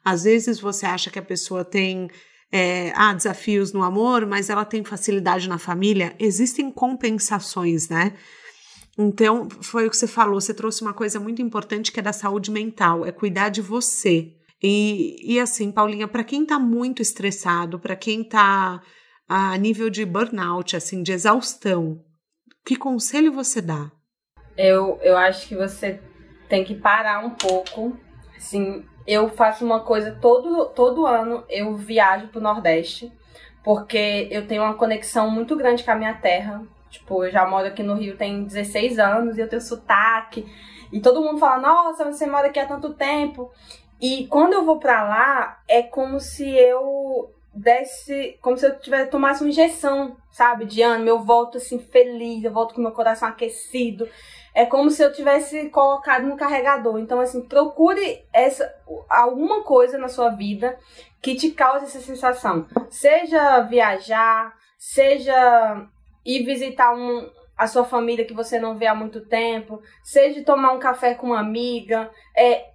Às 0.05 0.25
vezes 0.25 0.61
você 0.61 0.85
acha 0.85 1.11
que 1.11 1.19
a 1.19 1.23
pessoa 1.23 1.65
tem 1.65 2.11
é, 2.53 2.93
ah, 2.97 3.15
desafios 3.15 3.73
no 3.73 3.83
amor, 3.83 4.27
mas 4.27 4.51
ela 4.51 4.65
tem 4.65 4.85
facilidade 4.85 5.49
na 5.49 5.59
família. 5.59 6.15
Existem 6.19 6.71
compensações, 6.71 7.89
né? 7.89 8.15
Então, 8.99 9.49
foi 9.63 9.87
o 9.87 9.91
que 9.91 9.97
você 9.97 10.07
falou, 10.07 10.41
você 10.41 10.53
trouxe 10.53 10.83
uma 10.83 10.93
coisa 10.93 11.19
muito 11.21 11.41
importante 11.41 11.93
que 11.93 12.01
é 12.01 12.03
da 12.03 12.13
saúde 12.13 12.51
mental, 12.51 13.07
é 13.07 13.13
cuidar 13.13 13.49
de 13.49 13.63
você. 13.63 14.33
E, 14.63 15.17
e 15.23 15.41
assim, 15.41 15.73
Paulinha, 15.73 16.07
para 16.07 16.25
quem 16.25 16.45
tá 16.45 16.59
muito 16.59 17.01
estressado, 17.01 17.79
para 17.79 17.97
quem 17.97 18.23
tá 18.23 18.83
a 19.29 19.57
nível 19.57 19.89
de 19.89 20.05
burnout, 20.05 20.77
assim, 20.77 21.03
de 21.03 21.13
exaustão, 21.13 22.05
que 22.67 22.77
conselho 22.77 23.33
você 23.33 23.63
dá? 23.63 23.91
Eu, 24.57 24.99
eu 25.03 25.17
acho 25.17 25.49
que 25.49 25.57
você 25.57 26.01
tem 26.49 26.65
que 26.65 26.75
parar 26.75 27.25
um 27.25 27.31
pouco. 27.31 27.97
Assim, 28.37 28.85
eu 29.07 29.29
faço 29.29 29.65
uma 29.65 29.81
coisa 29.81 30.17
todo, 30.21 30.67
todo 30.67 31.07
ano, 31.07 31.45
eu 31.49 31.75
viajo 31.77 32.29
pro 32.29 32.41
Nordeste, 32.41 33.13
porque 33.63 34.29
eu 34.31 34.47
tenho 34.47 34.63
uma 34.63 34.75
conexão 34.75 35.31
muito 35.31 35.57
grande 35.57 35.85
com 35.85 35.91
a 35.91 35.97
minha 35.97 36.15
terra. 36.15 36.63
Tipo, 36.91 37.25
eu 37.25 37.31
já 37.31 37.47
moro 37.47 37.67
aqui 37.67 37.83
no 37.83 37.95
Rio 37.95 38.17
tem 38.17 38.45
16 38.45 38.99
anos 38.99 39.39
e 39.39 39.41
eu 39.41 39.49
tenho 39.49 39.63
sotaque. 39.63 40.47
E 40.93 41.01
todo 41.01 41.23
mundo 41.23 41.39
fala, 41.39 41.61
nossa, 41.61 42.05
você 42.05 42.27
mora 42.27 42.49
aqui 42.49 42.59
há 42.59 42.67
tanto 42.67 42.95
tempo. 42.95 43.51
E 44.01 44.27
quando 44.27 44.55
eu 44.55 44.65
vou 44.65 44.79
pra 44.79 45.05
lá, 45.05 45.61
é 45.69 45.83
como 45.83 46.19
se 46.19 46.49
eu 46.49 47.33
desse, 47.55 48.39
como 48.41 48.57
se 48.57 48.67
eu 48.67 48.79
tivesse 48.79 49.11
tomasse 49.11 49.43
uma 49.43 49.51
injeção, 49.51 50.17
sabe, 50.31 50.65
de 50.65 50.83
ânimo. 50.83 51.09
Eu 51.09 51.21
volto 51.21 51.59
assim 51.59 51.79
feliz, 51.79 52.43
eu 52.43 52.53
volto 52.53 52.75
com 52.75 52.81
meu 52.81 52.93
coração 52.93 53.29
aquecido 53.29 54.09
é 54.55 54.67
como 54.67 54.91
se 54.91 55.03
eu 55.03 55.13
tivesse 55.13 55.69
colocado 55.71 56.27
no 56.27 56.37
carregador. 56.37 56.99
Então, 56.99 57.21
assim, 57.21 57.43
procure 57.43 58.25
essa 58.33 58.73
alguma 59.09 59.63
coisa 59.63 59.99
na 59.99 60.09
sua 60.09 60.31
vida 60.31 60.79
que 61.23 61.35
te 61.35 61.51
cause 61.51 61.85
essa 61.85 62.01
sensação. 62.01 62.67
Seja 62.89 63.61
viajar, 63.61 64.55
seja 64.79 65.87
ir 66.25 66.45
visitar 66.45 66.95
um, 66.95 67.31
a 67.57 67.67
sua 67.67 67.85
família 67.85 68.25
que 68.25 68.35
você 68.35 68.59
não 68.59 68.77
vê 68.77 68.87
há 68.87 68.95
muito 68.95 69.21
tempo, 69.21 69.83
seja 70.03 70.43
tomar 70.45 70.73
um 70.73 70.79
café 70.79 71.15
com 71.15 71.29
uma 71.29 71.41
amiga. 71.41 72.11
É, 72.37 72.71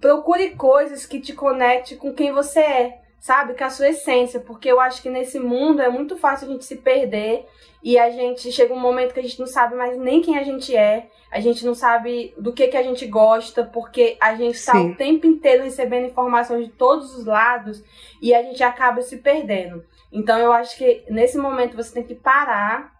procure 0.00 0.50
coisas 0.50 1.06
que 1.06 1.20
te 1.20 1.32
conecte 1.32 1.96
com 1.96 2.12
quem 2.12 2.32
você 2.32 2.60
é 2.60 3.03
sabe? 3.24 3.54
Com 3.54 3.64
a 3.64 3.70
sua 3.70 3.88
essência, 3.88 4.38
porque 4.38 4.70
eu 4.70 4.78
acho 4.78 5.00
que 5.00 5.08
nesse 5.08 5.40
mundo 5.40 5.80
é 5.80 5.88
muito 5.88 6.14
fácil 6.14 6.46
a 6.46 6.50
gente 6.50 6.66
se 6.66 6.76
perder 6.76 7.48
e 7.82 7.98
a 7.98 8.10
gente 8.10 8.52
chega 8.52 8.74
um 8.74 8.78
momento 8.78 9.14
que 9.14 9.20
a 9.20 9.22
gente 9.22 9.40
não 9.40 9.46
sabe 9.46 9.74
mais 9.74 9.96
nem 9.96 10.20
quem 10.20 10.36
a 10.36 10.42
gente 10.42 10.76
é, 10.76 11.08
a 11.30 11.40
gente 11.40 11.64
não 11.64 11.74
sabe 11.74 12.34
do 12.36 12.52
que, 12.52 12.68
que 12.68 12.76
a 12.76 12.82
gente 12.82 13.06
gosta, 13.06 13.64
porque 13.64 14.18
a 14.20 14.34
gente 14.34 14.56
está 14.56 14.78
o 14.78 14.94
tempo 14.94 15.26
inteiro 15.26 15.62
recebendo 15.62 16.08
informações 16.08 16.66
de 16.66 16.72
todos 16.72 17.16
os 17.16 17.24
lados 17.24 17.82
e 18.20 18.34
a 18.34 18.42
gente 18.42 18.62
acaba 18.62 19.00
se 19.00 19.16
perdendo. 19.16 19.82
Então 20.12 20.38
eu 20.38 20.52
acho 20.52 20.76
que 20.76 21.02
nesse 21.08 21.38
momento 21.38 21.78
você 21.78 21.94
tem 21.94 22.02
que 22.02 22.14
parar 22.14 22.92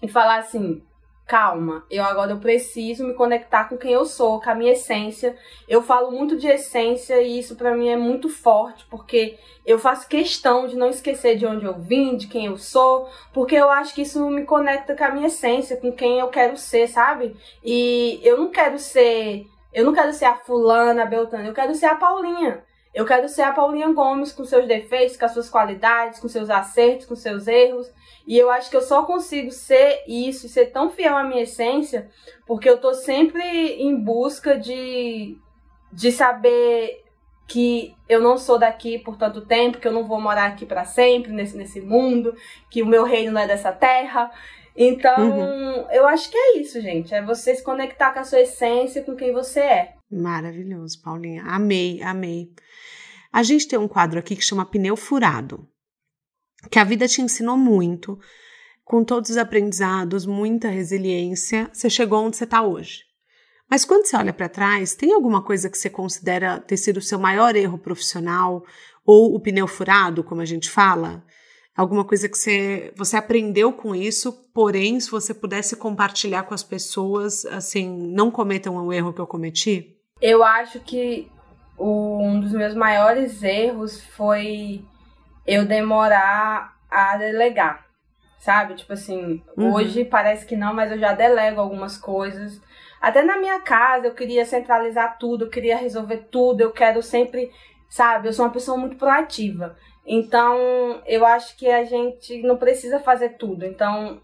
e 0.00 0.08
falar 0.08 0.38
assim: 0.38 0.82
calma, 1.28 1.84
eu 1.90 2.02
agora 2.02 2.32
eu 2.32 2.38
preciso 2.38 3.06
me 3.06 3.12
conectar 3.12 3.68
com 3.68 3.76
quem 3.76 3.92
eu 3.92 4.06
sou, 4.06 4.40
com 4.40 4.48
a 4.48 4.54
minha 4.54 4.72
essência. 4.72 5.36
Eu 5.68 5.82
falo 5.82 6.10
muito 6.10 6.38
de 6.38 6.48
essência 6.48 7.20
e 7.20 7.38
isso 7.38 7.54
para 7.54 7.76
mim 7.76 7.88
é 7.88 7.96
muito 7.96 8.30
forte, 8.30 8.86
porque 8.88 9.38
eu 9.64 9.78
faço 9.78 10.08
questão 10.08 10.66
de 10.66 10.74
não 10.74 10.88
esquecer 10.88 11.36
de 11.36 11.44
onde 11.44 11.66
eu 11.66 11.74
vim, 11.74 12.16
de 12.16 12.28
quem 12.28 12.46
eu 12.46 12.56
sou, 12.56 13.10
porque 13.30 13.54
eu 13.54 13.70
acho 13.70 13.94
que 13.94 14.00
isso 14.02 14.26
me 14.30 14.44
conecta 14.44 14.96
com 14.96 15.04
a 15.04 15.10
minha 15.10 15.26
essência, 15.26 15.76
com 15.76 15.92
quem 15.92 16.18
eu 16.18 16.28
quero 16.28 16.56
ser, 16.56 16.88
sabe? 16.88 17.36
E 17.62 18.18
eu 18.24 18.38
não 18.38 18.50
quero 18.50 18.78
ser, 18.78 19.46
eu 19.70 19.84
não 19.84 19.92
quero 19.92 20.14
ser 20.14 20.24
a 20.24 20.34
fulana, 20.34 21.02
a 21.02 21.06
Beltrana, 21.06 21.46
eu 21.46 21.54
quero 21.54 21.74
ser 21.74 21.86
a 21.86 21.94
Paulinha. 21.94 22.64
Eu 22.98 23.06
quero 23.06 23.28
ser 23.28 23.42
a 23.42 23.52
Paulinha 23.52 23.92
Gomes 23.92 24.32
com 24.32 24.44
seus 24.44 24.66
defeitos, 24.66 25.16
com 25.16 25.24
as 25.24 25.30
suas 25.30 25.48
qualidades, 25.48 26.18
com 26.18 26.26
seus 26.26 26.50
acertos, 26.50 27.06
com 27.06 27.14
seus 27.14 27.46
erros. 27.46 27.88
E 28.26 28.36
eu 28.36 28.50
acho 28.50 28.68
que 28.68 28.76
eu 28.76 28.82
só 28.82 29.04
consigo 29.04 29.52
ser 29.52 30.02
isso 30.08 30.46
e 30.46 30.48
ser 30.48 30.72
tão 30.72 30.90
fiel 30.90 31.16
à 31.16 31.22
minha 31.22 31.44
essência 31.44 32.08
porque 32.44 32.68
eu 32.68 32.76
tô 32.76 32.92
sempre 32.94 33.40
em 33.80 33.94
busca 33.94 34.58
de, 34.58 35.38
de 35.92 36.10
saber 36.10 37.04
que 37.46 37.94
eu 38.08 38.20
não 38.20 38.36
sou 38.36 38.58
daqui 38.58 38.98
por 38.98 39.16
tanto 39.16 39.46
tempo, 39.46 39.78
que 39.78 39.86
eu 39.86 39.92
não 39.92 40.04
vou 40.04 40.20
morar 40.20 40.46
aqui 40.46 40.66
para 40.66 40.84
sempre 40.84 41.30
nesse, 41.30 41.56
nesse 41.56 41.80
mundo, 41.80 42.34
que 42.68 42.82
o 42.82 42.86
meu 42.86 43.04
reino 43.04 43.30
não 43.30 43.40
é 43.40 43.46
dessa 43.46 43.70
terra. 43.70 44.28
Então, 44.76 45.20
uhum. 45.20 45.86
eu 45.92 46.04
acho 46.08 46.28
que 46.28 46.36
é 46.36 46.58
isso, 46.58 46.80
gente. 46.80 47.14
É 47.14 47.24
você 47.24 47.54
se 47.54 47.62
conectar 47.62 48.12
com 48.12 48.18
a 48.18 48.24
sua 48.24 48.40
essência, 48.40 49.04
com 49.04 49.14
quem 49.14 49.32
você 49.32 49.60
é. 49.60 49.94
Maravilhoso, 50.10 51.00
Paulinha. 51.00 51.44
Amei, 51.44 52.02
amei. 52.02 52.50
A 53.38 53.42
gente 53.44 53.68
tem 53.68 53.78
um 53.78 53.86
quadro 53.86 54.18
aqui 54.18 54.34
que 54.34 54.42
chama 54.42 54.66
Pneu 54.66 54.96
Furado, 54.96 55.64
que 56.68 56.76
a 56.76 56.82
vida 56.82 57.06
te 57.06 57.22
ensinou 57.22 57.56
muito, 57.56 58.18
com 58.84 59.04
todos 59.04 59.30
os 59.30 59.36
aprendizados, 59.36 60.26
muita 60.26 60.68
resiliência, 60.68 61.70
você 61.72 61.88
chegou 61.88 62.24
onde 62.24 62.36
você 62.36 62.42
está 62.42 62.62
hoje. 62.62 63.04
Mas 63.70 63.84
quando 63.84 64.06
você 64.06 64.16
olha 64.16 64.32
para 64.32 64.48
trás, 64.48 64.96
tem 64.96 65.12
alguma 65.12 65.40
coisa 65.40 65.70
que 65.70 65.78
você 65.78 65.88
considera 65.88 66.58
ter 66.58 66.76
sido 66.76 66.96
o 66.96 67.00
seu 67.00 67.16
maior 67.16 67.54
erro 67.54 67.78
profissional 67.78 68.64
ou 69.06 69.32
o 69.32 69.38
pneu 69.38 69.68
furado, 69.68 70.24
como 70.24 70.40
a 70.40 70.44
gente 70.44 70.68
fala? 70.68 71.24
alguma 71.76 72.04
coisa 72.04 72.28
que 72.28 72.36
você, 72.36 72.92
você 72.96 73.16
aprendeu 73.16 73.72
com 73.72 73.94
isso, 73.94 74.32
porém, 74.52 74.98
se 74.98 75.08
você 75.08 75.32
pudesse 75.32 75.76
compartilhar 75.76 76.42
com 76.42 76.52
as 76.52 76.64
pessoas, 76.64 77.46
assim, 77.46 77.88
não 77.88 78.32
cometam 78.32 78.84
o 78.84 78.92
erro 78.92 79.12
que 79.12 79.20
eu 79.20 79.28
cometi? 79.28 79.96
Eu 80.20 80.42
acho 80.42 80.80
que 80.80 81.30
um 81.78 82.40
dos 82.40 82.52
meus 82.52 82.74
maiores 82.74 83.42
erros 83.42 84.02
foi 84.02 84.84
eu 85.46 85.64
demorar 85.64 86.76
a 86.90 87.16
delegar, 87.16 87.86
sabe? 88.38 88.74
Tipo 88.74 88.92
assim, 88.92 89.42
uhum. 89.56 89.72
hoje 89.72 90.04
parece 90.04 90.44
que 90.44 90.56
não, 90.56 90.74
mas 90.74 90.90
eu 90.90 90.98
já 90.98 91.12
delego 91.12 91.60
algumas 91.60 91.96
coisas. 91.96 92.60
Até 93.00 93.22
na 93.22 93.38
minha 93.38 93.60
casa 93.60 94.08
eu 94.08 94.14
queria 94.14 94.44
centralizar 94.44 95.18
tudo, 95.18 95.44
eu 95.44 95.50
queria 95.50 95.76
resolver 95.76 96.28
tudo, 96.30 96.60
eu 96.60 96.72
quero 96.72 97.02
sempre, 97.02 97.50
sabe? 97.88 98.28
Eu 98.28 98.32
sou 98.32 98.44
uma 98.44 98.52
pessoa 98.52 98.76
muito 98.76 98.96
proativa. 98.96 99.76
Então, 100.04 101.02
eu 101.06 101.24
acho 101.24 101.56
que 101.56 101.70
a 101.70 101.84
gente 101.84 102.42
não 102.42 102.56
precisa 102.56 102.98
fazer 102.98 103.36
tudo. 103.36 103.64
Então, 103.64 104.20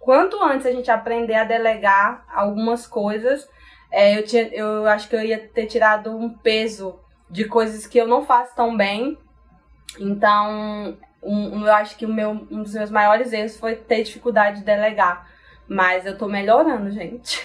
quanto 0.00 0.42
antes 0.42 0.66
a 0.66 0.72
gente 0.72 0.90
aprender 0.90 1.34
a 1.34 1.44
delegar 1.44 2.24
algumas 2.34 2.86
coisas, 2.86 3.48
é, 3.90 4.18
eu, 4.18 4.24
tinha, 4.24 4.48
eu 4.48 4.86
acho 4.86 5.08
que 5.08 5.16
eu 5.16 5.22
ia 5.22 5.38
ter 5.38 5.66
tirado 5.66 6.16
um 6.16 6.30
peso 6.30 6.98
de 7.30 7.44
coisas 7.44 7.86
que 7.86 7.98
eu 7.98 8.06
não 8.06 8.24
faço 8.24 8.54
tão 8.54 8.76
bem. 8.76 9.18
Então, 9.98 10.96
um, 11.22 11.64
eu 11.64 11.72
acho 11.74 11.96
que 11.96 12.06
o 12.06 12.12
meu, 12.12 12.30
um 12.50 12.62
dos 12.62 12.74
meus 12.74 12.90
maiores 12.90 13.32
erros 13.32 13.56
foi 13.56 13.76
ter 13.76 14.02
dificuldade 14.02 14.60
de 14.60 14.64
delegar. 14.64 15.28
Mas 15.66 16.06
eu 16.06 16.16
tô 16.16 16.26
melhorando, 16.26 16.90
gente. 16.90 17.44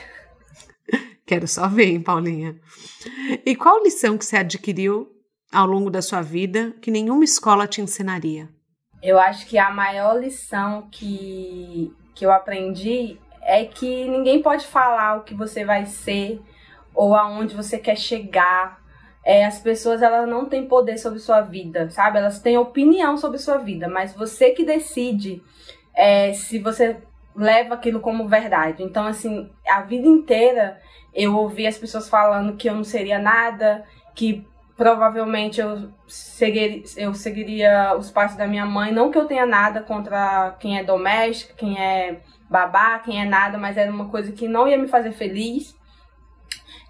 Quero 1.26 1.48
só 1.48 1.68
ver, 1.68 1.88
hein, 1.88 2.02
Paulinha. 2.02 2.56
E 3.46 3.56
qual 3.56 3.82
lição 3.84 4.18
que 4.18 4.26
você 4.26 4.38
adquiriu 4.38 5.10
ao 5.52 5.66
longo 5.66 5.90
da 5.90 6.02
sua 6.02 6.22
vida 6.22 6.74
que 6.82 6.92
nenhuma 6.92 7.24
escola 7.24 7.68
te 7.68 7.82
ensinaria? 7.82 8.50
Eu 9.02 9.20
acho 9.20 9.46
que 9.46 9.58
a 9.58 9.70
maior 9.70 10.18
lição 10.20 10.88
que, 10.90 11.94
que 12.16 12.26
eu 12.26 12.32
aprendi 12.32 13.18
é 13.46 13.66
que 13.66 14.08
ninguém 14.08 14.42
pode 14.42 14.66
falar 14.66 15.18
o 15.18 15.24
que 15.24 15.34
você 15.34 15.66
vai 15.66 15.86
ser 15.86 16.42
ou 16.94 17.16
aonde 17.16 17.56
você 17.56 17.78
quer 17.78 17.98
chegar. 17.98 18.82
É, 19.24 19.46
as 19.46 19.60
pessoas 19.60 20.02
elas 20.02 20.28
não 20.28 20.46
têm 20.46 20.68
poder 20.68 20.98
sobre 20.98 21.20
sua 21.20 21.42
vida, 21.42 21.90
sabe? 21.90 22.18
Elas 22.18 22.40
têm 22.40 22.58
opinião 22.58 23.18
sobre 23.18 23.38
sua 23.38 23.58
vida, 23.58 23.88
mas 23.88 24.14
você 24.14 24.52
que 24.52 24.66
decide 24.66 25.42
é, 25.96 26.34
se 26.34 26.60
você 26.60 26.98
leva 27.36 27.74
aquilo 27.76 28.00
como 28.00 28.28
verdade. 28.28 28.84
Então, 28.84 29.06
assim, 29.06 29.50
a 29.68 29.82
vida 29.82 30.08
inteira 30.08 30.80
eu 31.14 31.36
ouvi 31.36 31.68
as 31.68 31.78
pessoas 31.78 32.10
falando 32.10 32.58
que 32.58 32.70
eu 32.70 32.76
não 32.76 32.84
seria 32.84 33.20
nada, 33.20 33.86
que 34.16 34.46
provavelmente 34.76 35.62
eu 35.62 35.90
seguiria, 36.08 36.84
eu 36.98 37.14
seguiria 37.14 37.96
os 37.98 38.10
passos 38.12 38.38
da 38.38 38.48
minha 38.48 38.66
mãe. 38.66 38.92
Não 38.92 39.12
que 39.12 39.18
eu 39.18 39.26
tenha 39.26 39.46
nada 39.46 39.82
contra 39.82 40.56
quem 40.60 40.78
é 40.78 40.84
doméstica, 40.84 41.54
quem 41.56 41.80
é 41.80 42.20
babá, 42.50 43.00
quem 43.00 43.22
é 43.22 43.26
nada, 43.26 43.58
mas 43.58 43.78
era 43.78 43.92
uma 43.92 44.10
coisa 44.10 44.32
que 44.32 44.48
não 44.48 44.68
ia 44.68 44.78
me 44.78 44.88
fazer 44.88 45.12
feliz. 45.12 45.76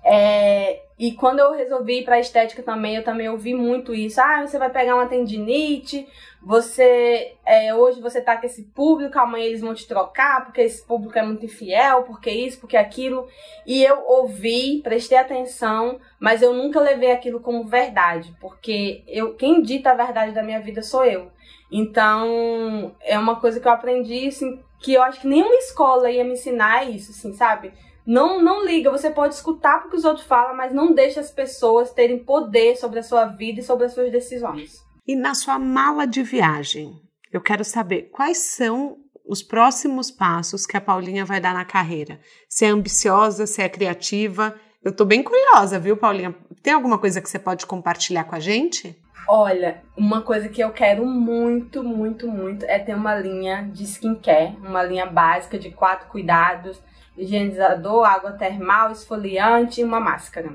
É, 0.05 0.81
e 0.99 1.13
quando 1.13 1.39
eu 1.39 1.53
resolvi 1.53 1.99
ir 1.99 2.03
para 2.03 2.19
estética 2.19 2.61
também, 2.61 2.95
eu 2.95 3.03
também 3.03 3.29
ouvi 3.29 3.53
muito 3.53 3.93
isso. 3.93 4.19
Ah, 4.21 4.45
você 4.45 4.59
vai 4.59 4.69
pegar 4.69 4.95
uma 4.95 5.07
tendinite, 5.07 6.07
você 6.41 7.35
é, 7.45 7.73
hoje 7.73 8.01
você 8.01 8.21
tá 8.21 8.35
com 8.35 8.45
esse 8.45 8.63
público, 8.63 9.17
amanhã 9.17 9.45
eles 9.45 9.61
vão 9.61 9.73
te 9.73 9.87
trocar, 9.87 10.43
porque 10.45 10.61
esse 10.61 10.85
público 10.85 11.17
é 11.17 11.23
muito 11.23 11.45
infiel, 11.45 12.03
porque 12.03 12.29
isso, 12.29 12.59
porque 12.59 12.75
aquilo. 12.75 13.27
E 13.65 13.83
eu 13.83 14.03
ouvi, 14.05 14.81
prestei 14.83 15.17
atenção, 15.17 15.99
mas 16.19 16.41
eu 16.41 16.53
nunca 16.53 16.79
levei 16.79 17.11
aquilo 17.11 17.39
como 17.39 17.63
verdade, 17.65 18.35
porque 18.41 19.03
eu 19.07 19.35
quem 19.35 19.61
dita 19.61 19.91
a 19.91 19.95
verdade 19.95 20.33
da 20.33 20.43
minha 20.43 20.59
vida 20.59 20.81
sou 20.81 21.05
eu. 21.05 21.31
Então, 21.71 22.93
é 23.01 23.17
uma 23.17 23.39
coisa 23.39 23.59
que 23.59 23.67
eu 23.67 23.71
aprendi, 23.71 24.27
assim, 24.27 24.59
que 24.83 24.93
eu 24.93 25.01
acho 25.01 25.21
que 25.21 25.27
nenhuma 25.27 25.55
escola 25.55 26.11
ia 26.11 26.25
me 26.25 26.33
ensinar 26.33 26.89
isso, 26.89 27.11
assim, 27.11 27.33
sabe? 27.33 27.73
Não, 28.05 28.43
não 28.43 28.65
liga, 28.65 28.91
você 28.91 29.09
pode 29.09 29.33
escutar 29.33 29.79
porque 29.79 29.95
os 29.95 30.03
outros 30.03 30.27
falam, 30.27 30.55
mas 30.55 30.73
não 30.73 30.93
deixe 30.93 31.19
as 31.19 31.31
pessoas 31.31 31.93
terem 31.93 32.19
poder 32.19 32.75
sobre 32.75 32.99
a 32.99 33.03
sua 33.03 33.25
vida 33.25 33.61
e 33.61 33.63
sobre 33.63 33.85
as 33.85 33.93
suas 33.93 34.11
decisões. 34.11 34.83
E 35.07 35.15
na 35.15 35.33
sua 35.33 35.57
mala 35.57 36.05
de 36.05 36.21
viagem, 36.21 37.01
eu 37.31 37.39
quero 37.39 37.63
saber 37.63 38.09
quais 38.11 38.39
são 38.39 38.97
os 39.25 39.41
próximos 39.41 40.11
passos 40.11 40.65
que 40.65 40.75
a 40.75 40.81
Paulinha 40.81 41.23
vai 41.23 41.39
dar 41.39 41.53
na 41.53 41.63
carreira. 41.63 42.19
Se 42.49 42.65
é 42.65 42.67
ambiciosa, 42.67 43.47
se 43.47 43.61
é 43.61 43.69
criativa. 43.69 44.53
Eu 44.83 44.93
tô 44.93 45.05
bem 45.05 45.23
curiosa, 45.23 45.79
viu, 45.79 45.95
Paulinha? 45.95 46.35
Tem 46.61 46.73
alguma 46.73 46.97
coisa 46.99 47.21
que 47.21 47.29
você 47.29 47.39
pode 47.39 47.65
compartilhar 47.65 48.25
com 48.25 48.35
a 48.35 48.39
gente? 48.39 49.01
Olha, 49.27 49.81
uma 49.95 50.21
coisa 50.21 50.49
que 50.49 50.61
eu 50.61 50.71
quero 50.71 51.05
muito, 51.05 51.83
muito, 51.83 52.27
muito 52.27 52.65
é 52.65 52.77
ter 52.79 52.93
uma 52.93 53.15
linha 53.15 53.69
de 53.71 53.83
skincare, 53.83 54.57
uma 54.57 54.83
linha 54.83 55.05
básica 55.05 55.57
de 55.57 55.71
quatro 55.71 56.07
cuidados 56.09 56.81
higienizador, 57.17 58.05
água 58.05 58.31
termal, 58.33 58.91
esfoliante 58.91 59.81
e 59.81 59.83
uma 59.83 59.99
máscara. 59.99 60.53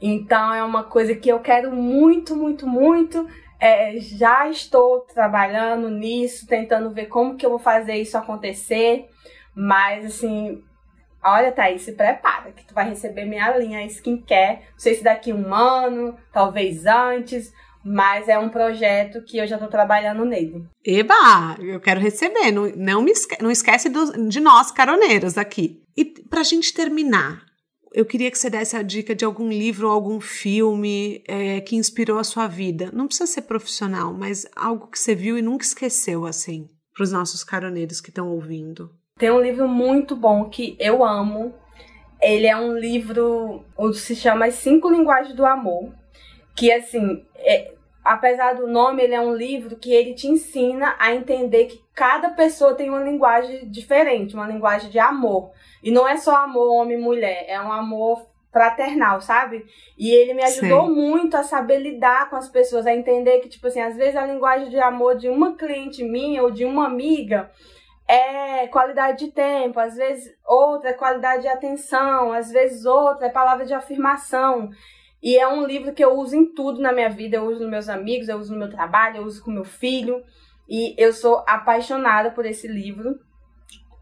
Então 0.00 0.52
é 0.52 0.62
uma 0.62 0.84
coisa 0.84 1.14
que 1.14 1.28
eu 1.28 1.40
quero 1.40 1.70
muito, 1.70 2.36
muito, 2.36 2.66
muito. 2.66 3.26
É, 3.58 3.98
já 3.98 4.48
estou 4.48 5.00
trabalhando 5.00 5.88
nisso, 5.88 6.46
tentando 6.46 6.90
ver 6.90 7.06
como 7.06 7.36
que 7.36 7.46
eu 7.46 7.50
vou 7.50 7.58
fazer 7.58 7.94
isso 7.94 8.18
acontecer. 8.18 9.08
Mas 9.54 10.04
assim, 10.04 10.62
olha, 11.24 11.50
Thaís, 11.50 11.82
se 11.82 11.92
prepara 11.92 12.52
que 12.52 12.66
tu 12.66 12.74
vai 12.74 12.88
receber 12.88 13.24
minha 13.24 13.56
linha 13.56 13.86
skincare. 13.86 14.60
Não 14.72 14.78
sei 14.78 14.94
se 14.94 15.04
daqui 15.04 15.32
um 15.32 15.54
ano, 15.54 16.16
talvez 16.30 16.84
antes, 16.84 17.54
mas 17.88 18.28
é 18.28 18.36
um 18.36 18.48
projeto 18.48 19.22
que 19.22 19.38
eu 19.38 19.46
já 19.46 19.54
estou 19.54 19.70
trabalhando 19.70 20.24
nele. 20.24 20.64
Eba, 20.84 21.56
eu 21.60 21.78
quero 21.78 22.00
receber. 22.00 22.50
Não, 22.50 22.66
não, 22.74 23.00
me 23.00 23.12
esque 23.12 23.40
não 23.40 23.48
esquece 23.48 23.88
do, 23.88 24.28
de 24.28 24.40
nós, 24.40 24.72
caroneiros, 24.72 25.38
aqui. 25.38 25.80
E 25.96 26.04
para 26.04 26.40
a 26.40 26.44
gente 26.44 26.74
terminar, 26.74 27.46
eu 27.92 28.04
queria 28.04 28.28
que 28.28 28.36
você 28.36 28.50
desse 28.50 28.76
a 28.76 28.82
dica 28.82 29.14
de 29.14 29.24
algum 29.24 29.48
livro 29.48 29.86
ou 29.86 29.92
algum 29.92 30.20
filme 30.20 31.22
é, 31.28 31.60
que 31.60 31.76
inspirou 31.76 32.18
a 32.18 32.24
sua 32.24 32.48
vida. 32.48 32.90
Não 32.92 33.06
precisa 33.06 33.30
ser 33.30 33.42
profissional, 33.42 34.12
mas 34.12 34.46
algo 34.56 34.88
que 34.88 34.98
você 34.98 35.14
viu 35.14 35.38
e 35.38 35.42
nunca 35.42 35.64
esqueceu, 35.64 36.26
assim, 36.26 36.68
para 36.92 37.04
os 37.04 37.12
nossos 37.12 37.44
caroneiros 37.44 38.00
que 38.00 38.08
estão 38.10 38.32
ouvindo. 38.32 38.90
Tem 39.16 39.30
um 39.30 39.40
livro 39.40 39.68
muito 39.68 40.16
bom 40.16 40.50
que 40.50 40.76
eu 40.80 41.04
amo. 41.04 41.54
Ele 42.20 42.48
é 42.48 42.56
um 42.56 42.76
livro, 42.76 43.64
se 43.94 44.16
chama 44.16 44.46
As 44.46 44.54
Cinco 44.54 44.90
Linguagens 44.90 45.36
do 45.36 45.46
Amor. 45.46 45.92
Que, 46.56 46.72
assim, 46.72 47.22
é, 47.36 47.75
apesar 48.06 48.54
do 48.54 48.66
nome, 48.66 49.02
ele 49.02 49.14
é 49.14 49.20
um 49.20 49.34
livro 49.34 49.76
que 49.76 49.92
ele 49.92 50.14
te 50.14 50.28
ensina 50.28 50.94
a 50.98 51.12
entender 51.12 51.66
que 51.66 51.82
cada 51.94 52.30
pessoa 52.30 52.74
tem 52.74 52.88
uma 52.88 53.02
linguagem 53.02 53.68
diferente, 53.68 54.34
uma 54.34 54.46
linguagem 54.46 54.88
de 54.88 54.98
amor. 54.98 55.50
E 55.82 55.90
não 55.90 56.06
é 56.06 56.16
só 56.16 56.36
amor 56.36 56.68
homem-mulher, 56.72 57.44
é 57.48 57.60
um 57.60 57.72
amor 57.72 58.26
fraternal, 58.52 59.20
sabe? 59.20 59.66
E 59.98 60.10
ele 60.10 60.32
me 60.32 60.42
ajudou 60.42 60.86
Sim. 60.86 60.94
muito 60.94 61.36
a 61.36 61.42
saber 61.42 61.78
lidar 61.78 62.30
com 62.30 62.36
as 62.36 62.48
pessoas, 62.48 62.86
a 62.86 62.94
entender 62.94 63.40
que, 63.40 63.48
tipo 63.48 63.66
assim, 63.66 63.80
às 63.80 63.96
vezes 63.96 64.16
a 64.16 64.24
linguagem 64.24 64.70
de 64.70 64.78
amor 64.78 65.16
de 65.16 65.28
uma 65.28 65.56
cliente 65.56 66.02
minha 66.02 66.42
ou 66.42 66.50
de 66.50 66.64
uma 66.64 66.86
amiga 66.86 67.50
é 68.08 68.66
qualidade 68.68 69.26
de 69.26 69.32
tempo, 69.32 69.80
às 69.80 69.96
vezes 69.96 70.32
outra 70.46 70.90
é 70.90 70.94
qualidade 70.94 71.42
de 71.42 71.48
atenção, 71.48 72.32
às 72.32 72.50
vezes 72.50 72.86
outra 72.86 73.26
é 73.26 73.30
palavra 73.30 73.66
de 73.66 73.74
afirmação. 73.74 74.70
E 75.22 75.36
é 75.36 75.48
um 75.48 75.66
livro 75.66 75.92
que 75.92 76.04
eu 76.04 76.14
uso 76.14 76.36
em 76.36 76.52
tudo 76.52 76.80
na 76.80 76.92
minha 76.92 77.10
vida. 77.10 77.36
Eu 77.36 77.44
uso 77.44 77.60
nos 77.60 77.70
meus 77.70 77.88
amigos, 77.88 78.28
eu 78.28 78.38
uso 78.38 78.52
no 78.52 78.58
meu 78.58 78.70
trabalho, 78.70 79.18
eu 79.18 79.24
uso 79.24 79.42
com 79.42 79.50
meu 79.50 79.64
filho. 79.64 80.22
E 80.68 80.94
eu 80.98 81.12
sou 81.12 81.44
apaixonada 81.46 82.30
por 82.30 82.44
esse 82.44 82.66
livro. 82.66 83.18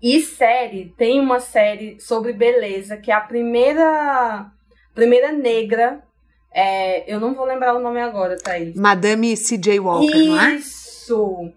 E 0.02 0.20
série, 0.20 0.92
tem 0.98 1.18
uma 1.18 1.40
série 1.40 1.98
sobre 1.98 2.32
beleza, 2.32 2.96
que 2.96 3.10
é 3.10 3.14
a 3.14 3.20
primeira, 3.20 4.50
primeira 4.94 5.32
negra. 5.32 6.02
É, 6.52 7.10
eu 7.12 7.18
não 7.18 7.34
vou 7.34 7.46
lembrar 7.46 7.74
o 7.74 7.80
nome 7.80 8.00
agora, 8.00 8.36
Thaís. 8.36 8.76
Madame 8.76 9.36
C.J. 9.36 9.80
Walker, 9.80 10.06
Isso. 10.06 10.28
não 10.28 10.40
é? 10.40 10.54
Isso! 10.54 11.52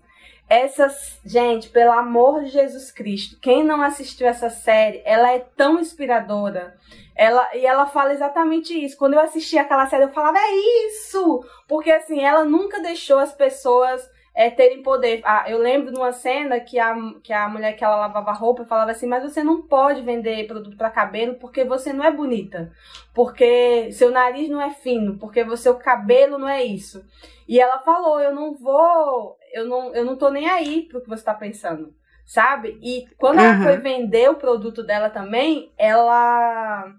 Essas, 0.50 1.20
gente, 1.26 1.68
pelo 1.70 1.92
amor 1.92 2.46
de 2.46 2.52
Jesus 2.52 2.90
Cristo, 2.90 3.38
quem 3.42 3.66
não 3.66 3.82
assistiu 3.82 4.26
essa 4.26 4.50
série, 4.50 5.02
ela 5.04 5.34
é 5.34 5.40
tão 5.40 5.78
inspiradora. 5.78 6.78
Ela, 7.18 7.50
e 7.56 7.66
ela 7.66 7.88
fala 7.88 8.14
exatamente 8.14 8.74
isso. 8.74 8.98
Quando 8.98 9.16
eu 9.16 9.20
assisti 9.20 9.58
aquela 9.58 9.88
série, 9.88 10.04
eu 10.04 10.12
falava, 10.12 10.38
é 10.38 10.56
isso! 10.88 11.44
Porque 11.68 11.92
assim, 11.92 12.24
ela 12.24 12.46
nunca 12.46 12.80
deixou 12.80 13.18
as 13.18 13.34
pessoas 13.34 14.08
é, 14.36 14.52
terem 14.52 14.84
poder. 14.84 15.22
Ah, 15.24 15.46
eu 15.50 15.58
lembro 15.58 15.92
de 15.92 15.98
uma 15.98 16.12
cena 16.12 16.60
que 16.60 16.78
a, 16.78 16.96
que 17.24 17.34
a 17.34 17.50
mulher 17.50 17.74
que 17.74 17.84
ela 17.84 17.96
lavava 17.96 18.32
roupa 18.32 18.66
falava 18.66 18.92
assim, 18.92 19.08
mas 19.08 19.24
você 19.24 19.44
não 19.44 19.64
pode 19.64 20.04
vender 20.04 20.46
produto 20.46 20.78
para 20.78 20.92
cabelo 20.92 21.34
porque 21.40 21.64
você 21.64 21.92
não 21.92 22.06
é 22.06 22.12
bonita. 22.12 22.72
Porque 23.16 23.92
seu 23.92 24.12
nariz 24.12 24.48
não 24.48 24.62
é 24.62 24.70
fino, 24.70 25.18
porque 25.18 25.42
o 25.42 25.58
seu 25.58 25.74
cabelo 25.74 26.38
não 26.38 26.48
é 26.48 26.64
isso. 26.64 27.04
E 27.48 27.60
ela 27.60 27.80
falou, 27.80 28.20
eu 28.20 28.36
não 28.36 28.54
vou, 28.54 29.36
eu 29.54 29.66
não, 29.66 29.96
eu 29.96 30.06
não 30.06 30.16
tô 30.16 30.30
nem 30.30 30.48
aí 30.48 30.84
pro 30.84 31.02
que 31.02 31.10
você 31.10 31.24
tá 31.24 31.34
pensando 31.34 31.96
sabe? 32.28 32.78
E 32.84 33.08
quando 33.18 33.40
uhum. 33.40 33.46
ela 33.46 33.64
foi 33.64 33.78
vender 33.78 34.30
o 34.30 34.36
produto 34.36 34.84
dela 34.84 35.10
também, 35.10 35.72
ela 35.78 36.94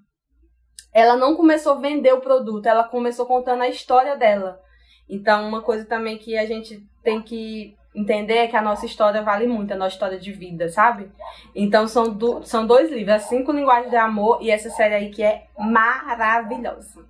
ela 0.98 1.16
não 1.16 1.34
começou 1.34 1.72
a 1.72 1.78
vender 1.78 2.12
o 2.12 2.20
produto, 2.20 2.66
ela 2.66 2.84
começou 2.84 3.26
contando 3.26 3.62
a 3.62 3.68
história 3.68 4.16
dela. 4.16 4.60
Então, 5.08 5.48
uma 5.48 5.62
coisa 5.62 5.84
também 5.84 6.18
que 6.18 6.36
a 6.36 6.44
gente 6.44 6.84
tem 7.02 7.22
que 7.22 7.74
entender 7.94 8.34
é 8.34 8.46
que 8.46 8.56
a 8.56 8.62
nossa 8.62 8.84
história 8.84 9.22
vale 9.22 9.46
muito, 9.46 9.72
a 9.72 9.76
nossa 9.76 9.94
história 9.94 10.18
de 10.18 10.32
vida, 10.32 10.68
sabe? 10.68 11.10
Então, 11.54 11.88
são, 11.88 12.12
do, 12.12 12.42
são 12.44 12.66
dois 12.66 12.90
livros, 12.90 13.16
As 13.16 13.22
Cinco 13.22 13.52
Linguagens 13.52 13.90
de 13.90 13.96
Amor 13.96 14.38
e 14.42 14.50
essa 14.50 14.70
série 14.70 14.94
aí 14.94 15.10
que 15.10 15.22
é 15.22 15.46
maravilhosa. 15.58 17.06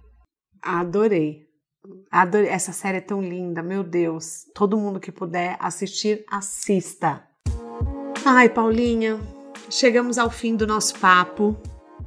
Adorei. 0.63 1.47
Adorei. 2.11 2.49
Essa 2.49 2.73
série 2.73 2.99
é 2.99 3.03
tão 3.03 3.21
linda, 3.21 3.63
meu 3.63 3.83
Deus. 3.83 4.45
Todo 4.55 4.79
mundo 4.79 5.01
que 5.01 5.13
puder 5.13 5.57
assistir, 5.61 6.25
assista. 6.31 7.23
Ai, 8.25 8.49
Paulinha, 8.49 9.19
chegamos 9.71 10.19
ao 10.19 10.31
fim 10.31 10.57
do 10.57 10.67
nosso 10.67 10.99
papo. 10.99 11.57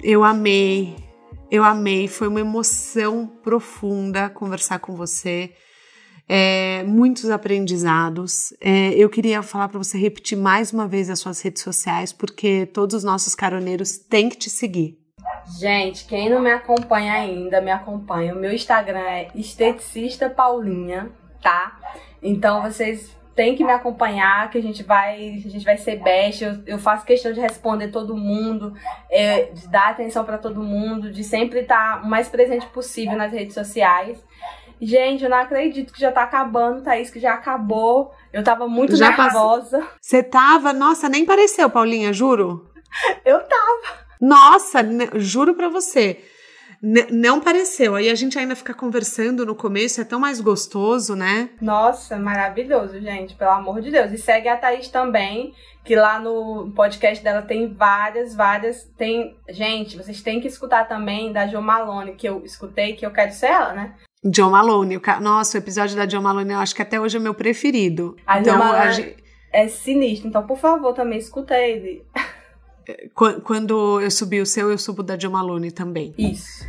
Eu 0.04 0.24
amei, 0.24 0.96
eu 1.52 1.66
amei. 1.66 2.08
Foi 2.08 2.30
uma 2.30 2.40
emoção 2.40 3.28
profunda 3.44 4.30
conversar 4.30 4.80
com 4.80 4.96
você. 4.96 5.54
É, 6.28 6.84
muitos 6.84 7.30
aprendizados. 7.30 8.54
É, 8.62 8.92
eu 8.92 9.10
queria 9.10 9.44
falar 9.44 9.68
para 9.68 9.78
você 9.78 9.98
repetir 9.98 10.38
mais 10.38 10.72
uma 10.72 10.88
vez 10.88 11.10
as 11.10 11.20
suas 11.20 11.42
redes 11.42 11.62
sociais, 11.62 12.14
porque 12.14 12.66
todos 12.68 12.96
os 12.96 13.04
nossos 13.04 13.36
caroneiros 13.36 13.98
têm 13.98 14.30
que 14.30 14.38
te 14.38 14.50
seguir. 14.50 14.98
Gente, 15.60 16.06
quem 16.06 16.30
não 16.30 16.42
me 16.42 16.52
acompanha 16.52 17.14
ainda, 17.14 17.60
me 17.60 17.70
acompanha. 17.72 18.34
O 18.34 18.40
meu 18.40 18.54
Instagram 18.54 19.00
é 19.00 19.28
esteticista 19.36 20.30
Paulinha, 20.30 21.12
tá? 21.42 21.78
Então 22.24 22.62
vocês 22.62 23.12
têm 23.36 23.56
que 23.56 23.64
me 23.64 23.72
acompanhar, 23.72 24.50
que 24.50 24.58
a 24.58 24.62
gente 24.62 24.84
vai, 24.84 25.42
a 25.46 25.50
gente 25.50 25.64
vai 25.66 25.78
ser 25.78 25.98
best. 25.98 26.44
Eu, 26.44 26.60
eu 26.66 26.80
faço 26.80 27.06
questão 27.06 27.32
de 27.32 27.40
responder 27.40 27.90
todo 27.90 28.16
mundo, 28.16 28.74
é, 29.10 29.44
de 29.46 29.68
dar 29.68 29.90
atenção 29.90 30.24
para 30.24 30.38
todo 30.38 30.64
mundo, 30.64 31.12
de 31.12 31.24
sempre 31.24 31.62
estar 31.62 32.02
tá 32.02 32.06
o 32.06 32.10
mais 32.10 32.28
presente 32.28 32.66
possível 32.68 33.18
nas 33.18 33.32
redes 33.32 33.54
sociais. 33.54 34.24
Gente, 34.82 35.24
eu 35.24 35.30
não 35.30 35.38
acredito 35.38 35.94
que 35.94 36.00
já 36.00 36.12
tá 36.12 36.24
acabando, 36.24 36.82
Thaís, 36.82 37.12
que 37.12 37.20
já 37.20 37.36
acabou. 37.36 38.12
Eu 38.34 38.44
tava 38.44 38.68
muito 38.68 38.96
já 38.96 39.16
nervosa. 39.16 39.88
Você 40.02 40.24
tava? 40.24 40.74
Nossa, 40.74 41.08
nem 41.08 41.24
pareceu, 41.24 41.70
Paulinha, 41.70 42.12
juro. 42.12 42.68
eu 43.24 43.40
tava. 43.40 44.02
Nossa, 44.20 44.80
juro 45.16 45.54
pra 45.54 45.70
você. 45.70 46.20
Não 46.82 47.40
pareceu. 47.40 47.96
Aí 47.96 48.10
a 48.10 48.16
gente 48.16 48.40
ainda 48.40 48.56
fica 48.56 48.74
conversando 48.74 49.46
no 49.46 49.56
começo, 49.56 50.02
é 50.02 50.04
tão 50.04 50.20
mais 50.20 50.42
gostoso, 50.42 51.16
né? 51.16 51.50
Nossa, 51.62 52.18
maravilhoso, 52.18 53.00
gente, 53.00 53.36
pelo 53.36 53.52
amor 53.52 53.82
de 53.82 53.92
Deus. 53.92 54.12
E 54.12 54.18
segue 54.18 54.48
a 54.48 54.58
Thaís 54.58 54.88
também, 54.88 55.54
que 55.84 55.96
lá 55.96 56.20
no 56.20 56.72
podcast 56.76 57.24
dela 57.24 57.42
tem 57.42 57.72
várias, 57.74 58.36
várias. 58.36 58.84
Tem. 58.98 59.38
Gente, 59.50 59.96
vocês 59.96 60.22
têm 60.22 60.42
que 60.42 60.48
escutar 60.48 60.88
também 60.88 61.32
da 61.32 61.48
Jo 61.48 61.62
Malone, 61.62 62.16
que 62.16 62.28
eu 62.28 62.44
escutei, 62.44 62.94
que 62.94 63.06
eu 63.06 63.12
quero 63.12 63.32
ser 63.32 63.48
ela, 63.48 63.74
né? 63.74 63.96
John 64.24 64.52
Malone. 64.52 64.98
O 64.98 65.02
ca... 65.02 65.20
Nossa, 65.20 65.58
o 65.58 65.62
episódio 65.62 65.96
da 65.96 66.06
John 66.06 66.22
Malone 66.22 66.54
eu 66.54 66.60
acho 66.60 66.76
que 66.76 66.82
até 66.82 67.00
hoje 67.00 67.18
é 67.18 67.20
meu 67.20 67.34
preferido. 67.34 68.16
A 68.26 68.40
então, 68.40 68.58
John 68.58 68.64
a 68.64 68.86
é 69.52 69.68
sinistro. 69.68 70.28
Então, 70.28 70.46
por 70.46 70.58
favor, 70.58 70.94
também 70.94 71.20
escuta 71.20 71.56
ele. 71.58 72.06
Quando 73.44 74.02
eu 74.02 74.10
subi 74.10 74.42
o 74.42 74.46
seu, 74.46 74.72
eu 74.72 74.78
subo 74.78 75.04
da 75.04 75.18
Malone 75.30 75.72
também. 75.72 76.14
Isso. 76.18 76.66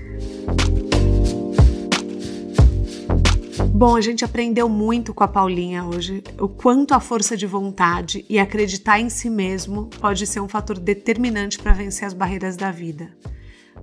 Bom, 3.75 3.97
a 3.97 4.01
gente 4.01 4.25
aprendeu 4.25 4.69
muito 4.69 5.13
com 5.13 5.25
a 5.25 5.29
Paulinha 5.29 5.85
hoje 5.85 6.23
o 6.39 6.47
quanto 6.49 6.95
a 6.95 7.01
força 7.01 7.37
de 7.37 7.47
vontade 7.47 8.25
e 8.29 8.39
acreditar 8.39 9.01
em 9.01 9.09
si 9.09 9.29
mesmo 9.29 9.87
pode 10.01 10.25
ser 10.27 10.41
um 10.41 10.49
fator 10.49 10.79
determinante 10.79 11.59
para 11.59 11.73
vencer 11.73 12.07
as 12.07 12.15
barreiras 12.15 12.57
da 12.57 12.71
vida. 12.71 13.11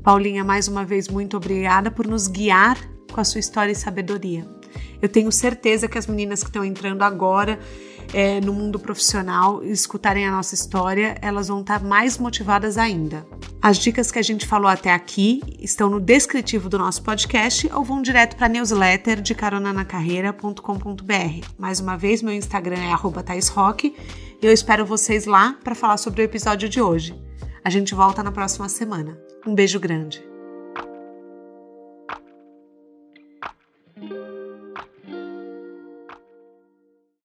Paulinha, 0.02 0.44
mais 0.44 0.70
uma 0.70 0.86
vez, 0.86 1.10
muito 1.10 1.36
obrigada 1.36 1.92
por 1.92 2.08
nos 2.08 2.28
guiar 2.28 2.78
com 3.12 3.20
a 3.20 3.24
sua 3.26 3.40
história 3.40 3.74
e 3.74 3.76
sabedoria. 3.76 4.48
Eu 5.02 5.10
tenho 5.10 5.32
certeza 5.32 5.88
que 5.88 5.98
as 5.98 6.08
meninas 6.08 6.42
que 6.42 6.50
estão 6.50 6.64
entrando 6.64 7.02
agora 7.02 7.60
é, 8.14 8.40
no 8.42 8.54
mundo 8.54 8.80
profissional 8.80 9.64
e 9.64 9.72
escutarem 9.72 10.28
a 10.28 10.32
nossa 10.32 10.56
história, 10.56 11.16
elas 11.22 11.48
vão 11.48 11.62
estar 11.62 11.84
mais 11.84 12.18
motivadas 12.18 12.78
ainda. 12.78 13.26
As 13.62 13.78
dicas 13.78 14.12
que 14.12 14.20
a 14.20 14.22
gente 14.22 14.48
falou 14.48 14.70
até 14.70 14.94
aqui 14.94 15.42
estão 15.60 15.90
no 15.90 16.00
descritivo 16.00 16.70
do 16.70 16.78
nosso 16.78 17.04
podcast 17.04 17.70
ou 17.74 17.84
vão 17.84 18.02
direto 18.02 18.36
para 18.36 18.46
a 18.46 18.50
newsletter 18.50 19.22
de 19.22 19.36
caronanacarreira.com.br. 19.36 21.48
Mais 21.58 21.80
uma 21.80 21.98
vez, 21.98 22.22
meu 22.22 22.34
Instagram 22.34 22.78
é 22.78 23.24
@thaisrock 23.24 23.96
e 24.42 24.46
eu 24.46 24.54
espero 24.54 24.86
vocês 24.86 25.26
lá 25.26 25.58
para 25.64 25.76
falar 25.76 25.98
sobre 25.98 26.22
o 26.22 26.24
episódio 26.24 26.70
de 26.70 26.82
hoje. 26.82 27.20
A 27.64 27.70
gente 27.70 27.94
volta 27.94 28.24
na 28.24 28.32
próxima 28.32 28.70
semana. 28.70 29.20
Um 29.46 29.54
beijo 29.54 29.80
grande. 29.80 30.29